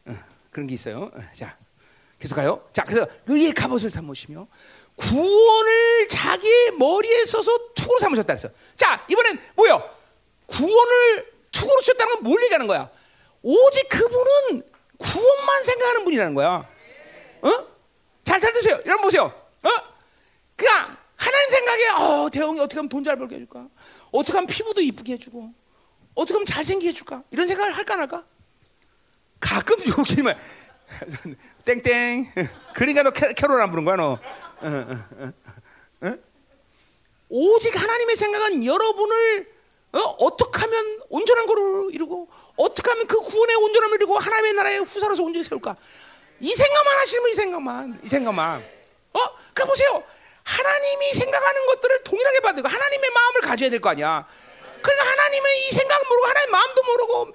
[0.06, 0.18] 음,
[0.50, 1.10] 그런 게 있어요.
[1.34, 1.56] 자,
[2.18, 2.68] 계속 가요.
[2.72, 4.46] 자, 그래서 의의 갑옷을 삼으시며
[4.96, 8.48] 구원을 자기의 머리에 서서 투구로 삼으셨다 했어.
[8.76, 9.82] 자, 이번엔 뭐요?
[10.46, 12.90] 구원을 투구로 쳤다는 건 뭘 얘기하는 거야?
[13.42, 14.62] 오직 그분은
[14.98, 16.68] 구원만 생각하는 분이라는 거야.
[17.42, 17.66] 어?
[18.22, 18.80] 잘 들으세요.
[18.86, 19.24] 여러분 보세요.
[19.24, 19.68] 어?
[20.54, 23.66] 그냥 하나님 생각에 어, 대웅이 어떻게 하면 돈 잘 벌게 해줄까?
[24.12, 25.52] 어떻게 하면 피부도 이쁘게 해주고
[26.14, 27.22] 어떻게 하면 잘생기게 해줄까?
[27.30, 28.24] 이런 생각을 할까 안 할까?
[29.40, 30.36] 가끔 여기만
[31.64, 32.32] 땡땡.
[32.74, 34.12] 그러니까 너 캐, 캐롤 안 부른 거야 너.
[34.12, 34.18] 어,
[34.60, 35.32] 어,
[36.02, 36.14] 어,
[37.28, 39.50] 오직 하나님의 생각은 여러분을
[39.92, 40.36] 어?
[40.36, 45.44] 떻게 하면 온전한 거를 이루고 어떻게 하면 그 구원의 온전함을 이루고 하나님의 나라의 후사로서 온전히
[45.44, 45.76] 세울까?
[46.40, 48.60] 이 생각만 하시면 이 생각만 이 생각만.
[49.14, 49.18] 어?
[49.54, 50.02] 그 보세요.
[50.44, 54.26] 하나님이 생각하는 것들을 동일하게 받고 하나님의 마음을 가져야 될 거 아니야.
[54.82, 57.32] 그러니까 하나님의 이 생각 모르고 하나님 마음도 모르고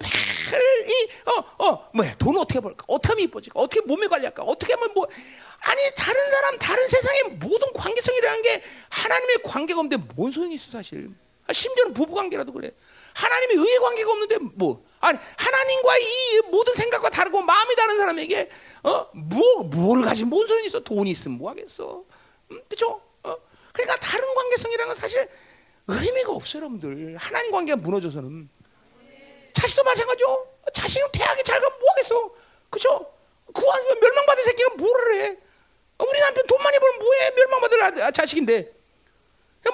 [0.52, 2.84] 매일 이어어 뭐야 돈 어떻게 벌까?
[2.86, 3.58] 어떻게 하면 이뻐질까?
[3.60, 4.42] 어떻게 몸에 관리할까?
[4.42, 5.06] 어떻게 하면 뭐
[5.60, 11.10] 아니 다른 사람 다른 세상의 모든 관계성이라는 게 하나님의 관계가 없는데 뭔 소용이 있어 사실?
[11.46, 12.70] 아, 심지어는 부부 관계라도 그래.
[13.14, 18.50] 하나님의 의의 관계가 없는데 뭐 아니 하나님과 이 모든 생각과 다르고 마음이 다른 사람에게
[18.82, 20.80] 어뭐 뭘 가진 뭔 소용이 있어?
[20.80, 22.04] 돈이 있으면 뭐 하겠어?
[22.50, 23.00] 음, 그렇죠?
[23.22, 23.34] 어?
[23.72, 25.28] 그러니까 다른 관계성이라는 건 사실
[25.88, 27.16] 의미가 없어요, 여러분들.
[27.16, 28.48] 하나님 관계가 무너져서는.
[29.54, 30.46] 자식도 마찬가지죠.
[30.72, 32.30] 자식은 대학에 잘 가면 뭐 하겠어.
[32.70, 33.10] 그죠?
[33.52, 35.36] 구한 멸망받은 새끼가 뭐를 해?
[35.98, 37.30] 우리 남편 돈 많이 벌면 뭐해?
[37.30, 38.72] 멸망받을 아, 자식인데.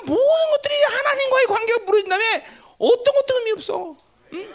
[0.06, 2.44] 모든 것들이 하나님과의 관계가 무너진 다음에
[2.78, 3.96] 어떤 것도 의미 없어.
[4.32, 4.54] 응?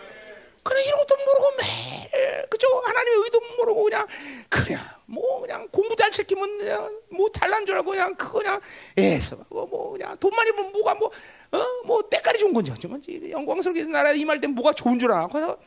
[0.64, 4.08] 그래 이런 것도 모르고 매일 그죠 하나님의 의도 모르고 그냥
[4.50, 8.60] 그냥 뭐 그냥 공부 잘 시키면 그냥 뭐 잘난 줄 알고 그냥 그거 그냥
[8.98, 11.10] 애써 뭐 그냥 돈 많이 벌면 뭐가 뭐
[11.52, 15.58] 어 뭐 때깔이 좋은 건지 어쩌지 영광스럽게 나라 임할 땐 뭐가 좋은 줄 알아 그래서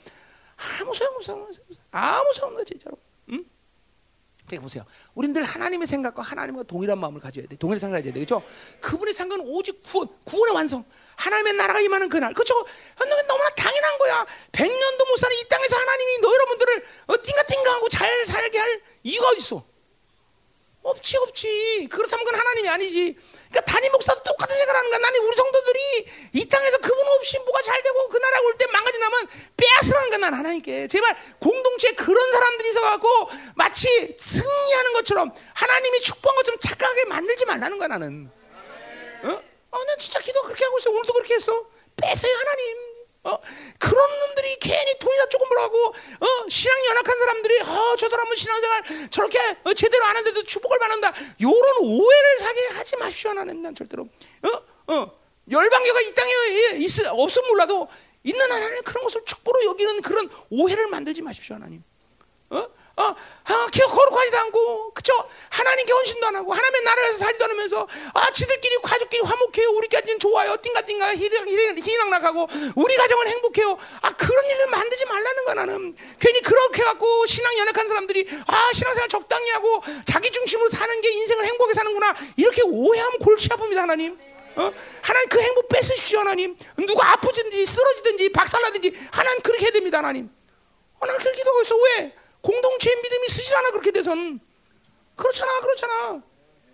[0.81, 1.49] 아무 소용 없어
[1.91, 2.97] 아무 소용 없어 진짜로
[3.31, 3.45] 응?
[4.47, 4.85] 그러니까 보세요.
[5.15, 7.57] 우리들 하나님의 생각과 하나님과 동일한 마음을 가져야 돼.
[7.57, 8.21] 동일한 생각을 가져야 돼.
[8.25, 8.45] 그렇죠?
[8.81, 10.85] 그분의 생각은 오직 구원, 구원의 완성.
[11.17, 12.35] 하나님의 나라가 임하는 그날.
[12.35, 12.55] 그렇죠?
[13.29, 14.27] 너무나 당연한 거야.
[14.51, 19.65] 백년도 못 사는 이 땅에서 하나님이 너 여러분들을 어, 띵가띵가하고 잘 살게 할 이유가 있어?
[20.83, 21.89] 없지 없지.
[21.91, 23.17] 그렇다면 그건 하나님이 아니지.
[23.51, 24.99] 그러니까 단임 목사도 똑같은 생각을 하는 거야.
[24.99, 25.81] 나는 우리 성도들이
[26.33, 30.19] 이 땅에서 그분 없이 뭐가 잘 되고 그 나라 올 때 망가지 나면 빼앗으라는 거야.
[30.19, 30.89] 난 하나님께.
[30.89, 37.89] 제발 공동체에 그런 사람들이 있어갖고 마치 승리하는 것처럼 하나님이 축복한 것처럼 착각하게 만들지 말라는 거야
[37.89, 38.31] 나는.
[39.25, 39.29] 어?
[39.71, 40.91] 어, 난 진짜 기도 그렇게 하고 있어.
[40.91, 41.65] 오늘도 그렇게 했어.
[41.97, 42.92] 뺏어요 하나님.
[43.25, 43.39] 어?
[43.79, 46.49] 그런 놈들이 괜히 돈이나 조금 벌하고 어?
[46.49, 51.13] 신앙 연약한 사람들이 어, 저 사람은 신앙생활 저렇게 어, 제대로 안 하는데도 축복을 받는다.
[51.41, 53.31] 요런 오해를 사게 하지 마십시오.
[53.31, 54.09] 하나님 난 절대로.
[54.43, 54.93] 어?
[54.93, 55.23] 어.
[55.51, 56.33] 열방교가 이 땅에
[56.79, 57.89] 있, 없으면 몰라도
[58.25, 61.57] 있는 하나님 그런 것을 축복으로 여기는 그런 오해를 만들지 마십시오.
[61.57, 61.83] 하나님.
[62.51, 62.69] 어?
[63.03, 65.13] 어, 아, 기어 거룩하지도 않고, 그쵸?
[65.51, 69.71] 하나님께 헌신도 안 하고, 하나님의 나라에서 살지도 않으면서, 아, 지들끼리, 가족끼리 화목해요.
[69.71, 70.57] 우리까지는 좋아요.
[70.63, 72.47] 띵가띵가 희랑 나가고,
[72.77, 73.77] 우리 가정은 행복해요.
[74.03, 75.97] 아, 그런 일을 만들지 말라는 거야, 나는.
[76.21, 81.45] 괜히 그렇게 갖고, 신앙 연약한 사람들이, 아, 신앙생활 적당히 하고, 자기 중심으로 사는 게 인생을
[81.45, 82.15] 행복하게 사는구나.
[82.37, 84.19] 이렇게 오해하면 골치 아픕니다, 하나님.
[84.55, 84.73] 어?
[85.01, 86.57] 하나님 그 행복 뺏으십시오, 하나님.
[86.87, 90.31] 누가 아프든지, 쓰러지든지, 박살나든지, 하나님 그렇게 해야 됩니다, 하나님.
[91.01, 91.75] 어, 나는 그렇게 기도하고 있어.
[91.77, 92.15] 왜?
[92.43, 94.39] 공동체의 믿음이 쓰질 않아 그렇게 돼선
[95.17, 96.23] 그렇잖아 그렇잖아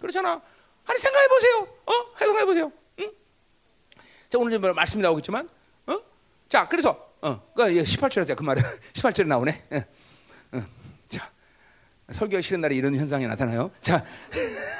[0.00, 0.42] 그렇잖아
[0.86, 3.12] 아니 생각해 보세요 어 생각해 보세요 응?
[4.28, 5.48] 자 오늘 좀 말씀이 나오겠지만
[5.86, 6.00] 어?
[6.48, 8.62] 자 그래서 어, 그 18절에서 그 말은
[8.94, 9.76] 18절에 나오네 어,
[10.56, 10.66] 어.
[11.08, 11.30] 자
[12.10, 14.04] 설교가 싫은 날에 이런 현상이 나타나요 자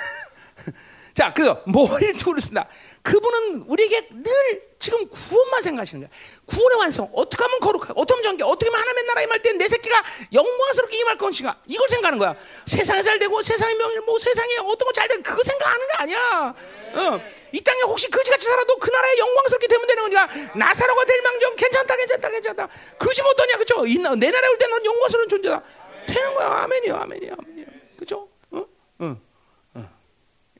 [1.18, 2.68] 자, 그래서 머리를 두고 쓴다.
[3.09, 6.11] 그분은 우리에게 늘 지금 구원만 생각하시는 거야.
[6.44, 7.09] 구원의 완성.
[7.14, 10.98] 어떻게 하면 거룩하고, 어떻게 하면 정결, 어떻게 하면 하나님의 나라 임할 때 내 새끼가 영광스럽게
[10.98, 11.59] 임할 것인가.
[11.64, 12.36] 이걸 생각하는 거야.
[12.66, 16.54] 세상에 잘 되고, 세상의 명예, 뭐 세상에 어떤 거 잘 되고, 그거 생각하는 게 아니야.
[16.94, 17.20] 어.
[17.52, 21.96] 이 땅에 혹시 거지같이 살아도 그 나라에 영광스럽게 되면 되는 거니까 나사로가 될 망정 괜찮다,
[21.96, 22.68] 괜찮다, 괜찮다.
[22.98, 23.82] 거지 못하냐, 그죠?
[23.84, 25.62] 내 나라에 올 때는 영광스러운 존재다.
[26.06, 26.46] 되는 거야.
[26.64, 27.66] 아멘이요, 아멘이요, 아멘이요.
[27.98, 28.28] 그죠?
[28.50, 28.66] 어?
[28.98, 29.16] 어.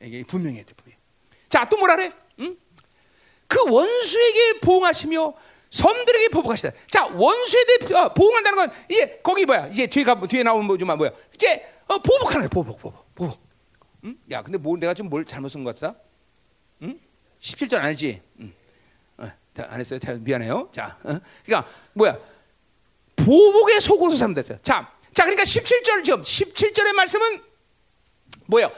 [0.01, 0.97] 이게 분명해야 돼, 분명.
[1.47, 2.11] 자, 또 뭐라 그래?
[3.49, 3.55] 응?
[3.65, 5.33] 그 원수에게 보응하시며
[5.69, 6.71] 섬들에게 보복하시다.
[6.89, 9.67] 자, 원수에 대해 어, 보응한다는 건 이제 거기 뭐야?
[9.67, 11.11] 이제 뒤에 가 뒤에 나오는 뭐지만 뭐야?
[11.33, 13.39] 이제 어, 보복하는 거야, 보복, 보복, 보복.
[14.05, 14.17] 응?
[14.31, 15.95] 야, 근데 뭐 내가 지금 뭘 잘못 쓴 것 같다?
[16.83, 16.99] 응?
[17.39, 18.21] 17절 아니지?
[18.39, 18.53] 응.
[19.17, 19.27] 어,
[19.57, 19.99] 안 했어요.
[20.19, 20.69] 미안해요.
[20.71, 21.19] 자, 어?
[21.45, 22.17] 그러니까 뭐야?
[23.15, 27.41] 보복의 속옷을 삼다 어 자, 자, 그러니까 17절 지금 17절의 말씀은
[28.45, 28.71] 뭐예요?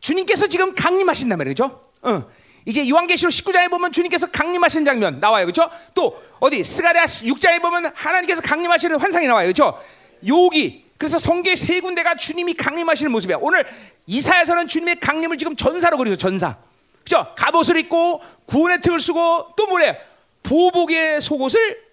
[0.00, 1.90] 주님께서 지금 강림하신단 말이죠.
[2.02, 2.30] 어.
[2.66, 5.46] 이제 요한계시록 19장에 보면 주님께서 강림하시는 장면 나와요.
[5.46, 5.70] 그렇죠?
[5.94, 9.46] 또 어디 스가랴 6장에 보면 하나님께서 강림하시는 환상이 나와요.
[9.46, 9.80] 그렇죠?
[10.26, 13.38] 여기 그래서 성계 세 군데가 주님이 강림하시는 모습이야.
[13.40, 13.64] 오늘
[14.06, 16.16] 이사야서는 주님의 강림을 지금 전사로 그리죠.
[16.16, 16.56] 전사.
[17.04, 17.34] 그렇죠?
[17.36, 20.00] 갑옷을 입고 구원의 틀을 쓰고 또 뭐래?
[20.42, 21.84] 보복의 속옷을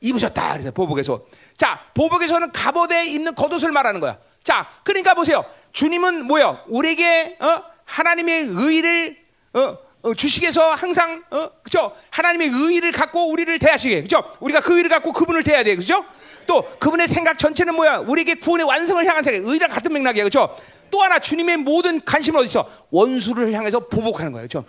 [0.00, 0.52] 입으셨다.
[0.52, 1.30] 그래서 보복의 속.
[1.56, 4.18] 자, 보복에서는 갑옷에 입는 겉옷을 말하는 거야.
[4.44, 5.44] 자, 그러니까 보세요.
[5.72, 6.60] 주님은 뭐요?
[6.68, 7.62] 우리에게 어?
[7.84, 9.16] 하나님의 의를
[9.54, 9.87] 어?
[10.02, 11.92] 어, 주식에서 항상 어, 그죠?
[12.10, 14.22] 하나님의 의를 갖고 우리를 대하시게 그죠?
[14.40, 16.04] 우리가 그 의를 갖고 그분을 대해야 돼 그죠?
[16.46, 17.98] 또 그분의 생각 전체는 뭐야?
[17.98, 20.56] 우리에게 구원의 완성을 향한 생각, 의랑 같은 맥락이야 그죠?
[20.90, 22.68] 또 하나 주님의 모든 관심은 어디 있어?
[22.90, 24.64] 원수를 향해서 보복하는 거예요 그죠?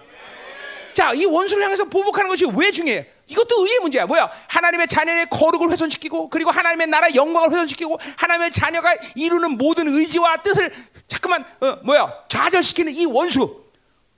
[0.94, 3.08] 자, 이 원수를 향해서 보복하는 것이 왜 중요해?
[3.28, 4.06] 이것도 의의 문제야.
[4.06, 4.30] 뭐야?
[4.48, 10.74] 하나님의 자녀의 거룩을 훼손시키고, 그리고 하나님의 나라의 영광을 훼손시키고, 하나님의 자녀가 이루는 모든 의지와 뜻을
[11.08, 12.12] 자꾸만 어, 뭐야?
[12.28, 13.69] 좌절시키는 이 원수.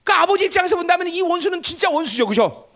[0.03, 2.67] 그러니까 아버지 입장에서 본다면 이 원수는 진짜 원수죠, 그죠?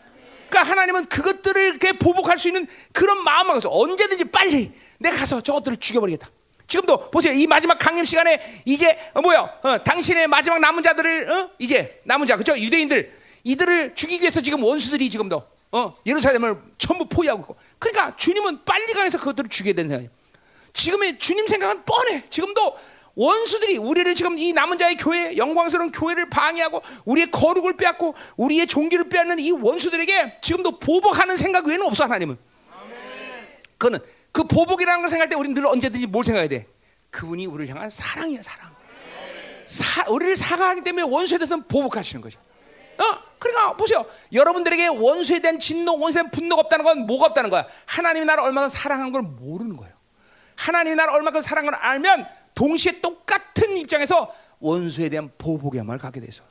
[0.49, 5.77] 그러니까 하나님은 그것들을 이렇게 보복할 수 있는 그런 마음만 가서 언제든지 빨리 내가 가서 저것들을
[5.77, 6.29] 죽여버리겠다.
[6.67, 7.33] 지금도 보세요.
[7.33, 9.59] 이 마지막 강림 시간에 이제 어, 뭐야?
[9.61, 11.49] 어, 당신의 마지막 남은 자들을 어?
[11.59, 12.57] 이제 남은 자, 그죠?
[12.57, 13.13] 유대인들
[13.43, 17.55] 이들을 죽이기 위해서 지금 원수들이 지금도 어, 예루살렘을 전부 포위하고 있고.
[17.79, 20.11] 그러니까 주님은 빨리 가서 그것들을 죽여야 되는 생각이에요.
[20.73, 22.23] 지금의 주님 생각은 뻔해.
[22.29, 22.75] 지금도
[23.15, 29.09] 원수들이 우리를 지금 이 남은 자의 교회, 영광스러운 교회를 방해하고 우리의 거룩을 빼앗고 우리의 종기를
[29.09, 32.37] 빼앗는 이 원수들에게 지금도 보복하는 생각 외에는 없어 하나님은.
[33.77, 33.99] 그는
[34.31, 36.67] 그 보복이라는 걸 생각할 때 우리는 늘 언제든지 뭘 생각해야 돼?
[37.09, 38.75] 그분이 우리를 향한 사랑이야 사랑.
[39.65, 42.39] 사, 우리를 사랑하기 때문에 원수에 대해서는 보복하시는 거죠.
[42.97, 43.03] 어?
[43.39, 44.05] 그러니까 보세요.
[44.33, 47.65] 여러분들에게 원수에 대한 진노, 원수에 대한 분노가 없다는 건 뭐가 없다는 거야?
[47.85, 49.93] 하나님이 나를 얼마나 사랑한 걸 모르는 거예요.
[50.55, 56.43] 하나님이 나를 얼마나 사랑한 걸 알면 동시에 똑같은 입장에서 원수에 대한 보복의 마음을 갖게 돼서.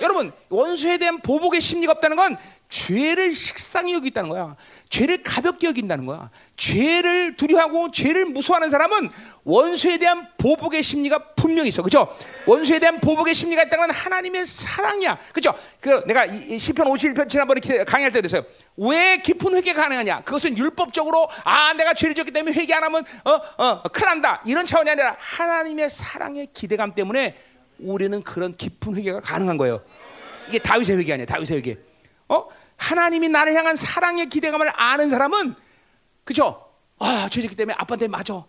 [0.00, 2.36] 여러분 원수에 대한 보복의 심리가 없다는 건
[2.68, 4.56] 죄를 식상히 여기다는 거야.
[4.88, 6.30] 죄를 가볍게 여긴다는 거야.
[6.56, 9.10] 죄를 두려워하고 죄를 무서워하는 사람은
[9.44, 11.82] 원수에 대한 보복의 심리가 분명히 있어.
[11.82, 12.08] 그죠?
[12.44, 15.18] 원수에 대한 보복의 심리가 있다는 건 하나님의 사랑이야.
[15.32, 15.54] 그죠?
[15.80, 18.44] 그 내가 이 시편 51편 지난번에 강의할 때 그랬어요.
[18.76, 20.22] 왜 깊은 회개가 가능하냐?
[20.22, 24.42] 그것은 율법적으로 아 내가 죄를 졌기 때문에 회개 안 하면 어, 어, 큰일 난다.
[24.44, 27.36] 이런 차원이 아니라 하나님의 사랑의 기대감 때문에
[27.78, 29.82] 우리는 그런 깊은 회개가 가능한 거예요.
[30.48, 31.26] 이게 다윗의 회개 아니야.
[31.26, 31.85] 다윗의 회개.
[32.28, 32.48] 어?
[32.76, 35.54] 하나님이 나를 향한 사랑의 기대감을 아는 사람은
[36.24, 36.72] 그죠?
[36.98, 38.44] 아, 죄졌기 때문에 아빠한테 맞아.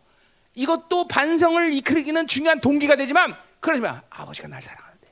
[0.55, 5.07] 이것도 반성을 이끌기는 중요한 동기가 되지만 그러지만 아버지가 날 사랑하는데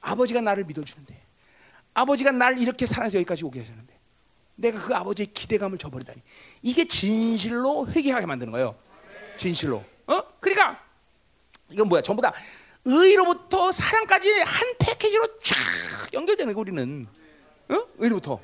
[0.00, 1.18] 아버지가 나를 믿어주는데
[1.94, 3.98] 아버지가 날 이렇게 사랑해서 여기까지 오게 하셨는데
[4.56, 6.20] 내가 그 아버지의 기대감을 저버리다니
[6.62, 8.76] 이게 진실로 회개하게 만드는 거예요.
[9.36, 9.84] 진실로.
[10.06, 10.22] 어?
[10.40, 10.82] 그러니까
[11.70, 12.02] 이건 뭐야?
[12.02, 12.32] 전부 다
[12.84, 15.56] 의로부터 사랑까지 한 패키지로 쫙
[16.12, 17.06] 연결되는 거 우리는
[17.70, 17.86] 어?
[17.98, 18.40] 의로부터 어?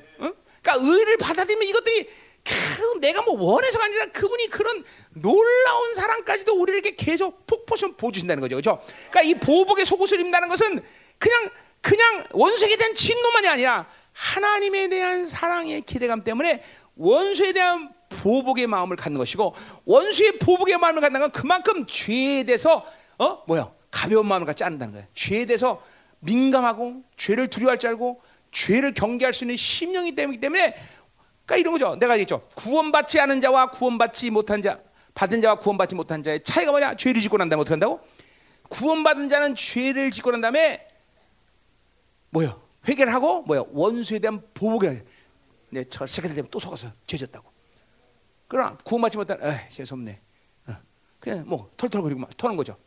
[0.61, 2.09] 그러니까 의를 받아들이면 이것들이
[2.43, 8.81] 그 내가 뭐 원해서가 아니라 그분이 그런 놀라운 사랑까지도 우리에게 계속 폭포션 보여주신다는 거죠, 그렇죠?
[9.09, 10.81] 그러니까 이 보복의 속옷을 입는다는 것은
[11.17, 11.49] 그냥
[11.81, 16.63] 그냥 원수에 대한 진노만이 아니라 하나님에 대한 사랑의 기대감 때문에
[16.95, 19.53] 원수에 대한 보복의 마음을 갖는 것이고
[19.85, 22.85] 원수의 보복의 마음을 갖는 건 그만큼 죄에 대해서
[23.17, 25.07] 어 뭐야 가벼운 마음을 갖지 않는다는 거예요.
[25.13, 25.81] 죄에 대해서
[26.19, 28.21] 민감하고 죄를 두려워할 줄 알고
[28.55, 30.75] 죄를 경계할 수 있는 심령이 때문이기 때문에
[31.45, 31.95] 그러니까 이런 거죠.
[31.97, 32.47] 내가 얘기했죠.
[32.55, 34.79] 구원받지 않은 자와 구원받지 못한 자,
[35.13, 36.95] 받은 자와 구원받지 못한 자의 차이가 뭐냐?
[36.95, 37.99] 죄를 짓고 난 다음에 어떻게 한다고?
[38.69, 40.87] 구원받은 자는 죄를 짓고 난 다음에
[42.29, 42.61] 뭐요?
[42.87, 43.67] 회개를 하고 뭐요?
[43.71, 45.05] 원수에 대한 보복을
[45.71, 47.51] 네, 저 새끼들 되면 또 속아서 죄졌다고.
[48.47, 50.19] 그러나 구원받지 못한, 에 죄송네.
[50.67, 50.73] 어.
[51.19, 52.77] 그냥 뭐 털털거리고 터는 거죠.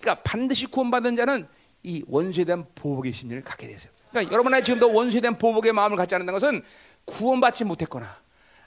[0.00, 1.46] 그러니까 반드시 구원받은 자는
[1.82, 3.92] 이 원수에 대한 보복의 심리를 갖게 되세요.
[4.12, 6.62] 그러니까 여러분의 지금도 원수에 대한 보복의 마음을 갖지 않는다는 것은
[7.06, 8.20] 구원받지 못했거나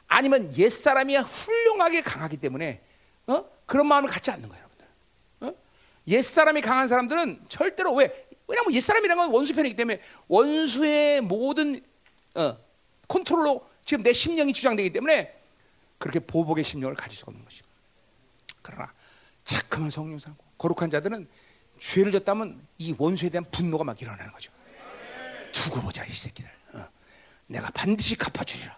[0.08, 2.82] 아니면 옛 사람이 훌륭하게 강하기 때문에
[3.28, 3.46] 어?
[3.66, 4.88] 그런 마음을 갖지 않는 거예요, 여러분들.
[5.42, 5.54] 어?
[6.08, 8.28] 옛 사람이 강한 사람들은 절대로 왜?
[8.48, 11.82] 왜냐하면 옛 사람이라는 건 원수 편이기 때문에 원수의 모든
[12.36, 12.58] 어,
[13.08, 15.34] 컨트롤로 지금 내 심령이 주장되기 때문에
[15.98, 17.70] 그렇게 보복의 심령을 가질 수가 없는 것입니다.
[18.62, 18.92] 그러나
[19.44, 21.28] 착한 성령 살고 거룩한 자들은
[21.80, 24.52] 죄를 졌다면 이 원수에 대한 분노가 막 일어나는 거죠.
[25.56, 26.50] 두고 보자 이 새끼들.
[26.74, 26.86] 어.
[27.48, 28.76] 내가 반드시 갚아주리라.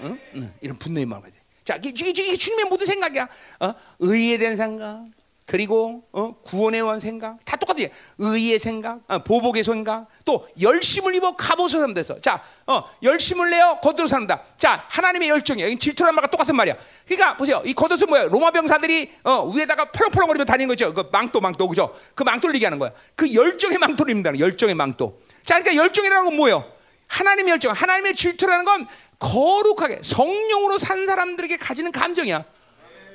[0.00, 0.18] 어?
[0.34, 0.54] 응?
[0.60, 1.38] 이런 분노의 마음을 가지.
[1.64, 3.28] 자, 이게, 이게 주님의 모든 생각이야.
[3.60, 3.74] 어?
[4.00, 5.06] 의에 대한 생각,
[5.46, 6.34] 그리고 어?
[6.42, 7.78] 구원에 대한 생각 다 똑같아.
[8.18, 12.20] 의의 생각, 어, 보복의 생각, 또 열심을 입어 갑옷을 산다서.
[12.20, 14.42] 자, 어, 열심을 내어 겉으로 산다.
[14.56, 15.66] 자, 하나님의 열정이야.
[15.68, 16.76] 이 질투란 말과 똑같은 말이야.
[17.06, 17.62] 그러니까 보세요.
[17.64, 18.24] 이 겉옷은 뭐야?
[18.24, 20.92] 로마 병사들이 어, 위에다가 펄렁펄렁거리며 다니는 거죠.
[20.92, 21.94] 그 망토, 망토, 그죠?
[22.14, 22.90] 그 망토를 얘기하는 거야.
[23.14, 25.20] 그 열정의 망토를 입는다는 열정의 망토.
[25.50, 26.64] 자, 그러니까 열정이라는 건 뭐예요?
[27.08, 28.86] 하나님의 열정, 하나님의 질투라는 건
[29.18, 32.44] 거룩하게 성령으로 산 사람들에게 가지는 감정이야.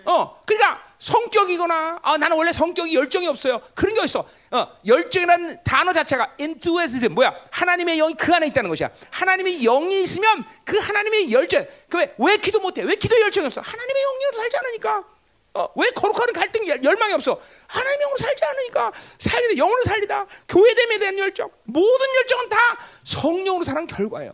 [0.03, 3.61] 어, 그러니까 성격이거나 아, 나는 원래 성격이 열정이 없어요.
[3.73, 4.27] 그런 게 있어.
[4.51, 7.33] 어, 열정이라는 단어 자체가 enthusiasm 뭐야?
[7.51, 8.89] 하나님의 영이 그 안에 있다는 것이야.
[9.11, 11.65] 하나님의 영이 있으면 그 하나님의 열정.
[11.89, 12.81] 그왜 왜 기도 못해?
[12.81, 13.61] 왜 기도 열정이 없어?
[13.61, 15.14] 하나님의 영으로 살지 않으니까.
[15.55, 17.39] 어, 왜 거룩한 갈등 열망이 없어?
[17.67, 22.57] 하나님의 영으로 살지 않으니까 살리다 영으로 살리다 교회됨에 대한 열정 모든 열정은 다
[23.05, 24.33] 성령으로 사는 결과예요.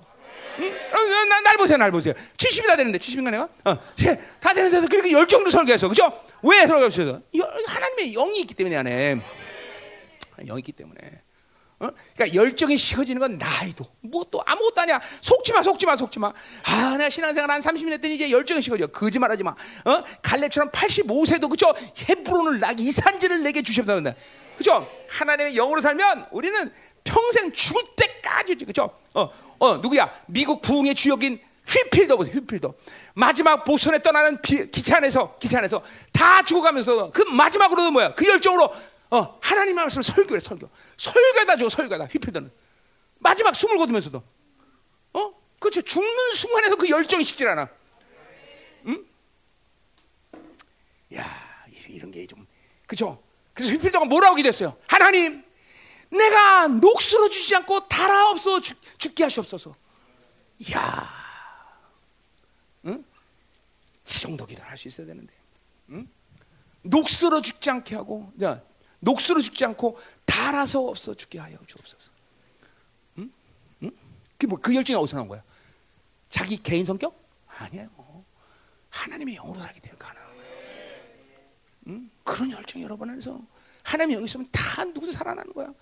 [0.60, 0.68] 응?
[0.68, 2.16] 어, 나, 날 보세요, 날 보세요.
[2.38, 3.44] 70이 다 되는데 70인가 내가?
[3.66, 3.78] 어,
[4.40, 6.12] 다 되는데도 그렇게 열정으로 설교했어, 그죠?
[6.42, 7.22] 왜 설교했어?
[7.68, 9.22] 하나님의 영이 있기 때문에 안에
[10.46, 11.21] 영이 있기 때문에.
[11.82, 11.90] 어?
[12.16, 15.00] 그러니까 열정이 식어지는 건 나이도 뭐 또 아무것도 아니야.
[15.20, 16.32] 속지 마, 속지 마, 속지 마.
[16.64, 18.88] 아, 내가 신앙생활 한 30년 했더니 이제 열정이 식어져.
[18.88, 19.52] 거짓말하지 마.
[19.52, 20.04] 어?
[20.24, 21.74] 갈렙처럼 85세도 그죠?
[22.10, 24.16] 헤브론을 나기 이산지를 내게 주셨다 근데.
[24.58, 24.88] 그죠?
[25.10, 26.72] 하나님의 영으로 살면 우리는
[27.04, 28.90] 평생 죽을 때까지 그죠?
[29.14, 29.30] 어,
[29.60, 30.12] 어 누구야?
[30.28, 32.34] 미국 부흥의 주역인 휘필더 보세요.
[32.36, 32.74] 휘필더.
[33.14, 38.14] 마지막 보선에 떠나는 비, 기차 안에서 기차 안에서 다 죽어가면서 그 마지막으로도 뭐야?
[38.16, 38.72] 그 열정으로
[39.12, 40.70] 어, 하나님 말씀을 설교해 설교.
[41.02, 42.52] 설교다 줘 설교다 휘필더는
[43.18, 44.24] 마지막 숨을 거두면서도
[45.14, 45.34] 어?
[45.60, 45.82] 그렇죠.
[45.82, 47.70] 죽는 순간에도 그 열정이 식질 않아.
[48.88, 49.06] 응?
[51.16, 52.48] 야, 이런 게 좀
[52.88, 53.22] 그죠?
[53.54, 54.78] 그래서 휘필더가 뭐라고 기도했어요?
[54.88, 55.44] 하나님,
[56.10, 59.76] 내가 녹슬어 주지 않고 달아 없어 죽, 죽게 하시옵소서.
[60.74, 61.10] 야,
[62.86, 63.04] 응?
[64.08, 65.34] 이 정도 기도를 할 수 있어야 되는데,
[65.90, 66.08] 응?
[66.84, 68.62] 녹슬어 죽지 않게 하고, 야,
[69.02, 72.12] 녹슬어 죽지 않고 달아서 없어 죽게 하여 주옵소서.
[73.18, 73.32] 응?
[73.84, 73.92] 응?
[74.38, 75.44] 그 뭐 그 열정이 어디서 나온 거야?
[76.30, 77.14] 자기 개인 성격?
[77.48, 77.90] 아니에요.
[78.90, 81.40] 하나님의 영으로 때문에 가능한 거예요.
[81.88, 82.10] 응?
[82.24, 83.40] 그런 열정이 여러분 안에서
[83.84, 85.74] 하나님의 영이 있으면 다 누구도 살아나는 거야.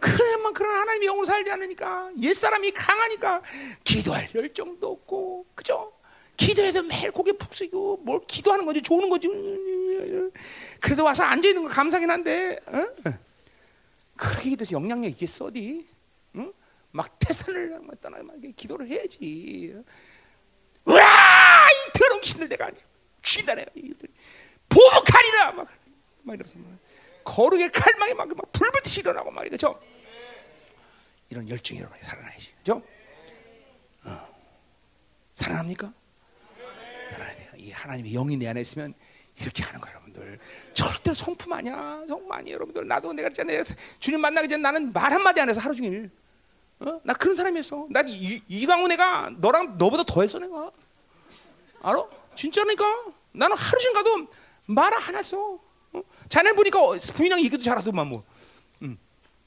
[0.00, 3.42] 그래만 그런 하나님의 영으로 살지 않으니까 옛사람이 강하니까
[3.84, 5.92] 기도할 열정도 없고 그죠?
[6.36, 9.28] 기도해도 매일 고개 푹 숙이고 뭘 기도하는 건지 좋은 건지
[10.80, 12.86] 그래도 와서 앉아 있는 거 감사하긴 한데 어?
[14.16, 15.86] 그렇게 기도해서 영향력 있겠어 어디?
[16.36, 16.52] 응?
[16.90, 19.74] 막 태산을 막 떠나 막 기도를 해야지.
[20.84, 22.70] 와이 더러운 귀신들 내가
[23.22, 24.08] 쥐다 내가 이들
[24.68, 25.68] 보복하리라 막,
[26.22, 26.78] 막 이러면서 막
[27.24, 29.78] 거룩의 칼망이 막, 막 불붙이 일어나고 말이죠.
[31.28, 32.82] 이런 열정이 여러분이 살아나야지, 그죠?
[34.04, 34.36] 어.
[35.34, 35.92] 살아납니까?
[37.58, 38.94] 이 하나님의 영이 내 안에 있으면
[39.40, 40.38] 이렇게 하는 거예요, 여러분들.
[40.74, 42.86] 절대 성품 아니야, 성품 아니에요, 여러분들.
[42.86, 43.62] 나도 내가 있잖아요.
[43.98, 46.10] 주님 만나기 전에 나는 말 한마디 안 해서 하루 종일.
[46.80, 47.00] 어?
[47.04, 47.86] 나 그런 사람이었어.
[47.90, 50.70] 나 이, 이강우 내가 너랑 너보다 더했어, 내가.
[51.82, 52.04] 알아?
[52.34, 52.84] 진짜니까.
[53.32, 54.26] 나는 하루 종일 가도
[54.66, 55.58] 말 안 했어.
[55.92, 56.02] 어?
[56.28, 56.78] 자네 보니까
[57.14, 58.24] 부인이랑 얘기도 잘하더만 뭐.
[58.82, 58.98] 응.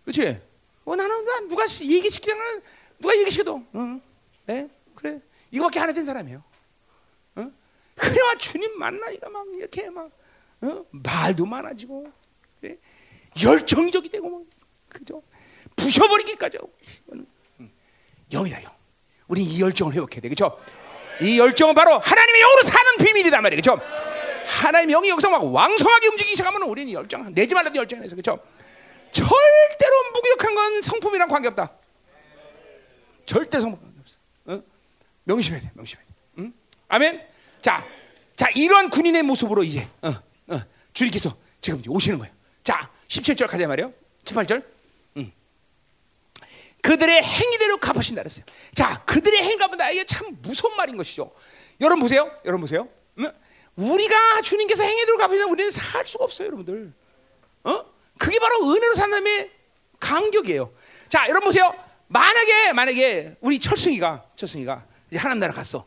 [0.04, 0.40] 그렇지?
[0.86, 2.62] 어, 나는 나 누가 얘기시키면
[3.00, 4.02] 누가 얘기시켜도, 응,
[4.46, 5.22] 네, 그래.
[5.52, 6.44] 이거밖에 안 했던 사람이에요.
[8.00, 10.10] 그래야 주님 만나니까 막 이렇게 막
[10.62, 10.86] 어?
[10.92, 12.12] 말도 많아지고
[12.62, 12.78] 그래?
[13.42, 14.42] 열정적이 되고 막
[14.88, 15.22] 그죠?
[15.76, 16.72] 부셔버리기까지 하고
[18.32, 18.72] 영이다 영.
[19.28, 20.60] 우리 이 열정을 회복해야 돼, 그렇죠?
[21.22, 23.82] 이 열정은 바로 하나님의 영으로 사는 비밀이란 말이에요, 그렇죠?
[24.48, 28.40] 하나님의 영이 여기서 막 왕성하게 움직이기 시작하면 우리는 열정 내지 말라도 열정을 해서 그렇죠?
[29.12, 31.72] 절대로 무기력한 건 성품이랑 관계없다.
[33.26, 34.18] 절대 성품 없어.
[34.46, 34.64] 어?
[35.26, 36.14] 명심해야 돼, 명심해야 돼.
[36.40, 36.54] 응?
[36.88, 37.29] 아멘.
[37.62, 37.86] 자,
[38.36, 40.62] 자 이러한 군인의 모습으로 이제 어, 어,
[40.94, 42.34] 주님께서 지금 오시는 거예요.
[42.64, 43.94] 자, 17절 가자 말이요.
[44.24, 44.64] 18절.
[45.18, 45.32] 음.
[46.82, 48.46] 그들의 행위대로 갚으신다 그랬어요.
[48.74, 49.92] 자, 그들의 행위 갚은다.
[49.92, 51.32] 이게 참 무서운 말인 것이죠.
[51.82, 52.32] 여러분 보세요.
[52.46, 52.88] 여러분 보세요.
[53.18, 53.32] 음?
[53.76, 56.94] 우리가 주님께서 행위대로 갚으시면 우리는 살 수가 없어요, 여러분들.
[57.64, 57.86] 어?
[58.18, 59.52] 그게 바로 은혜로 산다음에
[60.00, 60.72] 간격이에요.
[61.08, 61.74] 자, 여러분 보세요.
[62.08, 65.86] 만약에 만약에 우리 철승이가 철승이가 이제 하나님 나라 갔어.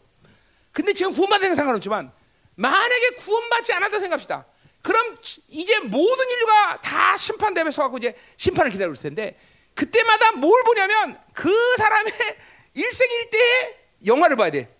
[0.73, 2.13] 근데 지금 구원받는 건 상관없지만
[2.55, 4.47] 만약에 구원받지 않았다 생각합시다.
[4.83, 5.15] 그럼
[5.49, 9.39] 이제 모든 인류가 다 심판대에 서갖고 이제 심판을 기다릴 텐데
[9.75, 12.13] 그때마다 뭘 보냐면 그 사람의
[12.75, 14.77] 일생일대의 영화를 봐야 돼.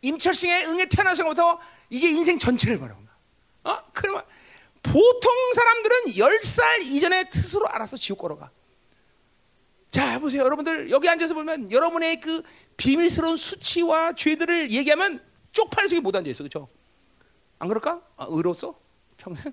[0.00, 1.60] 임철승의 응에 태어나서부터
[1.90, 2.96] 이제 인생 전체를 거야.
[3.64, 3.78] 어?
[3.92, 4.24] 그러면
[4.82, 8.50] 보통 사람들은 10살 이전에 스스로 알아서 지옥 걸어가.
[9.90, 10.42] 자, 보세요.
[10.44, 12.42] 여러분들 여기 앉아서 보면 여러분의 그
[12.78, 15.22] 비밀스러운 수치와 죄들을 얘기하면
[15.52, 16.38] 쪽팔려서 못 앉아 있어.
[16.44, 16.68] 그렇죠?
[17.58, 18.00] 안 그럴까?
[18.16, 18.78] 아, 의로서
[19.18, 19.52] 평생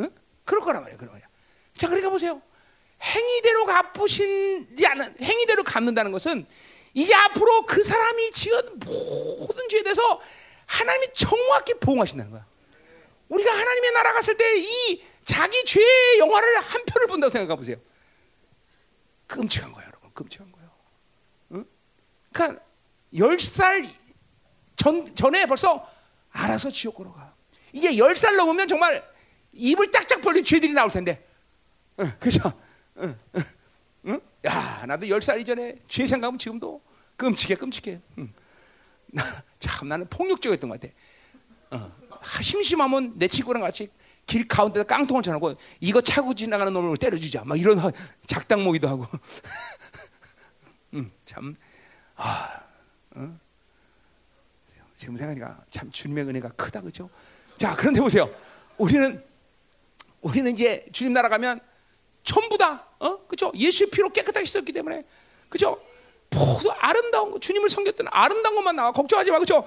[0.00, 0.10] 응?
[0.44, 0.96] 그럴 거란 말이야.
[0.98, 1.28] 그런 말이야.
[1.76, 2.42] 자, 그러니까 보세요.
[3.02, 6.46] 행위대로 갚으신지 않은 행위대로 갚는다는 것은
[6.94, 10.20] 이제 앞으로 그 사람이 지은 모든 죄에 대해서
[10.66, 12.46] 하나님이 정확히 보응하신다는 거야.
[13.28, 17.76] 우리가 하나님의 나라 갔을 때 이 자기 죄의 영화를 한 편을 본다고 생각해 보세요.
[19.26, 20.10] 끔찍한 거예요, 여러분.
[20.12, 20.49] 끔찍한?
[22.32, 22.62] 그러니까
[23.14, 23.88] 10살
[24.76, 25.86] 전, 전에 벌써
[26.30, 27.34] 알아서 지옥으로 가.
[27.72, 29.04] 이제 열살 넘으면 정말
[29.52, 31.26] 입을 짝짝 벌린 죄들이 나올 텐데.
[31.98, 32.52] 응, 그죠?
[32.98, 33.42] 응, 응,
[34.06, 34.20] 응?
[34.46, 36.80] 야, 나도 열 살 이전에 죄 생각하면 지금도
[37.16, 38.00] 끔찍해, 끔찍해.
[38.18, 38.32] 응.
[39.08, 39.24] 나,
[39.58, 40.94] 참 나는 폭력적이었던 것 같아.
[41.72, 41.92] 어.
[42.42, 43.90] 심심하면 내 친구랑 같이
[44.26, 47.44] 길 가운데다 깡통을 쳐놓고 이거 차고 지나가는 놈을 때려주자.
[47.44, 47.80] 막 이런
[48.26, 49.06] 작당 모기도 하고.
[50.94, 51.56] 음, 참,
[52.22, 52.62] 아,
[53.16, 53.34] 어?
[54.96, 57.08] 지금 생각하니까 참 주님의 은혜가 크다 그죠?
[57.56, 58.30] 자, 그런데 보세요.
[58.76, 59.24] 우리는
[60.20, 61.60] 우리는 이제 주님 나라 가면
[62.22, 63.50] 전부 다, 어, 그죠?
[63.54, 65.06] 예수의 피로 깨끗하게 씻었기 때문에,
[65.48, 65.80] 그죠?
[66.28, 68.92] 모두 아름다운 거, 주님을 섬겼던 아름다운 것만 나와.
[68.92, 69.66] 걱정하지 마, 그죠?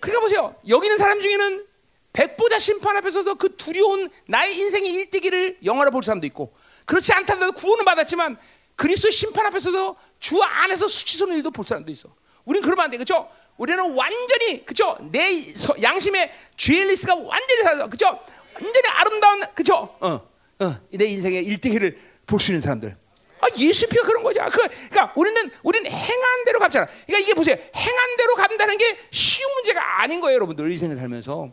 [0.00, 0.56] 그러니까 보세요.
[0.66, 1.66] 여기 있는 사람 중에는
[2.12, 6.52] 백보자 심판 앞에 서서 그 두려운 나의 인생의 일대기를 영화로 볼 사람도 있고,
[6.86, 8.36] 그렇지 않다도 구원을 받았지만
[8.74, 12.08] 그리스도의 심판 앞에 서서 주 안에서 수치스러운 일도 볼 사람도 있어.
[12.44, 13.28] 우리는 그러면 안 돼, 그죠?
[13.56, 14.96] 우리는 완전히, 그죠?
[15.10, 18.20] 내 양심의 죄의 리스가 완전히 다, 그죠?
[18.54, 19.74] 완전히 아름다운, 그죠?
[20.00, 20.20] 어,
[20.60, 22.96] 어, 내 인생의 일대기를 볼 수 있는 사람들.
[23.40, 24.40] 아, 예수 피가 그런 거죠.
[24.52, 24.58] 그,
[24.90, 26.86] 그러니까 우리는 우리는 행한 대로 갚잖아.
[26.86, 27.56] 그러니까 이게 보세요.
[27.74, 30.70] 행한 대로 갚는다는 게 쉬운 문제가 아닌 거예요, 여러분들.
[30.70, 31.50] 인생을 살면서.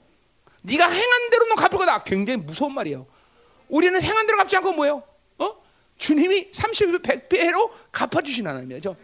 [0.61, 2.03] 네가 행한 대로 너 갚을 거다.
[2.03, 3.07] 굉장히 무서운 말이에요.
[3.67, 5.01] 우리는 행한 대로 갚지 않고 뭐예요?
[5.99, 6.09] 어?
[6.09, 8.95] 주님이 30배, 100배로 갚아주신 하나님이죠.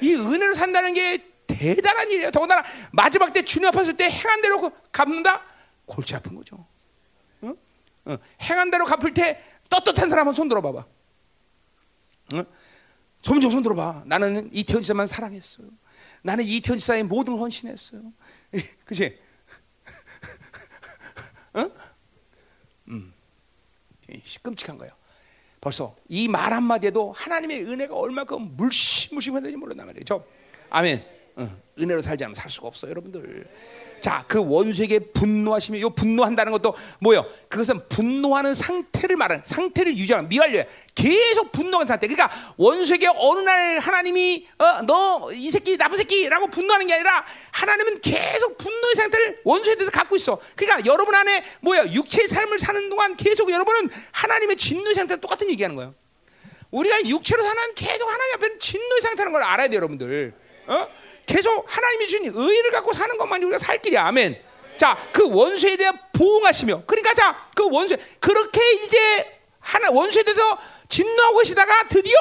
[0.00, 2.30] 이 은혜로 산다는 게 대단한 일이에요.
[2.30, 5.42] 더군다나 마지막 때 주님 앞에 섰때 행한 대로 갚는다?
[5.84, 6.64] 골치 아픈 거죠.
[7.42, 7.52] 어?
[8.06, 8.16] 어.
[8.42, 10.78] 행한 대로 갚을 때 떳떳한 사람 한번 손 들어봐봐.
[12.34, 12.44] 어?
[13.20, 14.04] 점점 손 들어봐.
[14.06, 15.68] 나는 이태원 지사만 사랑했어요.
[16.22, 18.12] 나는 이태원 지사의 모든 헌신했어요.
[18.84, 19.18] 그치?
[21.54, 21.70] 어?
[22.88, 23.12] 음.
[24.42, 24.94] 끔찍한 거예요.
[25.60, 30.24] 벌써 이 말 한마디에도 하나님의 은혜가 얼마큼 물심물심했는지 몰라 말이죠.
[30.70, 31.15] 아멘.
[31.36, 31.48] 어,
[31.78, 33.46] 은혜로 살지 않으면 살 수가 없어요, 여러분들.
[34.00, 37.26] 자, 그 원수에게 분노하시면 요 분노한다는 것도 뭐요?
[37.48, 40.64] 그것은 분노하는 상태를 말하는 상태를 유지하는 미완료야.
[40.94, 42.06] 계속 분노하는 상태.
[42.06, 48.00] 그러니까 원수에게 어느 날 하나님이 어, 너 이 새끼 나쁜 새끼라고 분노하는 게 아니라 하나님은
[48.00, 50.38] 계속 분노의 상태를 원수에 대해서 갖고 있어.
[50.54, 51.86] 그러니까 여러분 안에 뭐야?
[51.92, 55.94] 육체의 삶을 사는 동안 계속 여러분은 하나님의 진노의 상태와 똑같은 얘기하는 거예요.
[56.70, 60.34] 우리가 육체로 사는 계속 하나님 앞에 진노의 상태라는 걸 알아야 돼요, 여러분들.
[60.68, 60.88] 어?
[61.26, 64.06] 계속 하나님이 주신 의를 갖고 사는 것만이 우리가 살 길이야.
[64.06, 64.40] 아멘.
[64.76, 70.58] 자, 그 원수에 대해 보응하시며, 그러니까 자, 그 원수 그렇게 이제 하나 원수에 대해서
[70.88, 72.16] 진노하고 계시다가 드디어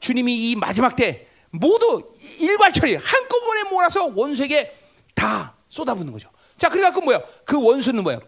[0.00, 4.74] 주님이 이 마지막 때 모두 일괄 처리 한꺼번에 몰아서 원수에게
[5.14, 6.30] 다 쏟아붓는 거죠.
[6.56, 7.20] 자, 그래갖고 뭐야?
[7.44, 8.20] 그 원수는 뭐야?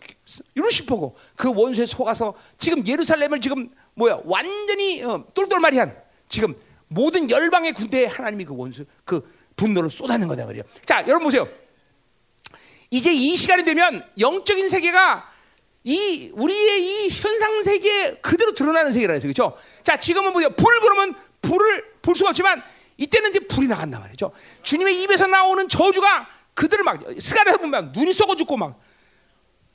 [0.55, 4.20] 루시퍼고 그 원수에 속아서 지금 예루살렘을 지금 뭐야?
[4.24, 5.96] 완전히 어, 똘똘마리한
[6.28, 6.55] 지금
[6.88, 9.22] 모든 열방의 군대에 하나님이 그 원수 그
[9.59, 10.64] 분노를 쏟아내는 거다 말이에요.
[10.86, 11.47] 자, 여러분 보세요.
[12.90, 15.30] 이제 이 시간이 되면 영적인 세계가
[15.85, 19.55] 이 우리의 이 현상 세계 그대로 드러나는 세계라 해서 그렇죠?
[19.82, 20.48] 자, 지금은 뭐야?
[20.51, 22.62] 불 그러면 불을 볼 수가 없지만
[22.97, 24.32] 이때는 이제 불이 나간단 말이죠.
[24.62, 28.89] 주님의 입에서 나오는 저주가 그들을 막 스가랴에서 보면 눈이 썩어 죽고 막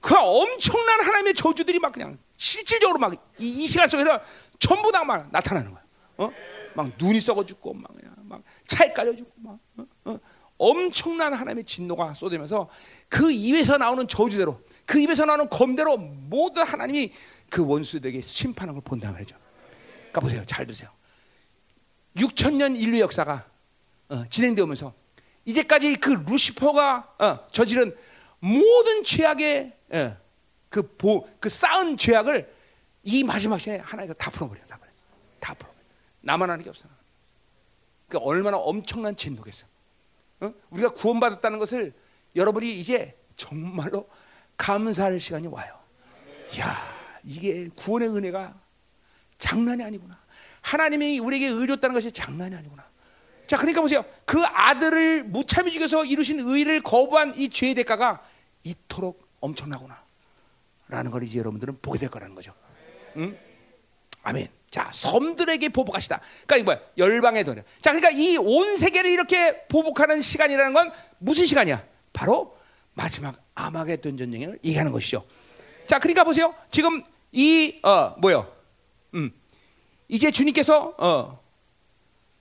[0.03, 4.19] 그 엄청난 하나님의 저주들이 막 그냥 실질적으로 막이 시간 속에서
[4.59, 5.81] 전부 다 막 나타나는 거야.
[6.17, 6.29] 어?
[6.73, 9.85] 막 눈이 썩어 죽고 막 그냥 막 차에 깔려 죽고 막 어?
[10.05, 10.19] 어?
[10.57, 12.69] 엄청난 하나님의 진노가 쏟으면서
[13.09, 17.11] 그 입에서 나오는 저주대로 그 입에서 나오는 검대로 모두 하나님이
[17.49, 19.35] 그 원수들에게 심판한 걸 본다 말이죠.
[20.11, 20.43] 그러니까 보세요.
[20.45, 20.89] 잘 드세요.
[22.15, 23.45] 6천 년 인류 역사가
[24.09, 24.93] 어, 진행되면서
[25.45, 27.95] 이제까지 그 루시퍼가 어, 저지른
[28.39, 30.17] 모든 죄악의 어,
[30.69, 32.51] 그, 보, 그 쌓은 죄악을
[33.03, 34.89] 이 마지막 시간에 하나님께서 다 풀어버려, 다 풀어,
[35.39, 35.71] 다 풀어.
[36.21, 36.87] 나만 하는 게 없어.
[38.13, 39.65] 그 얼마나 엄청난 진노겠어.
[40.41, 40.53] 어?
[40.69, 41.93] 우리가 구원받았다는 것을
[42.35, 44.07] 여러분이 이제 정말로
[44.55, 45.73] 감사할 시간이 와요.
[46.59, 46.77] 야,
[47.23, 48.53] 이게 구원의 은혜가
[49.39, 50.21] 장난이 아니구나.
[50.61, 52.87] 하나님이 우리에게 의롭다는 것이 장난이 아니구나.
[53.47, 54.05] 자, 그러니까 보세요.
[54.25, 58.23] 그 아들을 무참히 죽여서 이루신 의를 거부한 이 죄의 대가가
[58.63, 60.03] 이토록 엄청나구나.
[60.87, 62.53] 라는 걸 이제 여러분들은 보게 될 거라는 거죠.
[63.17, 63.35] 응?
[64.21, 64.47] 아멘.
[64.73, 66.19] 자, 섬들에게 보복하시다.
[66.47, 66.79] 그러니까 이 뭐야?
[66.97, 67.63] 열방의 돈.
[67.79, 71.83] 자, 그러니까 이 온 세계를 이렇게 보복하는 시간이라는 건 무슨 시간이야?
[72.11, 72.57] 바로
[72.95, 75.27] 마지막 아마겟돈 전쟁을 얘기하는 것이죠.
[75.85, 76.55] 자, 그러니까 보세요.
[76.71, 78.51] 지금 이 어, 뭐요?
[79.13, 79.31] 음.
[80.07, 81.39] 이제 주님께서 어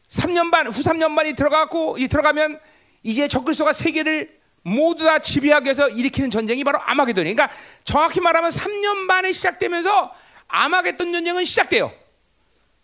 [0.08, 2.58] 3년 반, 후 3년 반이 들어가고 이 들어가면
[3.02, 7.34] 이제 적그리스도가 세계를 모두 다 지배하기 위해서 일으키는 전쟁이 바로 아마겟돈이에요.
[7.34, 7.54] 그러니까
[7.84, 10.14] 정확히 말하면 3년 반에 시작되면서
[10.48, 11.92] 아마겟돈 전쟁은 시작돼요.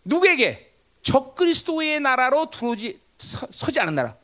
[0.09, 0.73] 누구에게?
[1.03, 4.17] 적그리스도의 나라로 들어오지 서, 지 않은 나라.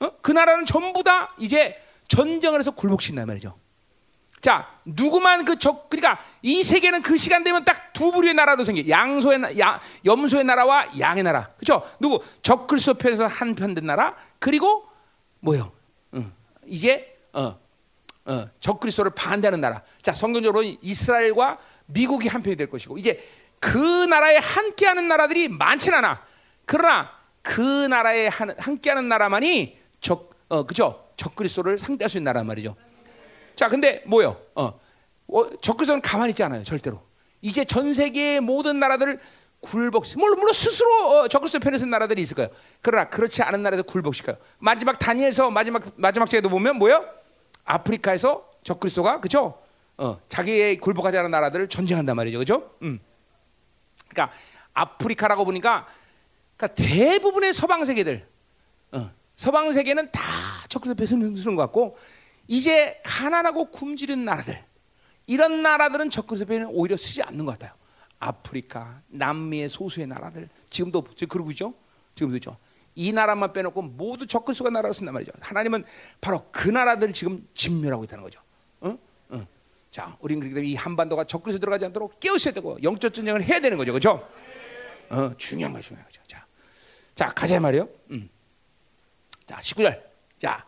[0.00, 0.10] 어?
[0.20, 1.76] 그 나라는 전부 다 이제
[2.08, 3.56] 전쟁을 해서 굴복시킨단 말이죠.
[4.40, 8.86] 자, 누구만 그 적, 그러니까 이 세계는 그 시간 되면 딱 두 부류의 나라도 생겨.
[8.86, 11.48] 양소의, 나- 야, 염소의 나라와 양의 나라.
[11.56, 11.82] 그죠?
[11.98, 12.22] 누구?
[12.42, 14.86] 적그리스도 편에서 한편된 나라, 그리고
[15.40, 15.72] 뭐요?
[16.14, 16.30] 응.
[16.66, 17.58] 이제, 어,
[18.26, 19.82] 어, 적그리스도를 반대하는 나라.
[20.02, 23.26] 자, 성경적으로 이스라엘과 미국이 한 편이 될 것이고, 이제
[23.60, 26.22] 그 나라에 함께하는 나라들이 많지는 않아.
[26.64, 27.10] 그러나
[27.42, 31.08] 그 나라에 한- 함께하는 나라만이 적, 어, 그죠?
[31.16, 32.76] 적그리스도를 상대할 수 있는 나란 말이죠.
[33.54, 34.40] 자, 근데 뭐요?
[34.54, 34.78] 어,
[35.28, 37.00] 어 적그리스도는 가만히 있지 않아요, 절대로.
[37.40, 39.20] 이제 전 세계의 모든 나라들을
[39.60, 42.50] 굴복, 물론, 물론 스스로 어, 적그리스도 편에 선 나라들이 있을 거예요.
[42.82, 44.36] 그러나 그렇지 않은 나라도 굴복시켜요.
[44.58, 47.04] 마지막 다니엘서 마지막 마지막 제도 보면 뭐요?
[47.64, 49.58] 아프리카에서 적그리스도가 그죠?
[49.96, 52.70] 어, 자기의 굴복하지 않은 나라들을 전쟁한단 말이죠, 그죠?
[52.82, 53.00] 음.
[54.16, 54.34] 그러니까
[54.72, 55.86] 아프리카라고 보니까
[56.56, 58.26] 그러니까 대부분의 서방 세계들,
[58.92, 60.20] 어, 서방 세계는 다
[60.68, 61.98] 적그리스도 편에 서는 것 같고
[62.48, 64.64] 이제 가난하고 굶주린 나라들
[65.26, 67.76] 이런 나라들은 적그리스도 편에 오히려 쓰지 않는 것 같아요.
[68.18, 71.74] 아프리카, 남미의 소수의 나라들 지금도 지금 그러고 있죠.
[72.14, 72.56] 지금도 있죠.
[72.94, 75.32] 이 나라만 빼놓고 모두 적그리스도가 나라로 쓴단 말이죠.
[75.40, 75.84] 하나님은
[76.22, 78.40] 바로 그 나라들을 지금 진멸하고 있다는 거죠.
[78.80, 78.96] 어?
[79.96, 80.06] 어.
[80.06, 83.78] 자, 우리는 그렇기 때문에 이 한반도가 적그리스도 들어가지 않도록 깨우쳐야 되고 영적 전쟁을 해야 되는
[83.78, 84.28] 거죠, 그렇죠?
[85.08, 86.20] 어, 중요한 거 중요한 거죠.
[86.26, 86.44] 자,
[87.14, 87.88] 자 가자 말이요.
[88.10, 88.28] 음.
[89.46, 90.02] 자, 19절.
[90.38, 90.66] 자,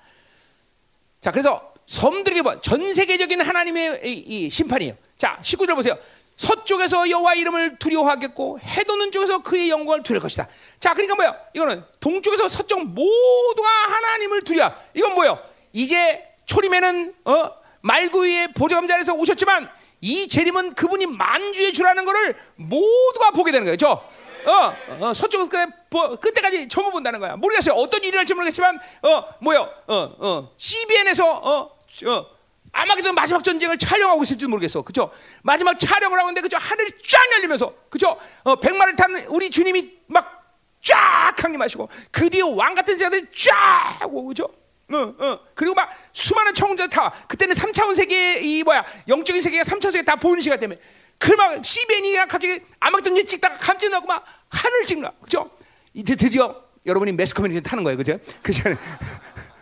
[1.21, 2.61] 자, 그래서 섬들에게 봐.
[2.63, 4.13] 전 세계적인 하나님의 이,
[4.47, 4.97] 이 심판이에요.
[5.19, 5.99] 자, 19절 보세요.
[6.37, 10.49] 서쪽에서 여호와 이름을 두려워하겠고 해돋는 쪽에서 그의 영광을 두려울 것이다.
[10.79, 11.37] 자, 그러니까 뭐야?
[11.53, 14.73] 이거는 동쪽에서 서쪽 모두가 하나님을 두려.
[14.95, 15.43] 이건 뭐요?
[15.73, 23.51] 이제 초림에는 어, 말구 위에 보좌감자에서 오셨지만 이 재림은 그분이 만주의 주라는 것을 모두가 보게
[23.51, 23.77] 되는 거예요.
[23.77, 24.03] 죠
[24.47, 27.37] 어, 어, 서쪽에서 끝, 보- 끝때까지 전부 본다는 거야.
[27.37, 27.75] 모르겠어요.
[27.75, 29.69] 어떤 일이 할지 모르겠지만, 어, 뭐요?
[29.89, 31.77] 어, 어, CBN에서, 어,
[32.07, 32.27] 어,
[32.73, 34.83] 아마게도 마지막 전쟁을 촬영하고 있을지도 모르겠어.
[34.83, 35.11] 그죠?
[35.43, 36.57] 마지막 촬영을 하고 있는데, 그죠?
[36.57, 38.17] 하늘이 쫙 열리면서, 그죠?
[38.45, 40.39] 어, 백마를 타는 우리 주님이 막
[40.83, 44.49] 쫙 강림하시고, 그 뒤에 왕 같은 자들이 쫙 오고, 그죠?
[44.90, 45.40] 어, 어.
[45.55, 50.16] 그리고 막 수많은 청자 다 그때는 3차원 세계 이 뭐야 영적인 세계가 3차원 세계 다
[50.16, 50.81] 보이는 시간 때문에
[51.19, 55.51] 그막 CBN이랑 갑자기 아마겟돈 찍다가 갑자기 나고 막 하늘 찍나 그죠?
[55.93, 58.19] 이제 드디어 여러분이 매스 커뮤니케이션 타는 거예요, 그죠?
[58.43, 58.77] 그 시간에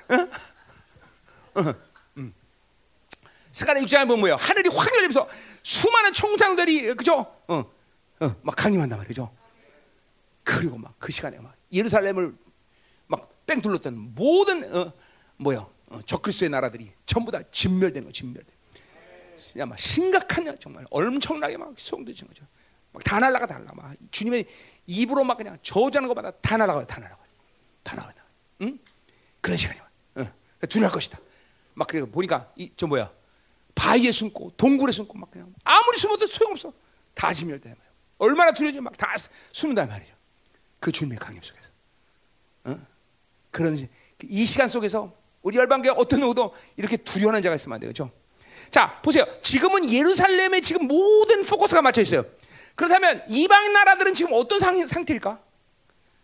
[3.50, 4.36] 스가랴 6장에 보면 뭐예요?
[4.36, 5.26] 하늘이 확 열리면서
[5.62, 7.26] 수많은 청상들이 그죠?
[7.48, 7.64] 어,
[8.20, 9.34] 어, 막 강림한단 말이죠.
[10.44, 12.34] 그리고 막 그 시간에 막 예루살렘을
[13.06, 14.92] 막 뺑 둘렀던 모든 어,
[15.38, 18.52] 뭐야 어, 적그리스도의 나라들이 전부 다 진멸되는 거 진멸돼.
[19.52, 22.44] 그냥 막 심각한 정말 엄청나게 막 소용돌이친 거죠.
[22.92, 23.72] 막 다 날라가 다 날라.
[23.74, 24.46] 막 주님의
[24.86, 27.26] 입으로 막 그냥 저주하는 것마다 다 날아가요, 다 날아가요,
[27.82, 28.14] 다 나와요.
[28.62, 28.78] 응?
[29.42, 29.88] 그런 시간이 와.
[30.18, 30.32] 응.
[30.68, 31.18] 두려울 것이다.
[31.74, 33.12] 막 그래 보니까 이 저 뭐야
[33.74, 36.72] 바위에 숨고 동굴에 숨고 막 그냥 아무리 숨어도 소용없어.
[37.14, 37.74] 다 진멸돼.
[38.18, 39.14] 얼마나 두려운지 막 다
[39.52, 40.14] 숨는단 말이죠.
[40.80, 41.66] 그 주님의 강림 속에서.
[42.64, 42.86] 어?
[43.50, 43.88] 그런 시-
[44.24, 45.14] 이 시간 속에서
[45.47, 47.93] 우리 열방교회 어떤 누구도 이렇게 두려워하는 자가 있으면 안 돼요.
[47.93, 48.10] 그렇죠?
[48.68, 49.24] 자, 보세요.
[49.43, 52.24] 지금은 예루살렘에 지금 모든 포커스가 맞춰 있어요.
[52.74, 55.39] 그렇다면 이방 나라들은 지금 어떤 상, 상태일까?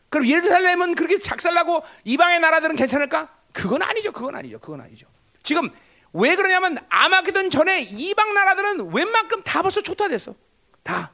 [0.09, 3.33] 그럼 예루살렘은 그렇게 작살나고 이방의 나라들은 괜찮을까?
[3.53, 4.11] 그건 아니죠.
[4.11, 4.59] 그건 아니죠.
[4.59, 5.07] 그건 아니죠.
[5.45, 5.71] 지금
[6.13, 10.35] 왜 그러냐면 아마게돈 전에 이방 나라들은 웬만큼 다 벌써 초토화됐어.
[10.83, 11.13] 다.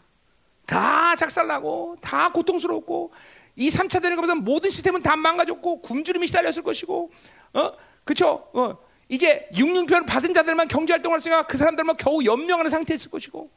[0.64, 3.12] 다 작살나고 다 고통스럽고
[3.56, 7.12] 이 3차 대전을 거면서 모든 시스템은 다 망가졌고 굶주림이 시달렸을 것이고
[7.52, 7.72] 어?
[8.08, 8.48] 그쵸?
[8.54, 8.74] 어.
[9.10, 13.50] 이제 육륜표를 받은 자들만 경제 활동을 했으니까 그 사람들만 겨우 연명하는 상태였을 것이고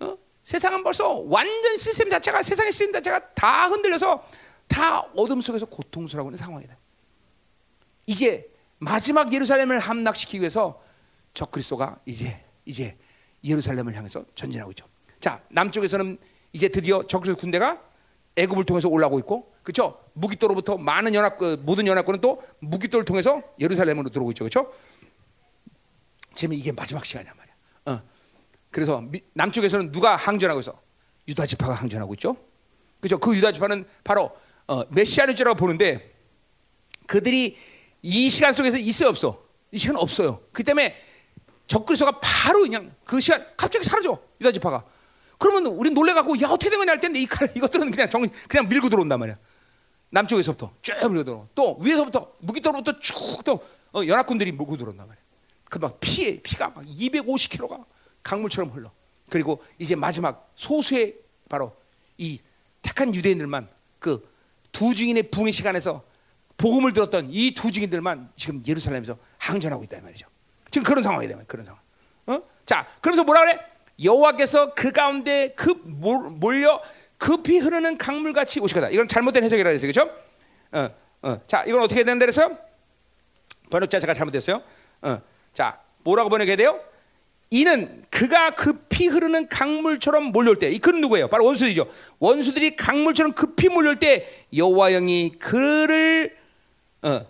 [0.00, 0.18] 어?
[0.42, 4.28] 세상은 벌써 완전 시스템 자체가 세상의 시스템 자체가 다 흔들려서
[4.66, 6.76] 다 어둠 속에서 고통스러워 하는 상황이다.
[8.06, 10.82] 이제 마지막 예루살렘을 함락시키기 위해서
[11.34, 12.96] 적그리스도가 이제 이제
[13.44, 14.86] 예루살렘을 향해서 전진하고 있죠.
[15.20, 16.18] 자 남쪽에서는
[16.52, 17.80] 이제 드디어 적그리스도 군대가
[18.34, 19.98] 애굽을 통해서 올라오고 있고, 그렇죠?
[20.12, 24.72] 무기토로부터 많은 연합 그 모든 연합군은 또 무기토를 통해서 예루살렘으로 들어오고 있죠, 그렇죠?
[26.34, 27.54] 지금 이게 마지막 시간이란 말이야.
[27.86, 28.02] 어.
[28.70, 30.78] 그래서 미- 남쪽에서는 누가 항전하고 있어?
[31.28, 32.36] 유다 지파가 항전하고 있죠.
[33.00, 33.18] 그렇죠?
[33.18, 34.30] 그 유다 지파는 바로
[34.66, 36.12] 어, 메시아르지라고 보는데
[37.06, 37.56] 그들이
[38.02, 39.42] 이 시간 속에서 있어요 없어?
[39.72, 40.40] 이 시간 없어요.
[40.52, 40.94] 그 때문에
[41.66, 44.84] 적그리스도가 바로 그냥 그 시간 갑자기 사라져 유다 지파가.
[45.38, 48.68] 그러면 우리 놀래갖고 야 어떻게 된 거냐 할 텐데 이 칼- 이것들은 그냥 정 그냥
[48.68, 49.38] 밀고 들어온단 말이야.
[50.14, 51.48] 남쪽에서부터 쭉 밀고 들어.
[51.54, 55.22] 또 위에서부터 무기토로부터 쭉또 어, 연합군들이 밀고 들어온단 말이야.
[55.70, 57.84] 그막 피에 피가 막 250km가
[58.22, 58.90] 강물처럼 흘러.
[59.28, 61.16] 그리고 이제 마지막 소수의
[61.48, 61.76] 바로
[62.18, 62.40] 이
[62.82, 63.68] 택한 유대인들만
[63.98, 64.34] 그
[64.74, 66.02] 두 증인의 붕의 시간에서
[66.58, 70.26] 복음을 들었던 이 두 증인들만 지금 예루살렘에서 항전하고 있다 이 말이죠.
[70.70, 71.80] 지금 그런 상황이 되면 그런 상황.
[72.26, 72.42] 어?
[72.66, 73.60] 자, 그러면서 뭐라 그래?
[74.02, 76.82] 여호와께서 그 가운데 급 몰려
[77.18, 78.90] 급히 흐르는 강물 같이 오시거다.
[78.90, 80.10] 이건 잘못된 해석이라 그랬어요, 그렇죠?
[80.72, 80.90] 어,
[81.22, 81.40] 어.
[81.46, 82.50] 자, 이건 어떻게 된다 그래서
[83.70, 84.62] 번역 자체가 잘못됐어요.
[85.02, 85.22] 어.
[85.52, 86.80] 자, 뭐라고 번역해야 돼요?
[87.50, 91.28] 이는 그가 급히 흐르는 강물처럼 몰려올 때, 이 그는 누구예요?
[91.28, 91.88] 바로 원수들이죠.
[92.18, 96.36] 원수들이 강물처럼 급히 몰려올 때 여호와 영이 그를
[97.02, 97.26] 어,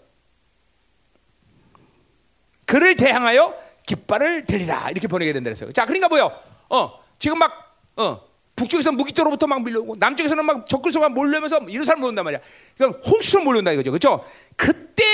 [2.65, 3.55] 그를 대항하여
[3.87, 5.73] 깃발을 들리라 이렇게 보내게 된다 그랬어요.
[5.73, 6.33] 자, 그러니까 뭐요?
[6.71, 8.21] 어, 지금 막 어,
[8.57, 12.41] 북쪽에서 무기토로부터 막 밀려오고 남쪽에서는 막 적그리스도가 몰려면서 이런 사람 몰려온단 말이야.
[12.77, 13.91] 그럼 홍수처럼 몰려온다 이거죠.
[13.91, 14.25] 그렇죠?
[14.57, 15.05] 그때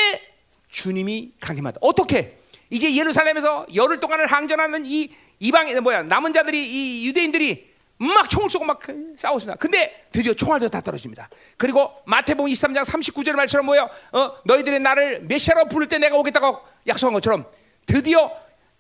[0.69, 1.79] 주님이 강림하다.
[1.81, 2.39] 어떻게?
[2.69, 5.11] 이제 예루살렘에서 열흘 동안을 항전하는 이
[5.41, 8.81] 이방 뭐야 남은 자들이 이 유대인들이 막 총을 쏘고 막
[9.17, 9.57] 싸웠습니다.
[9.57, 11.29] 근데 드디어 총알도 다 떨어집니다.
[11.57, 13.91] 그리고 마태복음 23장 39절 말처럼 뭐요?
[14.13, 17.45] 어, 너희들이 나를 메시아로 부를 때 내가 오겠다고 약속한 것처럼
[17.85, 18.31] 드디어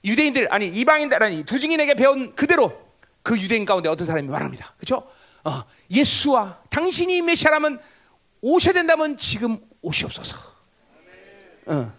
[0.04, 2.89] 유대인들 아니 이방인들 아니 두 증인에게 배운 그대로
[3.22, 4.74] 그 유대인 가운데 어떤 사람이 말합니다.
[4.76, 5.10] 그렇죠?
[5.44, 7.80] 어, 예수와 당신이 메시아라면
[8.40, 10.36] 오셔야 된다면 지금 오시옵소서.
[11.66, 11.92] 어.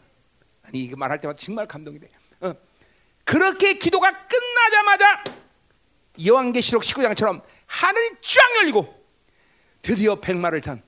[0.64, 2.10] 아니 이거 말할 때마다 정말 감동이 돼.
[2.42, 2.54] 어.
[3.24, 5.24] 그렇게 기도가 끝나자마자
[6.26, 9.02] 요한계시록 19장처럼 하늘이 쫙 열리고
[9.82, 10.82] 드디어 백마를 탄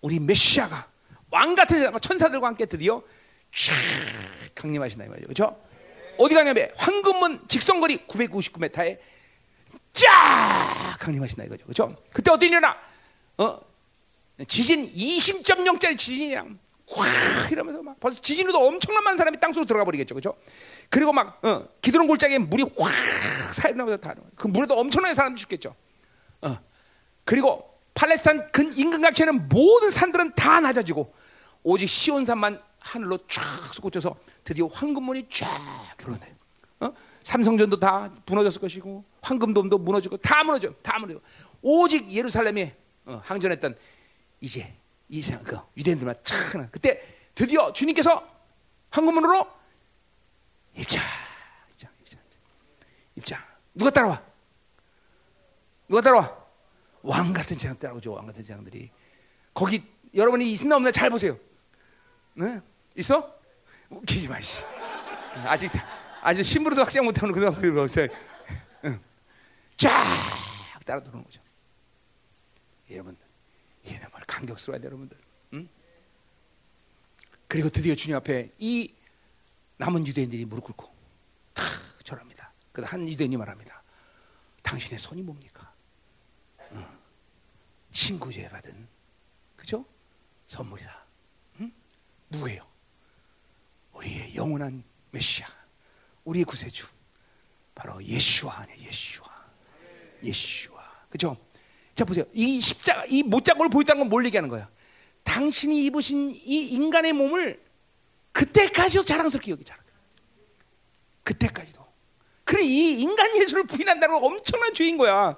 [0.00, 0.88] 우리 메시아가
[1.30, 3.02] 왕 같은 천사들과 함께 드디어
[3.52, 3.74] 쫙
[4.54, 5.26] 강림하신다 이 말이죠.
[5.26, 5.62] 그렇죠?
[6.18, 8.98] 어디 가냐면 황금문 직선거리 999m에
[9.92, 11.64] 쫙 강림하신다 이거죠.
[11.64, 11.96] 그렇죠?
[12.12, 12.76] 그때 어떻게 일어나?
[13.38, 13.60] 어?
[14.48, 20.14] 지진 20.0짜리 지진이랑 꽉 이러면서 막 벌써 지진으로도 엄청난 많은 사람이 땅속으로 들어가 버리겠죠.
[20.14, 20.36] 그렇죠?
[20.88, 22.90] 그리고 막 어, 기드론 골짜기에 물이 확
[23.54, 25.74] 사이나면서 다그 물에도 엄청나게 사람들이 죽겠죠.
[26.42, 26.58] 어.
[27.24, 31.12] 그리고 팔레스타인 근 인근각지에는 모든 산들은 다 낮아지고
[31.62, 33.42] 오직 시온산만 하늘로 쫙
[33.74, 35.48] 솟구쳐서 드디어 황금문이 쫙
[35.96, 36.34] 그러네.
[36.80, 36.92] 어?
[37.22, 41.20] 삼성전도 다 무너졌을 것이고 황금돔도 무너지고 다 무너져, 다 무너져.
[41.62, 42.76] 오직 예루살렘에
[43.06, 43.76] 어, 항전했던
[44.40, 44.74] 이제
[45.08, 47.00] 이상 그 유대인들만 착 그때
[47.34, 48.26] 드디어 주님께서
[48.90, 49.46] 황금문으로
[50.76, 51.02] 입장,
[51.72, 52.20] 입장, 입장,
[53.16, 53.40] 입장.
[53.74, 54.22] 누가 따라와?
[55.88, 56.42] 누가 따라와?
[57.02, 58.12] 왕 같은 재앙 따라오죠.
[58.12, 58.90] 왕 같은 재앙들이
[59.54, 59.84] 거기
[60.14, 61.38] 여러분이 있나 없나 잘 보세요.
[62.34, 62.60] 네?
[62.96, 63.38] 있어?
[63.90, 64.40] 웃기지 마.
[64.40, 64.64] 씨.
[65.44, 65.70] 아직
[66.22, 68.08] 아직 신부로도 확장 못하는 그런 그거 없어요.
[69.76, 69.90] 쫙
[70.84, 71.40] 따라 들어오는 거죠.
[72.90, 73.16] 여러분,
[73.86, 75.16] 얘네 말 감격스러워야 돼, 여러분들.
[75.54, 75.68] 응?
[77.48, 78.94] 그리고 드디어 주님 앞에 이
[79.78, 80.94] 남은 유대인들이 무릎 꿇고
[81.54, 81.62] 다
[82.04, 82.52] 절합니다.
[82.72, 83.82] 그한 유대인이 말합니다.
[84.62, 85.72] 당신의 손이 뭡니까?
[86.72, 86.86] 응.
[87.90, 88.88] 친구제 받은
[89.56, 89.84] 그죠?
[90.46, 91.04] 선물이다.
[91.60, 91.72] 응?
[92.30, 92.71] 누구예요?
[94.02, 95.46] 우리의 영원한 메시아,
[96.24, 96.86] 우리의 구세주,
[97.74, 99.28] 바로 예수와 아니 예수와,
[100.22, 101.36] 예수와, 그죠?
[101.94, 102.24] 자 보세요.
[102.32, 104.68] 이 십자가, 이 못자국을 보였다는 건 뭘 얘기하는 거야?
[105.24, 107.62] 당신이 입으신 이 인간의 몸을
[108.32, 109.82] 그때까지도 자랑스럽게 여기 자랑.
[111.22, 111.86] 그때까지도.
[112.44, 115.36] 그래 이 인간 예수를 부인한다는 건 엄청난 죄인 거야.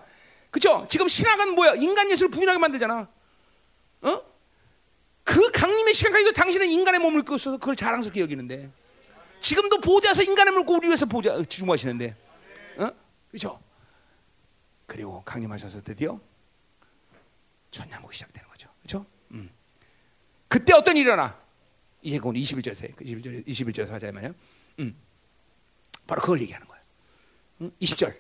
[0.51, 0.87] 그죠?
[0.89, 1.75] 지금 신학은 뭐야?
[1.75, 3.09] 인간 예수를 부인하게 만들잖아.
[4.03, 4.23] 어?
[5.25, 8.71] 그 강림의 시간까지도 당신은 인간의 몸을 끄어서 그걸 자랑스럽게 여기는데
[9.41, 12.17] 지금도 보좌에서 인간의 몸을 우리 위해서 보좌 주무하시는데
[12.79, 12.91] 어?
[13.31, 13.61] 그죠?
[14.87, 16.21] 그리고 강림하셔서 드디어
[17.71, 18.69] 전양국 시작되는 거죠.
[18.83, 19.07] 그죠?
[19.33, 19.51] 음.
[20.47, 21.37] 그때 어떤 일이 일어나?
[22.03, 24.35] 이제 그건 21절에서 21절 21절에서 하자면요.
[24.81, 24.97] 음.
[26.07, 26.83] 바로 그걸 얘기하는 거예요.
[27.63, 27.73] 음?
[27.81, 28.15] 20절.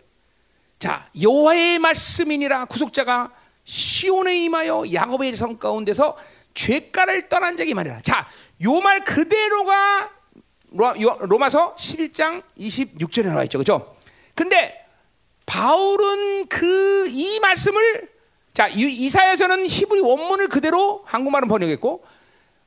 [0.78, 3.32] 자, 여호와의 말씀이니라 구속자가
[3.64, 6.16] 시온에 임하여 야곱의 성 가운데서
[6.54, 8.00] 죄가를 떠난 적이 말이야.
[8.02, 8.26] 자,
[8.62, 10.10] 요 말 그대로가
[10.70, 13.58] 로마서 11장 26절에 나와 있죠.
[13.58, 13.96] 그죠?
[14.34, 14.84] 근데
[15.46, 18.08] 바울은 그 이 말씀을
[18.54, 22.04] 자, 이사야서는 히브리 원문을 그대로 한국말은 번역했고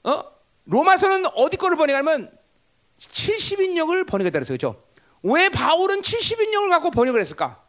[0.03, 0.23] 어?
[0.65, 2.31] 로마서는 어디 거를 번역하면
[2.99, 4.55] 70인역을 번역했다 그랬어요.
[4.55, 4.83] 그죠?
[5.23, 7.61] 왜 바울은 70인역을 갖고 번역을 했을까?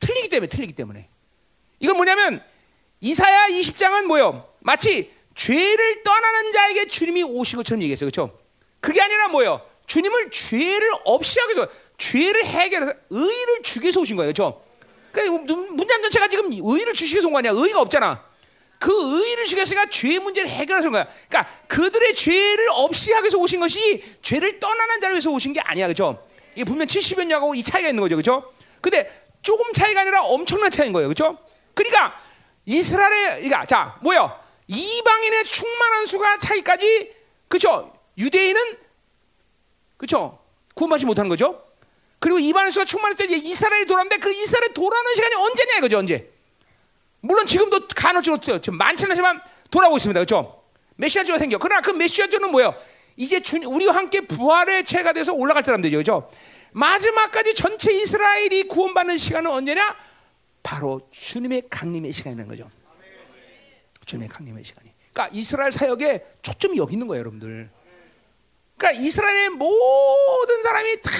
[0.00, 1.08] 틀리기 때문에 틀리기 때문에.
[1.80, 2.42] 이건 뭐냐면
[3.06, 4.48] 이사야 20장은 뭐요?
[4.60, 8.08] 마치 죄를 떠나는 자에게 주님이 오신 것처럼 얘기했어요.
[8.10, 8.38] 그렇죠?
[8.80, 9.60] 그게 아니라 뭐요?
[9.86, 14.32] 주님을 죄를 없이 하기 위해서 죄를 해결해서 의를 주기 위해서 오신 거예요.
[14.32, 14.62] 그렇죠?
[15.10, 17.52] 그러니까 문장 전체가 지금 의를 주시기 위해서 온 거 아니야?
[17.52, 18.24] 의가 없잖아.
[18.78, 21.08] 그 의를 주기 위해서 죄 문제를 해결하는 거야.
[21.28, 25.86] 그러니까 그들의 죄를 없이 하기 위해서 오신 것이 죄를 떠나는 자를 위해서 오신 게 아니야.
[25.88, 26.24] 그렇죠?
[26.54, 28.14] 이게 분명 70여 년하고 이 차이가 있는 거죠.
[28.16, 28.52] 그렇죠?
[28.80, 29.10] 근데
[29.42, 31.08] 조금 차이가 아니라 엄청난 차이인 거예요.
[31.08, 31.38] 그렇죠?
[31.74, 32.18] 그러니까
[32.66, 34.38] 이스라엘의 그러니까 자 뭐요?
[34.66, 37.12] 이방인의 충만한 수가 차이까지
[37.48, 37.92] 그죠?
[38.16, 38.78] 유대인은
[39.96, 40.38] 그죠?
[40.74, 41.62] 구원받지 못하는 거죠.
[42.18, 46.30] 그리고 이방인 수가 충만했을 때 이제 이스라엘이 돌아오는데 그 이스라엘이 돌아오는 시간이 언제냐 이거죠, 언제?
[47.20, 49.40] 물론 지금도 간헐적으로 지금 많지는 않지만
[49.70, 50.20] 돌아오고 있습니다.
[50.20, 50.62] 그렇죠?
[50.96, 51.58] 메시아주가 생겨.
[51.58, 52.74] 그러나 그 메시아주는 뭐예요?
[53.16, 55.96] 이제 주, 우리와 함께 부활의 체가 돼서 올라갈 사람들이죠.
[55.96, 56.30] 그렇죠?
[56.72, 59.96] 마지막까지 전체 이스라엘이 구원받는 시간은 언제냐?
[60.62, 62.70] 바로 주님의 강림의 시간이라는 거죠.
[64.04, 64.92] 주님의 강림의 시간이.
[65.12, 67.70] 그러니까 이스라엘 사역에 초점이 여기 있는 거예요, 여러분들.
[68.76, 71.10] 그러니까 이스라엘의 모든 사람이 다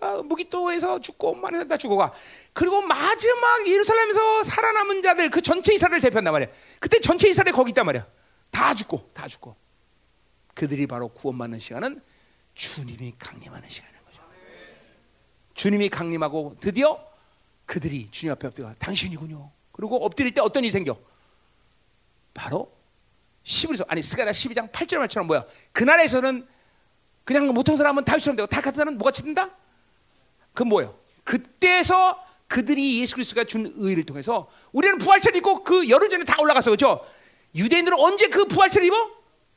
[0.00, 2.12] 어, 무기토에서 죽고 만에서 다 죽어가.
[2.52, 6.48] 그리고 마지막 예루살렘에서 살아남은 자들 그 전체 이스라엘을 대표한단 말이야.
[6.78, 8.06] 그때 전체 이스라엘 거기 있단 말이야.
[8.50, 9.56] 다 죽고 다 죽고.
[10.54, 12.02] 그들이 바로 구원받는 시간은
[12.54, 14.22] 주님이 강림하는 시간인 거죠.
[15.54, 17.09] 주님이 강림하고 드디어
[17.70, 19.48] 그들이 주님 앞에 엎드려 당신이군요.
[19.70, 20.98] 그리고 엎드릴 때 어떤 일이 생겨?
[22.34, 22.72] 바로
[23.44, 25.44] 11서 아니 스가랴 12장 8절 말처럼 뭐야?
[25.70, 26.48] 그날에서는
[27.22, 29.50] 그냥 못한 사람은 다윗처럼 되고 다 같은 사람은 뭐가 치든다?
[30.52, 30.98] 그 뭐예요?
[31.22, 36.72] 그때서 그들이 예수 그리스도가 준 의를 통해서 우리는 부활체를 입고 그 열흘 전에 다 올라갔어
[36.72, 37.06] 그죠?
[37.54, 38.96] 유대인들은 언제 그 부활체를 입어?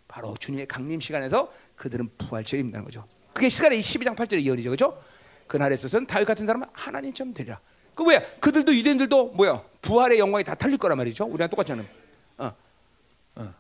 [0.08, 3.08] 바로 주님의 강림 시간에서 그들은 부활체를 입는 거죠.
[3.34, 5.02] 그게 스가랴 12장 8절의 예언이죠 그죠?
[5.48, 7.60] 그날에 있어서는 다윗 같은 사람은 하나님처럼 되리라.
[7.96, 8.22] 그 뭐야?
[8.40, 9.62] 그들도 유대인들도 뭐야?
[9.82, 11.26] 부활의 영광이 다 탈릴 거란 말이죠.
[11.26, 11.84] 우리랑 똑같잖아.
[12.38, 12.52] 어,
[13.36, 13.54] 어,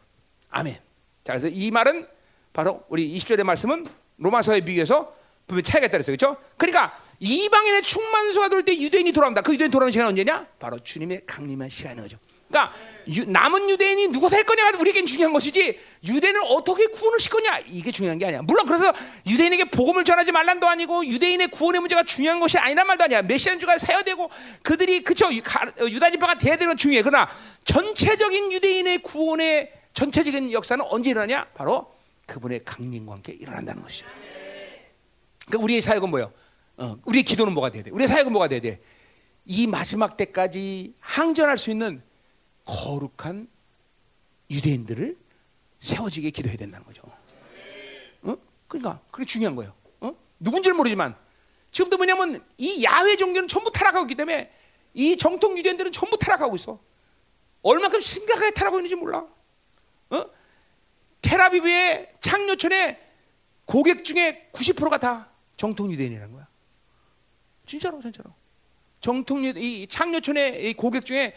[0.49, 0.76] 아멘.
[1.23, 2.07] 자, 그래서 이 말은
[2.53, 3.85] 바로 우리 20절의 말씀은
[4.18, 5.14] 로마서에 비교해서
[5.47, 6.15] 분명 차이가 있다 그랬어요.
[6.18, 6.38] 그렇죠?
[6.57, 9.41] 그러니까 이방인의 충만수가 돌 때 유대인이 돌아온다.
[9.41, 10.47] 그 유대인 돌아오는 시간은 언제냐?
[10.60, 12.18] 바로 주님의 강림한 시간인 거죠.
[12.47, 12.75] 그러니까
[13.07, 18.19] 유, 남은 유대인이 누가 살 거냐가 우리에겐 중요한 것이지 유대인을 어떻게 구원을 시거냐 이게 중요한
[18.19, 18.41] 게 아니야.
[18.43, 18.93] 물론 그래서
[19.25, 23.21] 유대인에게 복음을 전하지 말란도 아니고 유대인의 구원의 문제가 중요한 것이 아니란 말도 아니야.
[23.23, 24.29] 메시안주가 세야 되고
[24.61, 27.01] 그들이 그쵸 유다 지파가 돼야 되는 건 중요해.
[27.01, 27.27] 그러나
[27.65, 31.47] 전체적인 유대인의 구원의 전체적인 역사는 언제 일어나냐?
[31.53, 31.93] 바로
[32.27, 34.05] 그분의 강림과 함께 일어난다는 것이죠.
[35.45, 36.31] 그러니까 우리의 사역은 뭐예요?
[36.77, 37.91] 어, 우리의 기도는 뭐가 돼야 돼?
[37.91, 38.79] 우리의 사역은 뭐가 돼야 돼?
[39.45, 42.01] 이 마지막 때까지 항전할 수 있는
[42.65, 43.48] 거룩한
[44.49, 45.18] 유대인들을
[45.80, 47.02] 세워지게 기도해야 된다는 거죠.
[48.22, 48.35] 어?
[48.68, 49.73] 그러니까 그게 중요한 거예요.
[49.99, 50.15] 어?
[50.40, 51.15] 누군지를 모르지만
[51.72, 54.52] 지금도 뭐냐면 이 야외 종교는 전부 타락하고 있기 때문에
[54.94, 56.80] 이 정통 유대인들은 전부 타락하고 있어.
[57.64, 59.26] 얼마큼 심각하게 타락하고 있는지 몰라.
[60.11, 60.26] 어?
[61.22, 62.99] 테라비브의 창녀촌의
[63.65, 66.48] 고객 중에 90%가 다 정통 유대인이라는 거야.
[67.65, 68.31] 진짜로 진짜로.
[68.99, 71.35] 정통 유대 이 창녀촌의 이 고객 중에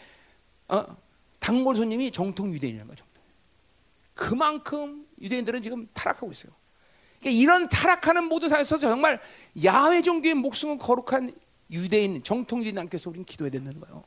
[0.67, 0.85] 어,
[1.39, 3.05] 단골 손님이 정통 유대인이라는 거죠.
[4.13, 6.51] 그만큼 유대인들은 지금 타락하고 있어요.
[7.19, 9.21] 그러니까 이런 타락하는 모든 상황에서 정말
[9.63, 11.33] 야외 종교의 목숨은 거룩한
[11.71, 14.03] 유대인 정통 유대인 안께서 우리는 기도해야 된다는 거예요.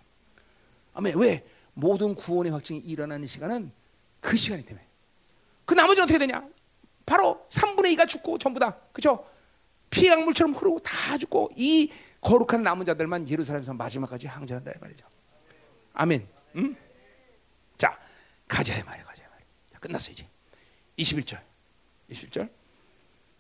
[0.95, 1.17] 아멘.
[1.19, 3.73] 왜 모든 구원의 확증이 일어나는 시간은
[4.21, 4.85] 그 시간이 때문에.
[5.65, 6.47] 그 나머지는 어떻게 되냐?
[7.07, 9.25] 바로 3분의 2가 죽고 전부 다 그죠?
[9.91, 11.91] 피강물처럼 흐르고 다 죽고 이
[12.21, 15.07] 거룩한 남은 자들만 예루살렘에서 마지막까지 항전한다 이 말이죠.
[15.95, 16.27] 아멘.
[16.57, 16.77] 응?
[18.51, 19.47] 자 가자 이 말이야 가자 이 말이야.
[19.73, 20.27] 자, 끝났어 이제.
[20.99, 21.39] 21절.
[22.11, 22.49] 21절.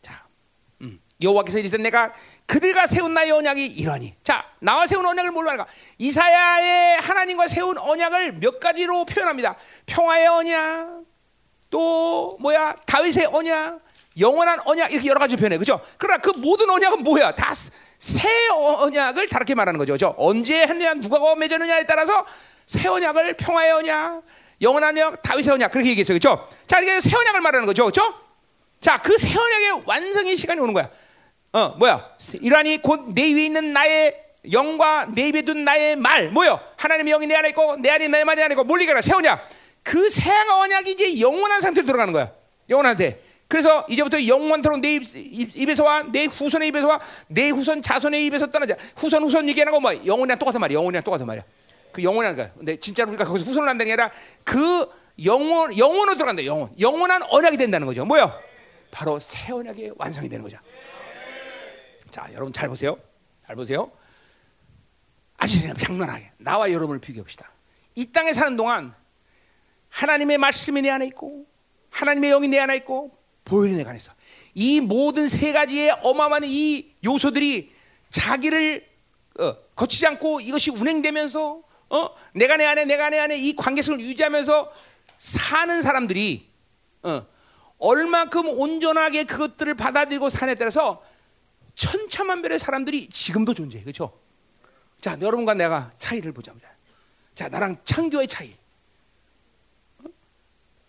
[0.02, 0.24] 자,
[0.82, 1.00] 음.
[1.20, 2.12] 여호와께서 이르시되 내가
[2.46, 4.14] 그들과 세운 나의 언약이 이러니.
[4.22, 5.66] 자, 나와 세운 언약을 뭘로 할까?
[5.98, 9.56] 이사야의 하나님과 세운 언약을 몇 가지로 표현합니다.
[9.86, 11.02] 평화의 언약,
[11.68, 13.80] 또 뭐야 다윗의 언약,
[14.18, 15.80] 영원한 언약 이렇게 여러 가지 표현해, 그죠?
[15.98, 17.34] 그러나 그 모든 언약은 뭐야?
[17.34, 17.52] 다
[18.00, 20.14] 새 언약을 다르게 말하는 거죠, 그죠?
[20.16, 22.24] 언제 했느냐, 누가 맺었느냐에 따라서
[22.64, 24.22] 새 언약을 평화의 언약,
[24.60, 26.48] 영원한 언약, 다윗의 언약 그렇게 얘기했어요, 그죠?
[26.66, 28.14] 자, 이게 새 언약을 말하는 거죠, 그죠?
[28.80, 30.90] 자, 그 새 언약의 완성의 시간이 오는 거야.
[31.52, 32.10] 어, 뭐야?
[32.40, 34.14] 이러하니 곧 내 위에 있는 나의
[34.52, 36.60] 영과 내 입에 둔 나의 말, 뭐요?
[36.76, 39.48] 하나님의 영이 내 안에 있고 내 안에 내 말이 안에 있고 몰리 가라 새 언약.
[39.82, 42.30] 그새 언약이 이제 영원한 상태로 들어가는 거야.
[42.68, 48.46] 영원한 테 그래서 이제부터 영원토록 내 입, 에서와 내 후손의 입에서와 내 후손 자손의 입에서
[48.46, 48.76] 떠나자.
[48.96, 50.76] 후손 후손 얘기하고 뭐 영원이랑 똑같은 말이야.
[50.76, 51.42] 영원이랑 똑같은 말이야.
[51.92, 52.48] 그 영원한 거.
[52.56, 54.12] 근데 진짜로 우리가 거기서 후손을 한다는 게 아니라
[54.44, 54.88] 그
[55.24, 56.44] 영원 영원으로 들어간다.
[56.44, 56.70] 영원.
[56.78, 58.04] 영원한 언약이 된다는 거죠.
[58.04, 58.32] 뭐요?
[58.90, 60.58] 바로 새 언약의 완성이 되는 거죠.
[62.10, 62.98] 자, 여러분 잘 보세요.
[63.46, 63.90] 잘 보세요.
[65.60, 67.50] 그냥 장난하게 나와 여러분을 비교해 봅시다.
[67.94, 68.94] 이 땅에 사는 동안
[69.88, 71.46] 하나님의 말씀이 내 안에 있고
[71.90, 74.12] 하나님의 영이 내 안에 있고 보혈이 내 안에 있어.
[74.54, 77.72] 이 모든 세 가지의 어마어마한 이 요소들이
[78.10, 78.86] 자기를
[79.38, 84.72] 어, 거치지 않고 이것이 운행되면서 어, 내가 내 안에 내가 내 안에 이 관계성을 유지하면서
[85.18, 86.48] 사는 사람들이
[87.02, 87.26] 어,
[87.78, 91.02] 얼마큼 온전하게 그것들을 받아들이고 사냐에 따라서
[91.74, 93.82] 천차만별의 사람들이 지금도 존재해.
[93.82, 94.18] 그렇죠?
[95.00, 96.52] 자, 여러분과 내가 차이를 보자.
[97.34, 98.54] 자, 나랑 창교의 차이.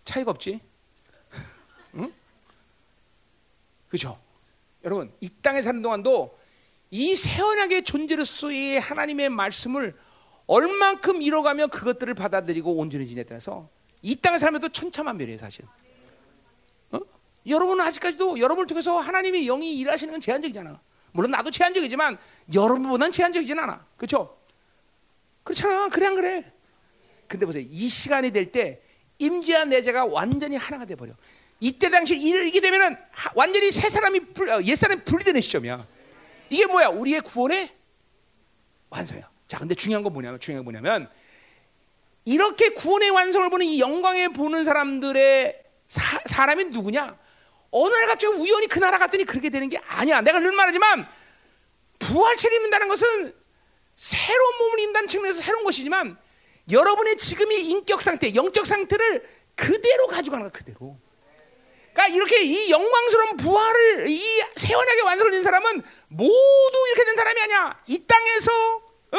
[0.03, 0.60] 차이가 없지?
[1.95, 2.14] 응?
[3.88, 4.19] 그렇죠?
[4.84, 6.38] 여러분 이 땅에 사는 동안도
[6.90, 9.95] 이 새언약의 존재로서의 하나님의 말씀을
[10.56, 13.69] 얼만큼 이뤄가며 그것들을 받아들이고 온전히 지냈다서
[14.02, 15.64] 이 땅에 살면도 천차만별이에요 사실.
[16.91, 16.99] 어?
[17.48, 20.78] 여러분은 아직까지도 여러분을 통해서 하나님의 영이 일하시는 건 제한적이잖아.
[21.14, 22.18] 물론 나도 제한적이지만
[22.53, 23.86] 여러분보다는 제한적이진 않아.
[23.95, 24.38] 그렇죠?
[25.44, 25.88] 그렇잖아.
[25.88, 26.52] 그래 안 그래?
[27.30, 27.64] 근데 보세요.
[27.69, 28.82] 이 시간이 될 때
[29.19, 31.14] 임지와 내재가 완전히 하나가 돼 버려.
[31.61, 35.88] 이때 당시 이르게 되면은 하- 완전히 새 사람이 불, 어, 옛 사람이 분리되는 시점이야.
[36.49, 36.88] 이게 뭐야?
[36.88, 37.72] 우리의 구원의
[38.90, 39.30] 완성이야.
[39.52, 41.10] 자, 근데 중요한 건 뭐냐면 중요한 건 뭐냐면
[42.23, 47.18] 이렇게 구원의 완성을 보는 이 영광에 보는 사람들의 사, 사람이 누구냐?
[47.72, 50.22] 어느 날 갑자기 우연히 그 나라 갔더니 그렇게 되는 게 아니야.
[50.22, 51.06] 내가 늘 말하지만
[51.99, 53.36] 부활체를 입는다는 것은
[53.98, 56.18] 새로운 몸을 입는다는 측면에서 새로운 것이지만
[56.72, 60.98] 여러분의 지금의 인격 상태, 영적 상태를 그대로 가지고 가는 거야, 그대로.
[61.91, 64.22] 그러니까 이렇게 이 영광스러운 부활을 이
[64.56, 67.84] 세원하게 완성을 된 사람은 모두 이렇게 된 사람이 아니야.
[67.88, 69.18] 이 땅에서 어?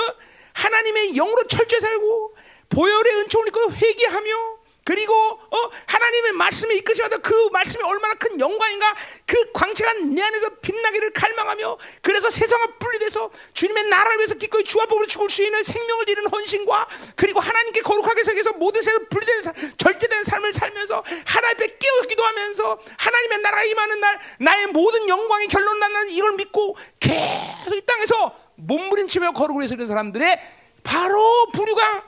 [0.54, 2.36] 하나님의 영으로 철저히 살고
[2.68, 5.70] 보혈의 은총을 입고 회개하며 그리고 어?
[5.86, 12.28] 하나님의 말씀에 이끄시마다 그 말씀이 얼마나 큰 영광인가 그 광채가 내 안에서 빛나기를 갈망하며 그래서
[12.30, 17.38] 세상과 분리돼서 주님의 나라를 위해서 기꺼이 주와 법으로 죽을 수 있는 생명을 드리는 헌신과 그리고
[17.38, 23.38] 하나님께 거룩하게 서기서 모든 세상 분리된 사- 절제된 삶을 살면서 하나님 앞에 깨어 기도하면서 하나님의
[23.38, 28.34] 나라가 임하는 날 나의 모든 영광이 결론 나는 이걸 믿고 계속 이 땅에서
[28.66, 30.40] 몸부림치며 거룩을 해서 이런 사람들의
[30.82, 32.04] 바로 부류가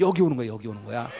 [0.00, 1.10] 여기 오는 거야 여기 오는 거야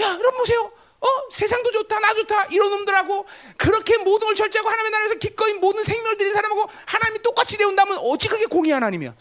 [0.00, 0.70] 야, 여러분 보세요.
[1.00, 1.06] 어?
[1.30, 3.24] 세상도 좋다, 나 좋다, 이런 놈들하고
[3.56, 8.28] 그렇게 모든 걸 절제하고 하나님의 나라에서 기꺼이 모든 생명을 드린 사람하고 하나님이 똑같이 대운다면 어찌
[8.28, 9.14] 그게 공의 하나님이야?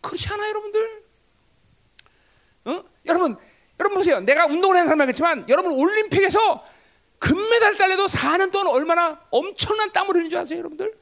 [0.00, 1.04] 그렇지 않아, 여러분들?
[2.66, 2.84] 어?
[3.06, 3.36] 여러분,
[3.78, 4.20] 여러분 보세요.
[4.20, 6.64] 내가 운동을 하는 사람이겠지만 여러분 올림픽에서
[7.18, 10.98] 금메달 딸래도 4년 동안 얼마나 엄청난 땀을 흘리는 줄 아세요, 여러분들?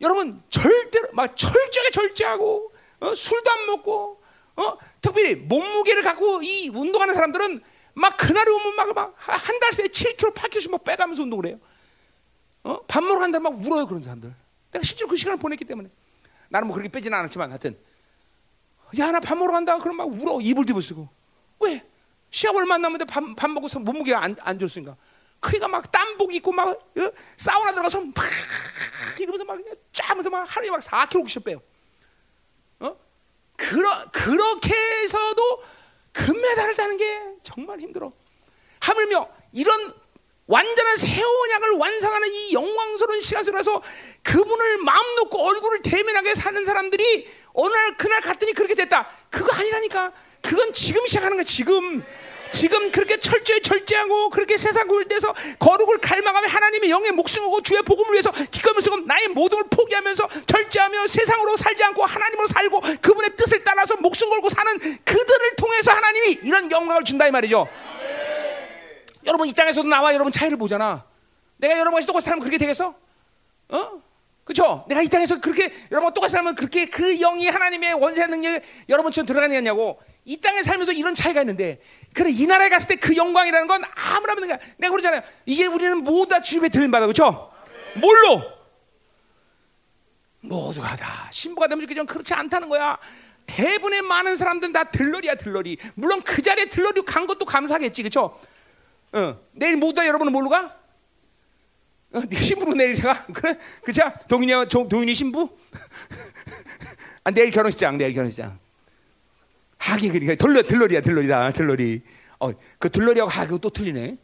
[0.00, 3.14] 여러분 절대로 막 철저하게 절제하고 어?
[3.14, 4.22] 술도 안 먹고
[4.56, 4.78] 어?
[5.00, 7.60] 특별히 몸무게를 갖고 이 운동하는 사람들은
[7.94, 11.58] 막 그날이 오면 막한 달 새에 7kg, 8kg씩 막 빼가면서 운동을 해요.
[12.64, 12.80] 어?
[12.86, 14.34] 밥 먹으러 간다 막 울어요 그런 사람들.
[14.72, 15.88] 내가 실제로 그 시간을 보냈기 때문에
[16.48, 17.76] 나는 뭐 그렇게 빼지는 않았지만 하여튼
[18.98, 21.08] 야 나 밥 먹으러 간다 그럼 막 울어 이불 뒤불 쓰고
[21.60, 21.82] 왜
[22.30, 24.96] 시합 얼마 안 남았는데 밥, 밥 먹고서 몸무게가 안, 안 좋으니까
[25.40, 27.10] 그러니까 막 땀복 입고 막 어?
[27.36, 28.24] 사우나 들어가서 막
[29.18, 29.58] 이러면서 막
[30.00, 31.62] 하면서 막 하루에 막 4kg씩 빼요.
[32.80, 32.96] 어?
[33.56, 35.62] 그러, 그렇게 해서도
[36.12, 38.12] 금메달을 따는 게 정말 힘들어.
[38.80, 39.94] 하물며 이런
[40.46, 43.82] 완전한 새 언약을 완성하는 이 영광스러운 시간 속에서
[44.22, 49.08] 그분을 마음 놓고 얼굴을 대면하게 사는 사람들이 어느 날 그날 갔더니 그렇게 됐다.
[49.28, 50.12] 그거 아니라니까.
[50.42, 51.44] 그건 지금 시작하는 거야.
[51.44, 52.04] 지금.
[52.50, 58.32] 지금 그렇게 철저히 절제하고 그렇게 세상 구일돼서 거룩을 갈망하며 하나님의 영의 목숨이고 주의 복음을 위해서
[58.86, 64.30] 쓰고 나의 모든 걸 포기하면서 절제하며 세상으로 살지 않고 하나님으로 살고 그분의 뜻을 따라서 목숨
[64.30, 67.68] 걸고 사는 그들을 통해서 하나님이 이런 영광을 준다 이 말이죠.
[69.26, 71.04] 여러분 이 땅에서도 나와 여러분 차이를 보잖아.
[71.56, 72.94] 내가 여러분과 똑같이 살면 그렇게 되겠어?
[73.68, 74.02] 어?
[74.44, 74.84] 그렇죠?
[74.88, 80.00] 내가 이 땅에서 그렇게 여러분 똑같이 살면 그렇게 그 영이 하나님의 원세 능력이 여러분처럼 들어가느냐고.
[80.26, 81.80] 이 땅에 살면서 이런 차이가 있는데
[82.12, 84.58] 그래 이 나라에 갔을 때 그 영광이라는 건 아무나 없는 거야.
[84.76, 85.22] 내가 그러잖아요.
[85.46, 87.52] 이제 우리는 모두 다 주님의 들림 받아 그렇죠?
[87.94, 88.42] 뭘로?
[90.40, 92.98] 모두가 다 신부가 되면 좋겠지만 그렇지 않다는 거야.
[93.46, 95.78] 대부분의 많은 사람들은 다 들러리야 들러리.
[95.94, 98.40] 물론 그 자리에 들러리 간 것도 감사하겠지 그렇죠?
[99.12, 100.76] 어, 내일 모두 다 여러분은 뭘로 가?
[102.12, 104.02] 어, 네 신부로 내일 제가 그래 그죠?
[104.28, 105.56] 동인이 동인이 신부?
[107.22, 108.65] 아 내일 결혼식장 내일 결혼식장.
[109.92, 112.02] 하기 그러니까 들러 들러리야 들러리다 들러리.
[112.38, 114.16] 어 그 들러리하고 하기가 또 틀리네.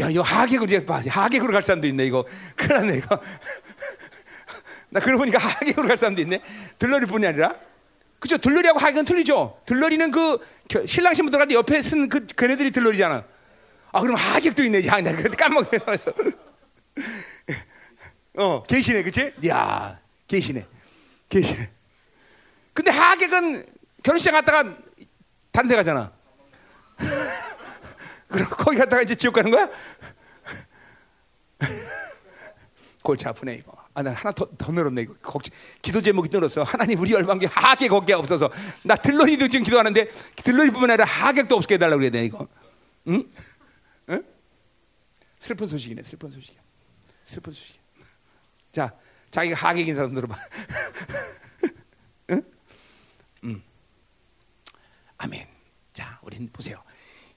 [0.00, 2.24] 야 이거 하객으로 이제 봐 하객으로 갈 사람도 있네 이거
[2.56, 3.20] 큰일 났네 이거.
[4.90, 6.40] 나 그러고 보니까 하객으로 갈 사람도 있네.
[6.78, 7.54] 들러리뿐이 아니라.
[8.18, 8.38] 그죠?
[8.38, 9.60] 들러리하고 하객은 틀리죠.
[9.66, 10.38] 들러리는 그
[10.68, 13.24] 겨- 신랑 신부 들어갈 때 옆에 쓴그 그네들이 들러리잖아.
[13.92, 14.86] 아 그럼 하객도 있네.
[14.86, 16.12] 야, 내가 그때 까먹어서.
[18.38, 19.32] 어, 계시네, 그치?
[19.48, 19.98] 야,
[20.28, 20.66] 계시네,
[21.28, 21.70] 계시네.
[22.74, 23.64] 근데 하객은
[24.06, 26.12] 결혼식 갔다가 데 가잖아.
[28.28, 29.68] 그럼 거기 갔다가 이제 지옥 가는 거야?
[33.02, 33.76] 골치 아프네 이거.
[33.94, 35.14] 아, 나 하나 더, 더 늘었네 이거.
[35.14, 35.52] 걱정,
[35.82, 36.62] 기도 제목이 늘었어.
[36.62, 38.48] 하나님 우리 열방계 하객 거기 없어서
[38.84, 42.46] 나 들러리도 지금 기도하는데 들러리뿐만 아니라 하객도 없게 해달라고 그래야 돼 이거.
[43.08, 43.28] 응?
[44.10, 44.24] 응?
[45.40, 46.04] 슬픈 소식이네.
[46.04, 46.62] 슬픈 소식이야.
[47.24, 47.82] 슬픈 소식이야.
[48.70, 48.94] 자,
[49.32, 50.36] 자기가 하객인 사람 들어봐.
[52.30, 52.42] 응?
[53.42, 53.62] 음.
[55.18, 55.46] 아멘.
[55.92, 56.82] 자, 우리는 보세요.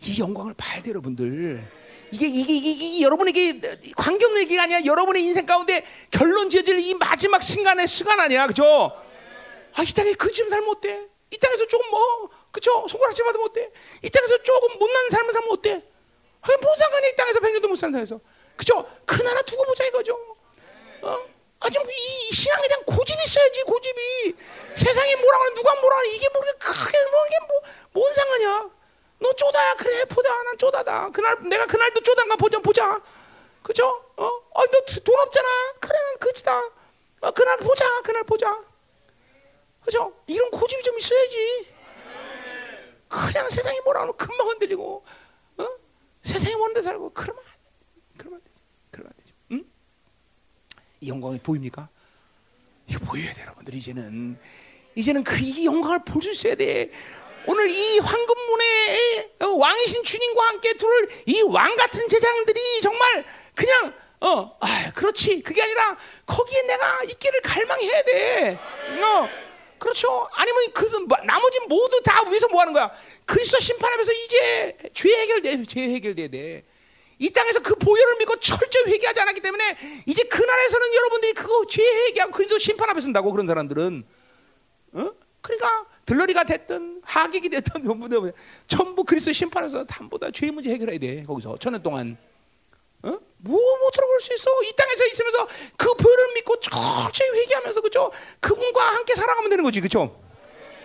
[0.02, 1.64] 이 영광을 봐야 돼요, 여러분들.
[2.12, 3.62] 이게 이게 이게, 이게 여러분에게
[3.96, 4.84] 관계없는 얘기가 아니야.
[4.84, 8.92] 여러분의 인생 가운데 결론 지어질 이 마지막 순간의 시간 아니야, 그죠?
[9.74, 11.06] 아, 이 땅에 그지름 살면 어때?
[11.32, 12.88] 이 땅에서 조금 뭐, 그죠?
[12.88, 13.72] 손가락질 받으면 어때?
[14.04, 15.84] 이 땅에서 조금 못난 삶을 살면 어때?
[16.42, 18.20] 아, 뭔 상관이 이 땅에서 백년도 못 산다 해서,
[18.56, 18.86] 그죠?
[19.06, 20.18] 그 나라 두고 보자 이거죠.
[21.04, 21.18] 어?
[21.60, 21.92] 아, 좀이
[22.32, 24.36] 신앙에 대한 고집이 있어야지, 고집이.
[24.76, 27.62] 세상에 뭐라고 하는 누가 뭐라 하는 이게 뭐 크게 뭐 이게 뭐,
[27.92, 28.70] 뭔 상관이야?
[29.20, 30.06] 너 쪼다야 그래.
[30.06, 30.30] 보자.
[30.44, 31.10] 난 쪼다다.
[31.10, 33.02] 그날 내가 그날도 쪼단가 보자 보자.
[33.62, 33.88] 그죠?
[34.16, 35.74] 어너돈 없잖아.
[35.80, 36.58] 그래 난 그지다.
[37.22, 38.64] 어, 그날 보자 그날 보자.
[39.84, 40.14] 그죠?
[40.28, 41.68] 이런 고집이 좀 있어야지.
[43.10, 45.04] 그냥 세상이 뭐라 하는 금방 흔들리고
[45.58, 45.68] 어?
[46.24, 47.44] 세상이 원데 살고 그러면
[48.18, 48.62] 그러면 되지
[48.92, 49.58] 그러면 되지 응?
[49.58, 51.88] 이 영광이 보입니까?
[52.88, 54.38] 이거 보여야 돼 여러분들 이제는
[54.96, 56.90] 이제는 그 이 영광을 볼 수 있어야 돼
[57.46, 65.42] 오늘 이 황금문에 왕이신 주님과 함께 들을 이왕 같은 제장들이 정말 그냥 어, 아, 그렇지.
[65.42, 68.60] 그게 아니라 거기에 내가 있기를 갈망해야 돼.
[69.02, 69.30] 어,
[69.78, 70.28] 그렇죠.
[70.34, 70.86] 아니면 그
[71.26, 72.92] 나머지 모두 다 위해서 뭐 하는 거야?
[73.26, 76.64] 그리스도 심판하면서 이제 죄 해결돼, 죄 해결돼야 돼.
[77.20, 81.84] 이 땅에서 그 보혈을 믿고 철저히 회개하지 않았기 때문에 이제 그 나라에서는 여러분들이 그거 죄
[81.84, 84.06] 회개하고 그리스도 심판하면서 쓴다고 그런 사람들은.
[84.94, 85.12] 어?
[85.42, 88.32] 그러니까 들러리가 됐든 하객이 됐든 전부
[88.68, 91.58] 전부 그리스도 심판에서 담보다 죄 문제 해결해야 돼 거기서.
[91.60, 92.18] 천년 동안.
[93.04, 93.18] 어?
[93.38, 94.50] 뭐못 들어갈 수 있어?
[94.64, 95.48] 이 땅에서 있으면서
[95.78, 98.12] 그 표현을 믿고 철저히 회개하면서 그죠?
[98.40, 100.20] 그분과 함께 살아가면 되는 거지 그죠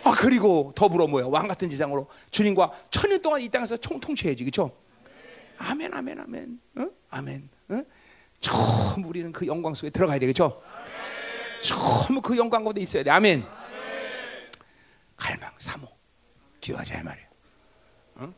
[0.04, 1.26] 아 그리고 더불어 뭐야?
[1.26, 4.70] 왕 같은 지상으로 주님과 천년 동안 이 땅에서 총 통치해야지 그죠
[5.58, 6.86] 아멘 아멘 아멘 어?
[7.10, 7.82] 아멘 어?
[8.40, 10.62] 처음 우리는 그 영광 속에 들어가야 되겠죠
[11.62, 13.44] 처음 그 영광 가운데 있어야 돼 아멘
[15.24, 15.88] 갈망, 사모,
[16.60, 17.26] 기도하자 말이야.
[18.18, 18.34] 응?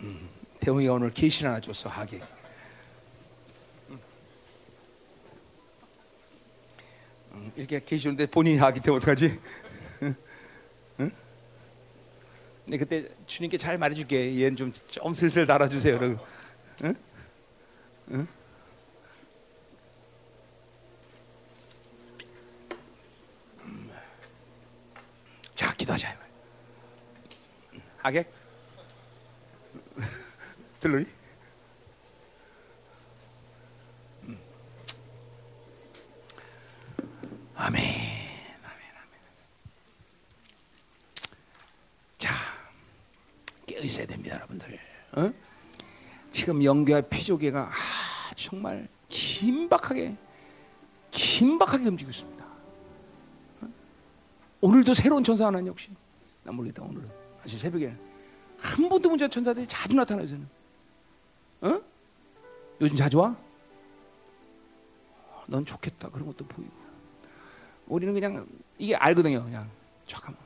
[0.00, 0.30] 음,
[0.66, 2.22] 오늘 계시 하나 줬어 하게.
[7.32, 9.40] 음, 이렇게 계시 주는데 본인이 하기 때문에 어떡하지?
[10.02, 10.14] 응?
[11.00, 11.10] 응?
[12.66, 14.40] 근 그때 주님께 잘 말해줄게.
[14.40, 15.98] 얘는 좀, 좀 슬슬 달아주세요.
[16.84, 16.96] 응?
[18.10, 18.26] 응?
[25.54, 26.16] 자, 기도하자.
[27.98, 28.32] 하객?
[30.80, 31.06] 들러리?
[34.24, 34.38] 음.
[37.54, 38.04] 아멘.
[42.18, 42.34] 자,
[43.74, 44.78] 깨어 있어야 됩니다, 여러분들.
[45.16, 45.32] 어?
[46.30, 50.16] 지금 영계와 피조계가 아, 정말 긴박하게
[51.10, 52.44] 긴박하게 움직이고 있습니다.
[54.60, 55.90] 오늘도 새로운 천사 하나 역시
[56.42, 57.08] 나 모르겠다 오늘은
[57.42, 57.94] 사실 새벽에
[58.58, 60.48] 한 번도 문제 천사들이 자주 나타나요 저는
[61.60, 61.82] 어?
[62.80, 63.36] 요즘 자주 와?
[65.46, 66.72] 넌 좋겠다 그런 것도 보이고
[67.86, 68.46] 우리는 그냥
[68.78, 69.70] 이게 알거든요 그냥
[70.06, 70.40] 잠깐만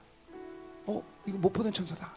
[0.86, 2.12] 어 이거 못 보던 천사다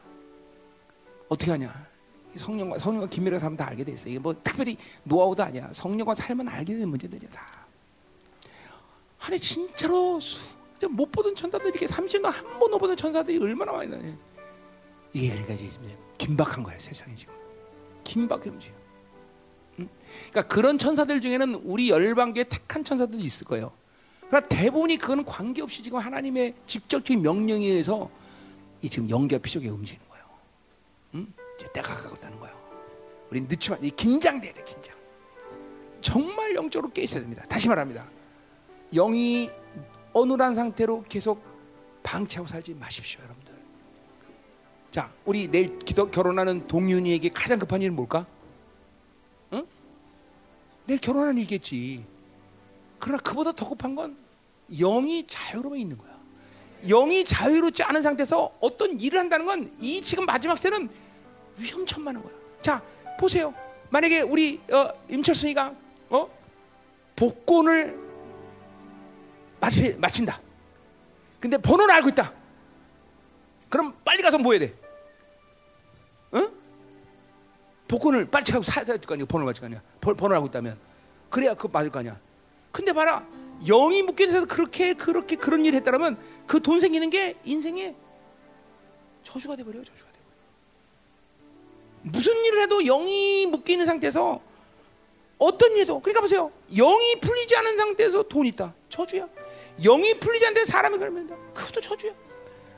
[1.32, 1.88] 어떻게 하냐
[2.36, 6.48] 성령과 성령과 긴밀하게 살면 다 알게 돼 있어 이게 뭐 특별히 노하우도 아니야 성령과 살면
[6.48, 7.62] 알게 되는 문제들이야 다
[9.22, 10.56] 아니 진짜로 수,
[10.90, 14.18] 못 보던 천사들이 이렇게 30년 한 번도 보던 천사들이 얼마나 많이 나냐.
[15.14, 15.56] 이게 그러니까
[16.18, 17.34] 긴박한 거야 세상이 지금.
[18.04, 18.74] 긴박해 움직여.
[19.80, 19.90] 응?
[20.32, 23.72] 그러니까 그런 천사들 중에는 우리 열방교에 택한 천사들도 있을 거예요.
[24.28, 28.10] 그러나 대부분이 그거는 관계없이 지금 하나님의 직접적인 명령에 의해서
[28.82, 30.11] 이 지금 영계 피조계 움직이는
[31.16, 31.34] 응?
[31.58, 32.56] 이제 때가 가깝다는 거예요.
[33.30, 34.96] 우리 늦추면 긴장돼야 돼 긴장.
[36.02, 37.44] 정말 영적으로 깨 있어야 됩니다.
[37.48, 38.08] 다시 말합니다.
[38.94, 39.50] 영이
[40.14, 41.42] 어눌한 상태로 계속
[42.04, 43.54] 방치하고 살지 마십시오, 여러분들.
[44.92, 48.26] 자, 우리 내일 기도, 결혼하는 동윤이에게 가장 급한 일은 뭘까?
[49.54, 49.66] 응?
[50.86, 52.06] 내일 결혼하는 일겠지.
[53.00, 54.18] 그러나 그보다 더 급한 건
[54.70, 56.11] 영이 자유로워 있는 거야.
[56.88, 60.90] 영이 자유롭지 않은 상태에서 어떤 일을 한다는 건 이 지금 마지막 때는
[61.58, 62.34] 위험천만한 거야.
[62.62, 62.82] 자,
[63.20, 63.54] 보세요.
[63.90, 65.76] 만약에 우리 어, 임철순이가
[66.10, 66.30] 어?
[67.16, 68.00] 복권을
[69.60, 70.40] 마치, 마친다.
[71.40, 72.34] 근데 번호를 알고 있다.
[73.70, 74.74] 그럼 빨리 가서 뭐 해야 돼?
[76.34, 76.52] 응?
[77.88, 79.26] 복권을 빨리 찾고 사야 될 거 아니야.
[79.26, 79.82] 번호를 맞을 거 아니야.
[80.00, 80.78] 번호를 알고 있다면.
[81.30, 82.18] 그래야 그거 맞을 거 아니야.
[82.72, 83.26] 근데 봐라.
[83.68, 86.18] 영이 묶여 있어서 그렇게 그렇게 그런 일을 했다면
[86.48, 87.96] 그 돈 생기는 게 인생에
[89.24, 89.84] 저주가 돼 버려요.
[89.84, 92.12] 저주가 돼 버려.
[92.12, 94.42] 무슨 일을 해도 영이 묶여 있는 상태에서
[95.38, 96.52] 어떤 일도 그러니까 보세요.
[96.76, 98.74] 영이 풀리지 않은 상태에서 돈 있다.
[98.90, 99.28] 저주야.
[99.84, 102.12] 영이 풀리지 않는 사람이 그러면 그것도 저주야.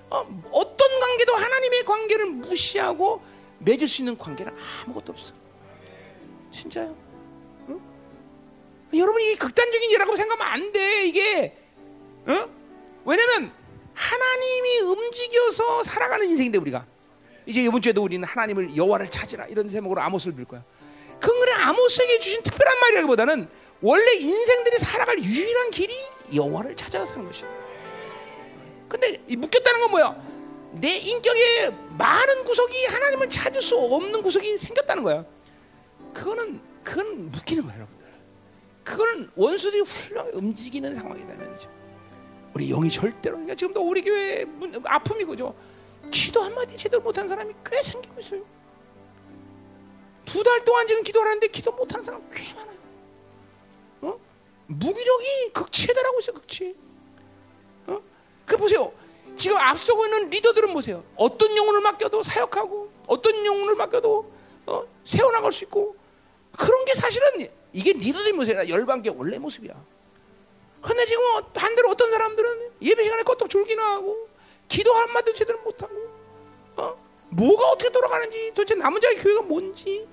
[0.10, 0.19] 어,
[0.51, 3.22] 어떤 관계도 하나님의 관계를 무시하고
[3.60, 4.53] 맺을 수 있는 관계는
[4.85, 5.34] 아무것도 없어.
[6.51, 6.95] 진짜요?
[8.93, 8.99] 응?
[8.99, 11.05] 여러분이 극단적인 예라고 생각하면 안 돼.
[11.05, 11.57] 이게
[12.27, 12.47] 응?
[13.05, 13.51] 왜냐면
[13.93, 16.85] 하나님이 움직여서 살아가는 인생인데 우리가
[17.45, 20.63] 이제 이번 주에도 우리는 하나님을 여호와를 찾으라 이런 제목으로 아모스를 빌 거야.
[21.19, 23.49] 그건 그래 아모스에게 주신 특별한 말이라기보다는
[23.81, 25.95] 원래 인생들이 살아갈 유일한 길이
[26.33, 27.47] 여호와를 찾아서 사는 것이야.
[28.87, 30.33] 근데 묶였다는 건 뭐야?
[30.73, 35.25] 내 인격에 많은 구석이 하나님을 찾을 수 없는 구석이 생겼다는 거야.
[36.13, 37.92] 그거는 그건 묶이는 거야, 여러분들.
[38.84, 41.69] 그거는 원수들이 훌륭하게 움직이는 상황이다 말이죠.
[42.53, 44.45] 우리 영이 절대로 그러니까 지금도 우리 교회
[44.84, 45.55] 아픔이 그죠.
[46.11, 48.43] 기도 한마디 제대로 못한 사람이 꽤 생기고 있어요.
[50.26, 52.77] 두 달 동안 지금 기도를 하는데 기도 못하는 사람 꽤 많아요.
[54.01, 54.19] 어?
[54.68, 56.76] 무기력이 극치에달하고 있어 극치.
[57.88, 57.99] 어?
[58.45, 58.91] 그 보세요.
[59.35, 61.03] 지금 앞서고 있는 리더들은 보세요.
[61.15, 64.31] 어떤 영혼을 맡겨도 사역하고 어떤 영혼을 맡겨도
[64.68, 64.84] 어?
[65.03, 65.95] 세워나갈 수 있고
[66.57, 68.69] 그런 게 사실은 이게 리더들이 모습이야.
[68.69, 69.73] 열방계 원래 모습이야.
[70.81, 71.23] 근데 지금
[71.53, 74.29] 반대로 어떤 사람들은 예배 시간에 껐덕 졸기나 하고
[74.67, 75.95] 기도 한마디도 제대로 못하고
[76.75, 76.97] 어?
[77.29, 80.07] 뭐가 어떻게 돌아가는지 도대체 남은 자의 교회가 뭔지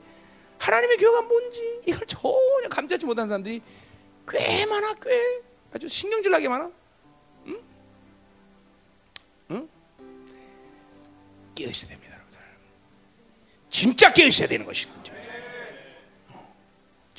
[0.59, 3.61] 하나님의 교회가 뭔지 이걸 전혀 감지하지 못한 사람들이
[4.28, 5.43] 꽤 많아 꽤
[5.74, 6.70] 아주 신경질나게 많아
[7.47, 7.61] 응?
[9.51, 9.69] 응?
[11.57, 12.41] 깨어 있어야 됩니다 여러분들
[13.70, 15.03] 진짜 깨어 있어야 되는 것이죠 어.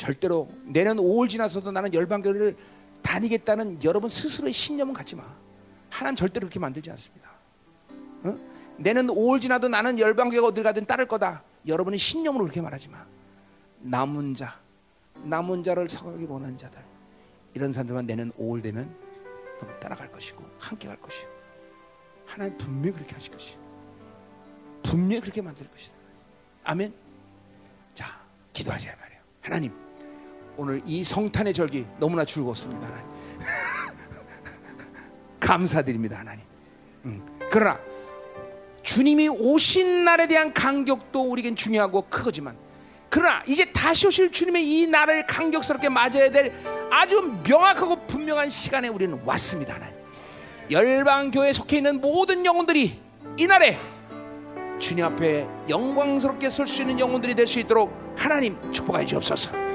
[0.01, 2.57] 절대로 내년 5월 지나서도 나는 열방교회를
[3.03, 5.23] 다니겠다는 여러분 스스로의 신념은 갖지 마
[5.91, 7.29] 하나님 절대로 그렇게 만들지 않습니다
[8.23, 8.35] 어?
[8.77, 11.43] 내는 5월 지나도 나는 열방교회가 어딜 가든 따를 거다.
[11.67, 13.05] 여러분이 신념으로 그렇게 말하지 마.
[13.79, 14.59] 남은 자,
[15.23, 16.79] 남은 자를 서가기 원하는 자들
[17.53, 18.95] 이런 사람들만 내는 5월 되면
[19.59, 21.29] 너무 따라갈 것이고 함께 갈 것이고
[22.25, 23.55] 하나님 분명히 그렇게 하실 것이.
[24.83, 25.93] 분명히 그렇게 만들 것이다.
[26.63, 26.93] 아멘.
[27.93, 28.19] 자,
[28.53, 29.21] 기도하자 말이에요.
[29.41, 29.90] 하나님,
[30.61, 33.05] 오늘 이 성탄의 절기 너무나 즐거웠습니다, 하나님.
[35.41, 36.45] 감사드립니다, 하나님.
[37.05, 37.25] 음.
[37.49, 37.79] 그러나
[38.83, 42.55] 주님이 오신 날에 대한 간격도 우리겐 중요하고 크거지만
[43.09, 46.53] 그러나 이제 다시 오실 주님의 이 날을 간격스럽게 맞아야 될
[46.91, 49.73] 아주 명확하고 분명한 시간에 우리는 왔습니다.
[49.73, 49.95] 하나님.
[50.69, 52.99] 열방 교회에 속해 있는 모든 영혼들이
[53.35, 53.79] 이 날에
[54.77, 59.70] 주님 앞에 영광스럽게 설 수 있는 영혼들이 될 수 있도록 하나님 축복하여 주옵소서.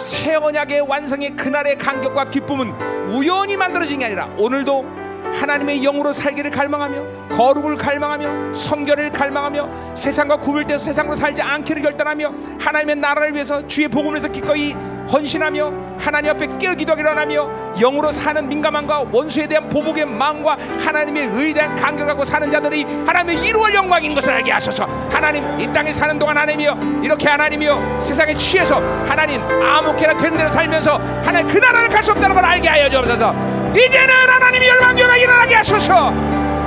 [0.00, 2.72] 새 언약의 완성의 그날의 간격과 기쁨은
[3.10, 10.78] 우연히 만들어진 게 아니라 오늘도 하나님의 영으로 살기를 갈망하며 거룩을 갈망하며 성결을 갈망하며 세상과 구별되어
[10.78, 14.72] 세상으로 살지 않기를 결단하며 하나님의 나라를 위해서 주의 복음을 위해서 기꺼이
[15.10, 21.52] 헌신하며 하나님 앞에 깨어 기도하기를 원하며 영으로 사는 민감함과 원수에 대한 보복의 마음과 하나님의 의에
[21.52, 24.84] 대한 간격하고 사는 자들이 하나님의 이루어 영광인 것을 알게 하소서.
[25.10, 28.76] 하나님 이 땅에 사는 동안 하나님이여 이렇게 하나님이여 세상에 취해서
[29.06, 33.59] 하나님 아무렇게나 된 대로 살면서 하나님 그 나라를 갈 수 없다는 걸 알게 하여 주옵소서
[33.74, 36.12] 이제는 하나님이 열방교가 일어나게 하소서.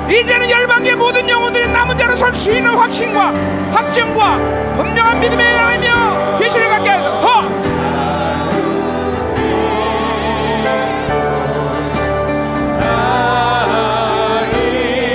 [0.09, 3.31] 이제는 열방계 모든 영혼들이 남은 자로 설 수 있는 확신과
[3.71, 4.37] 확정과
[4.75, 7.21] 분명한 믿음에 향하며 계시를 갖게 하소서.
[7.21, 7.43] 더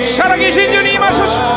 [0.04, 1.47] 살아계신 주님 임하소서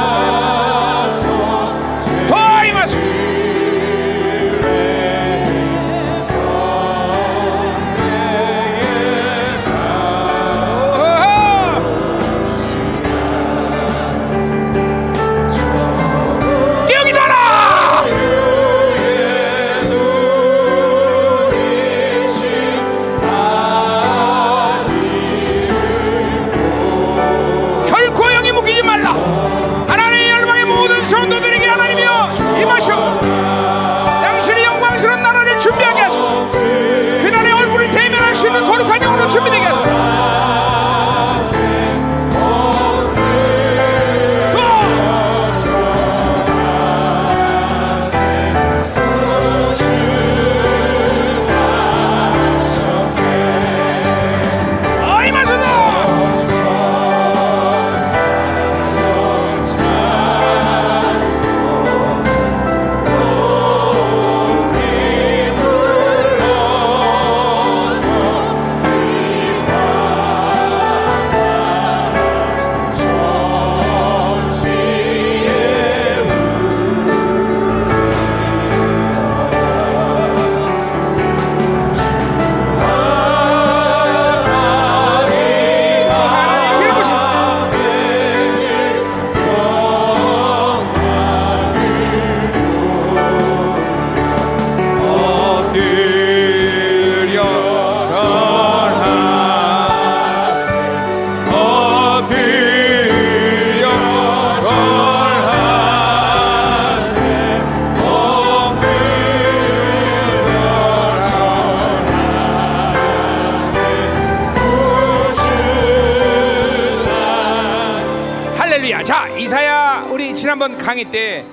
[120.92, 121.46] 강의 때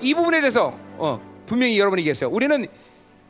[0.00, 2.30] 이 부분에 대해서 어, 분명히 여러분이 얘기했어요.
[2.30, 2.66] 우리는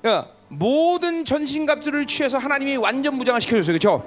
[0.04, 3.78] 어, 모든 전신갑주를 취해서 하나님이 완전 무장을 시켜줬어요.
[3.78, 4.04] 그렇죠?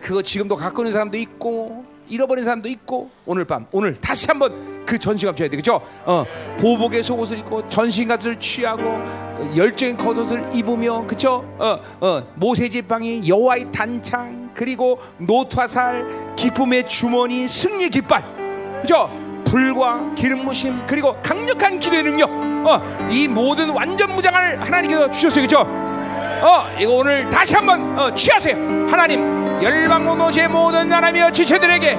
[0.00, 4.98] 그거 지금도 갖고 있는 사람도 있고 잃어버린 사람도 있고 오늘 밤 오늘 다시 한번 그
[4.98, 5.80] 전신갑 줘야 돼 그죠?
[6.04, 6.24] 어
[6.60, 11.44] 보복의 속옷을 입고 전신갑을 취하고 어, 열정의 겉옷을 입으며 그죠?
[11.58, 18.22] 어 어 모세 지팡이 여호와의 단창 그리고 노트화살 기쁨의 주머니 승리의 깃발
[18.82, 19.08] 그죠?
[19.54, 22.28] 불과 기름 부심 그리고 강력한 기도의 능력.
[22.66, 25.42] 어 이 모든 완전 무장을 하나님께서 주셨어요.
[25.42, 25.60] 그죠?
[26.42, 28.56] 어 이거 오늘 다시 한번 어, 취하세요.
[28.90, 31.98] 하나님 열방 모노제 모든 나라며 지체들에게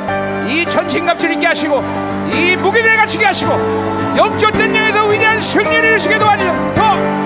[0.50, 1.82] 이 전신갑주를 있게 하시고
[2.34, 3.54] 이 무기들을 갖추게 하시고
[4.18, 7.25] 영적 전쟁에서 위대한 승리를 도와주는 더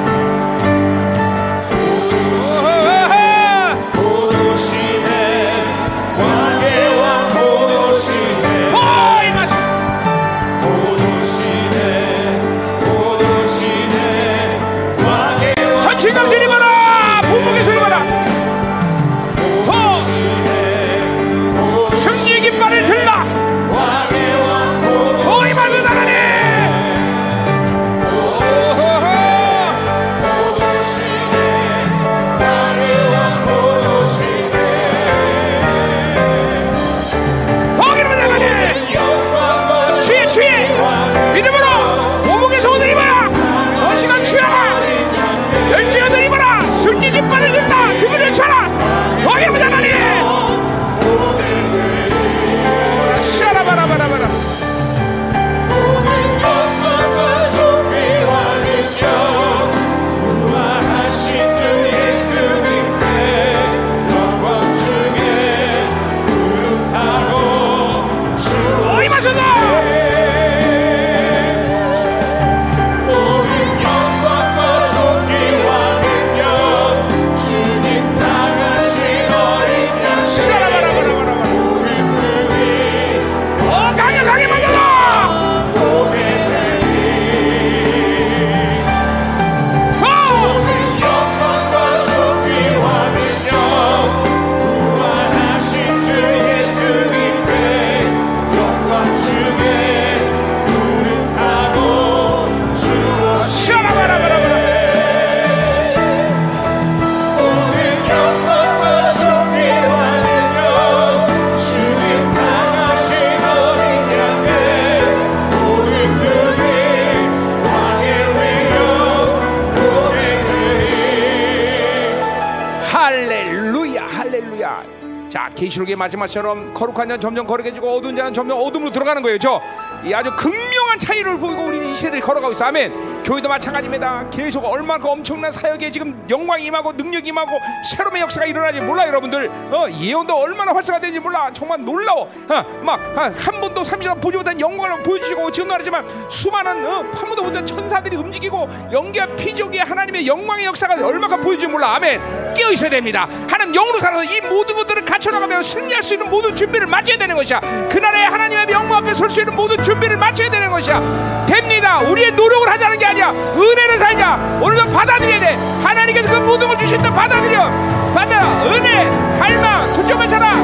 [125.99, 129.37] 마지막처럼 거룩한 자는 점점 거룩해지고 어두운 자는 점점 어둠으로 들어가는 거예요.
[129.37, 129.61] 저
[130.05, 133.23] 이 아주 극명한 차이를 보이고 우리는 이 시대를 걸어가고 있어 아멘.
[133.23, 134.29] 교회도 마찬가지입니다.
[134.29, 137.51] 계속 얼마나 엄청난 사역에 지금 영광이 임하고 능력이 임하고
[137.83, 139.49] 새로운 역사가 일어나지 몰라 여러분들.
[139.49, 141.51] 어, 예언도 얼마나 활성화되는지 몰라.
[141.51, 142.23] 정말 놀라워.
[142.23, 147.65] 어, 막한 번도 삼시간 보지 못한 영광을 보여주시고 지금도 하지만 수많은 어, 한 번도 못한
[147.65, 151.95] 천사들이 움직이고 영계와 피조기의 하나님의 영광의 역사가 얼마나 보여주지 몰라.
[151.95, 152.53] 아멘.
[152.55, 153.27] 깨어 있어야 됩니다.
[153.49, 157.59] 하나님 영으로 살아서 이 모든 것들을 갖춰나가며 승리할 수 있는 모든 준비를 마쳐야 되는 것이야.
[157.89, 161.45] 그날에 하나님의 영광 앞에 설 수 있는 모든 준비를 마쳐야 되는 것이야.
[161.47, 161.99] 됩니다.
[161.99, 163.29] 우리의 노력을 하자는 게 아니야.
[163.29, 164.35] 은혜를 살자.
[164.61, 165.55] 오늘도 받아들여야 돼.
[165.83, 167.69] 하나님께서 그 모든 걸 주신다 받아들여.
[168.15, 169.05] 받아 은혜
[169.37, 170.55] 갈망 두점을 찾아.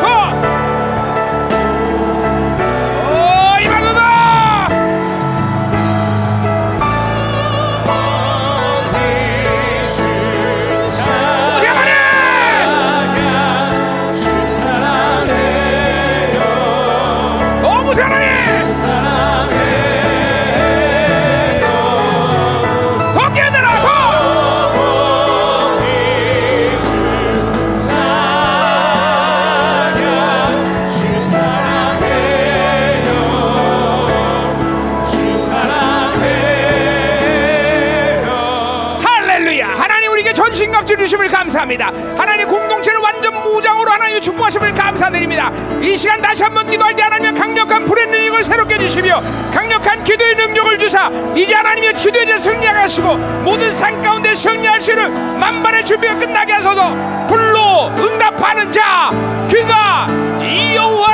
[0.00, 0.51] 더
[41.62, 41.92] 감사합니다.
[42.16, 45.50] 하나님 공동체를 완전 무장으로 하나님 축복하심을 감사드립니다.
[45.80, 49.20] 이 시간 다시 한번 기도할 때 하나님 강력한 불의 능력을 새롭게 주시며
[49.52, 55.38] 강력한 기도의 능력을 주사 이제 하나님의 기도에 대해 승리하시고 모든 산 가운데 승리할 수 있는
[55.38, 56.94] 만반의 준비가 끝나게 하소서.
[57.28, 59.10] 불로 응답하는 자
[59.50, 60.06] 그가
[60.40, 61.11] 이여호와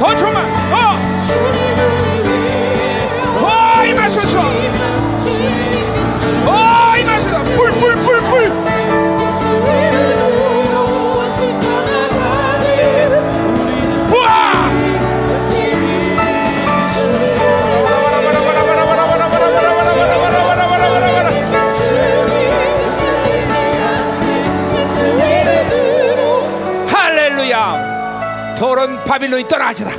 [0.00, 0.34] 同学们
[0.72, 1.59] 啊！
[29.10, 29.90] 바빌론이 떠나갈지다.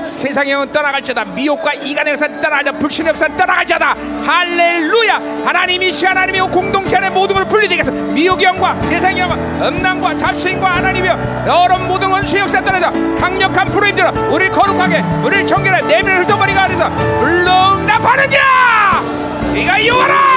[0.00, 1.22] 세상의 영은 떠나갈지다.
[1.26, 2.78] 미혹과 이간의 역사는 떠나갈지다.
[2.78, 3.94] 불신의 역사는 떠나갈지다.
[4.24, 5.20] 할렐루야!
[5.44, 9.34] 하나님이 시 하나님이 공동체 안에 모든 걸 분리되게 해서 미혹의 영과 세상의 영과
[9.68, 11.44] 음란과 잡신과 하나님이여.
[11.46, 18.42] 여러 모든 원수의 역사 떠나서 강력한 들어 우리를 거룩하게 우리를 정결해 내면을 훑어버리가 안에서 물렁납하느니라!
[19.52, 20.33] 네가 여호와라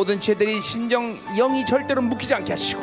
[0.00, 2.80] 모든 채들이 신정 영이 절대로 묶이지 않게 하시고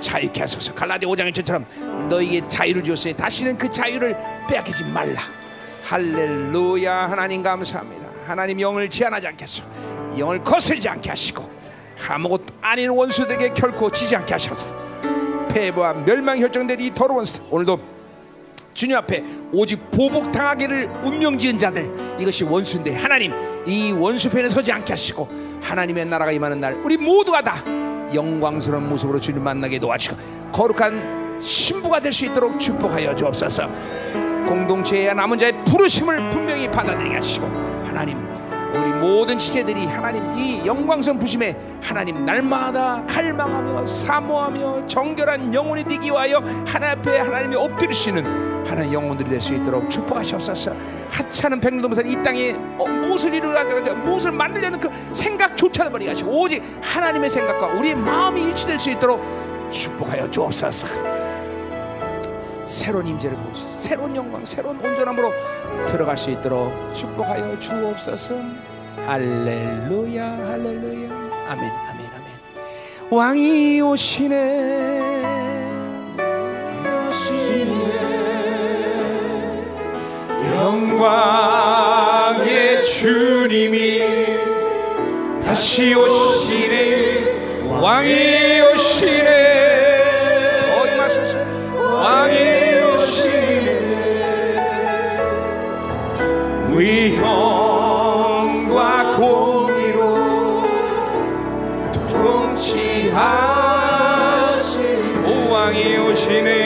[0.00, 0.74] 자유케 하소서.
[0.74, 1.64] 갈라디 5장의 처럼
[2.08, 4.16] 너희에게 자유를 주었으니 다시는 그 자유를
[4.48, 5.20] 빼앗기지 말라.
[5.84, 7.10] 할렐루야.
[7.10, 8.08] 하나님 감사합니다.
[8.26, 9.64] 하나님 영을 제한하지 하소서
[10.18, 11.48] 영을 거스르지 않게 하시고
[12.08, 14.74] 아무것도 아닌 원수들에게 결코 지지 않게 하셔서
[15.46, 17.78] 패배와 멸망 결정된 이 더러운 수 오늘도
[18.74, 19.22] 주님 앞에
[19.52, 23.32] 오직 보복당하기를 운명지은 자들 이것이 원수인데 하나님
[23.66, 25.28] 이 원수 편에 서지 않게 하시고
[25.62, 27.62] 하나님의 나라가 임하는 날 우리 모두가 다
[28.14, 30.16] 영광스러운 모습으로 주님 만나게 도와주시고
[30.52, 33.68] 거룩한 신부가 될 수 있도록 축복하여 주옵소서.
[34.46, 37.46] 공동체의 남은 자의 부르심을 분명히 받아들이게 하시고
[37.84, 38.18] 하나님
[38.74, 46.38] 우리 모든 지체들이 하나님 이 영광스러운 부심에 하나님 날마다 갈망하며 사모하며 정결한 영혼이 되기 위하여
[46.66, 47.56] 하나님 앞에 하나님이
[48.08, 50.74] 있는 하나님 영혼들이 될 수 있도록 축복하시옵소서.
[51.10, 57.28] 하찮은 백성들은 이 땅에 어, 무엇을 이루려고 무엇을 만들려는 그 생각조차도 버리게 하시고 오직 하나님의
[57.28, 59.20] 생각과 우리의 마음이 일치될 수 있도록
[59.70, 60.86] 축복하여 주옵소서.
[62.64, 65.32] 새로운 임재를 보시고 새로운 영광 새로운 온전함으로
[65.86, 68.36] 들어갈 수 있도록 축복하여 주옵소서.
[69.06, 71.10] 할렐루야 할렐루야.
[71.48, 72.26] 아멘 아멘 아멘.
[73.10, 75.12] 왕이 오시네
[80.62, 82.46] 영광의
[82.84, 84.00] 주님이
[85.44, 87.66] 다시 오시네.
[87.80, 89.30] 왕이 오시네.
[90.72, 91.36] 어이 마소서
[91.74, 92.36] 왕이
[92.94, 93.68] 오시네.
[96.76, 98.78] 위엄과
[99.16, 100.00] 공의로
[102.22, 103.16] 통치하신
[105.26, 106.61] 오 왕이 오시네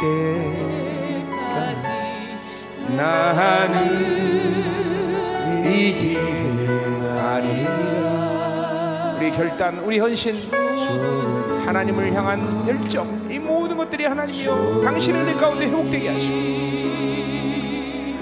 [0.00, 1.88] 때까지
[2.96, 3.74] 나는
[5.64, 9.14] 이 길을 가리라.
[9.16, 10.34] 우리 결단 우리 헌신
[11.66, 16.70] 하나님을 향한 열정 이 모든 것들이 하나님이여 당신의 은혜 가운데 회복되게 하시고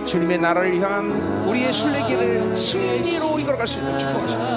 [0.04, 4.48] 주님의 나라를 향한 우리의 순례길을 승리로 이끌어갈 수 있도록 축복하시옵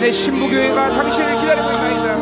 [0.00, 2.16] 당신의 신부교회가 당신을 기다리고 있나이다.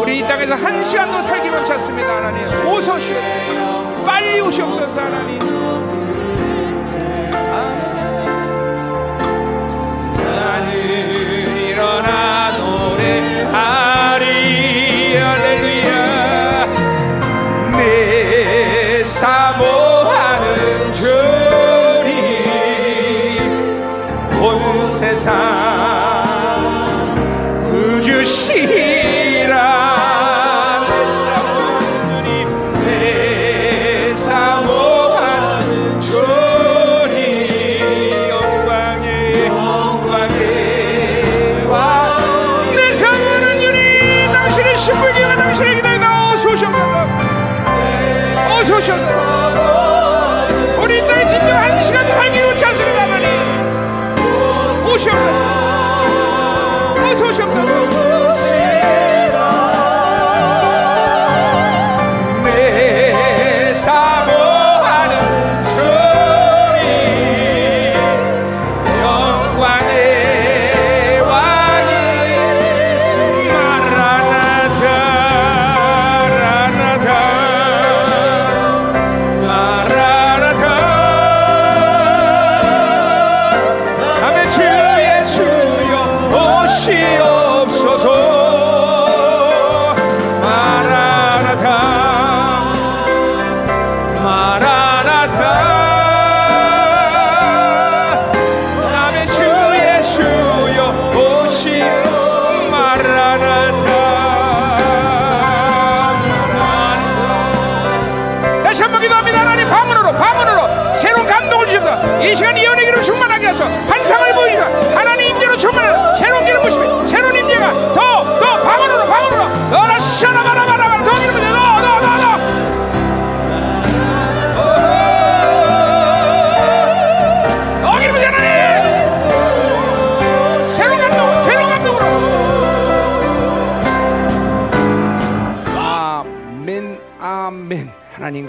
[0.00, 2.42] 우리 이 땅에서 한 시간도 살기 원치 않습니다 하나님.
[2.66, 5.38] 오시옵소서 빨리 오시옵소서 하나님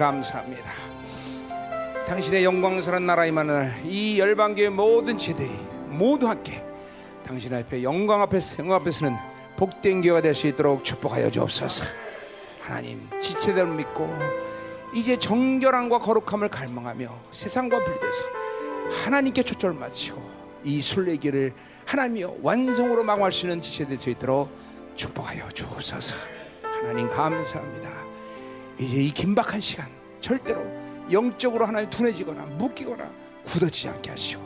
[0.04, 0.70] 감사합니다.
[2.06, 5.50] 당신의 영광스러운 나라 임하는 이 열방교회 모든 제들이
[5.88, 6.62] 모두 함께
[7.26, 9.16] 당신 앞에 영광 앞에서 영광 앞에 서는
[9.56, 11.86] 복된 교회가 될 수 있도록 축복하여 주옵소서.
[12.62, 14.14] 하나님 지체됨을 믿고
[14.94, 18.26] 이제 정결함과 거룩함을 갈망하며 세상과 분리돼서
[19.06, 20.22] 하나님께 초점을 맞추고
[20.66, 21.54] 이 순례길을
[21.86, 24.50] 하나님이여 완성으로 망할 수 있는 지체될 수 있도록
[24.96, 26.14] 축복하여 주옵소서.
[26.62, 28.03] 하나님 감사합니다
[28.84, 29.88] 이제 이 긴박한 시간
[30.20, 30.62] 절대로
[31.12, 33.10] 영적으로 하나님 둔해지거나 묶이거나
[33.46, 34.42] 굳어지지 않게 하시고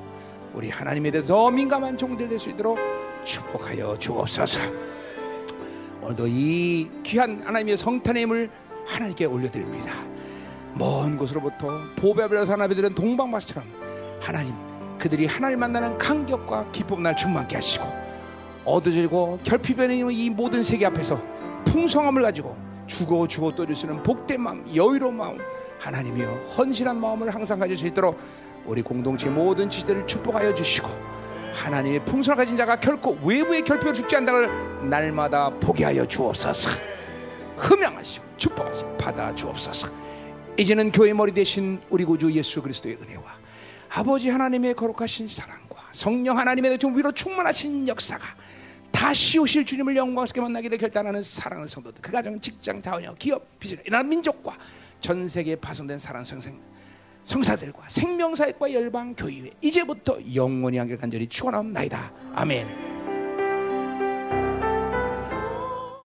[0.53, 2.77] 우리 하나님에 대해서 더 민감한 종들 될 수 있도록
[3.23, 4.59] 축복하여 주옵소서.
[6.01, 8.49] 오늘도 이 귀한 하나님의 성탄의 힘을
[8.85, 9.91] 하나님께 올려드립니다.
[10.73, 13.65] 먼 곳으로부터 보배하면서 하나님들은 동방마스처럼
[14.19, 14.53] 하나님
[14.97, 17.85] 그들이 하나님 만나는 감격과 기쁨 날 충만케 하시고
[18.65, 21.21] 어두워지고 결핍변의 이 모든 세계 앞에서
[21.65, 22.55] 풍성함을 가지고
[22.87, 25.37] 죽어 죽어 또 주시는 복된 마음 여유로운 마음
[25.79, 26.27] 하나님이여
[26.57, 28.19] 헌신한 마음을 항상 가질 수 있도록
[28.65, 30.89] 우리 공동체 모든 지들을 축복하여 주시고
[31.53, 36.69] 하나님의 풍성을 가진 자가 결코 외부의 결핍을 죽지 않다를 날마다 보게 하여 주옵소서.
[37.57, 39.87] 흠양하시고 축복하시고 받아 주옵소서.
[40.57, 43.23] 이제는 교회 머리 대신 우리 구주 예수 그리스도의 은혜와
[43.89, 48.27] 아버지 하나님의 거룩하신 사랑과 성령 하나님의 대충 위로 충만하신 역사가
[48.91, 54.07] 다시 오실 주님을 영광스럽게 만나기를 결단하는 사랑하는 성도들 그 가정 직장 자원력 기업 비즈니스 이런
[54.09, 54.57] 민족과
[54.99, 56.59] 전 세계에 파송된 사랑 성생
[57.23, 62.96] 성사들과 생명사역과 열방 교회 이제부터 영원히 한결 간절히 축원하옵나이다 아멘.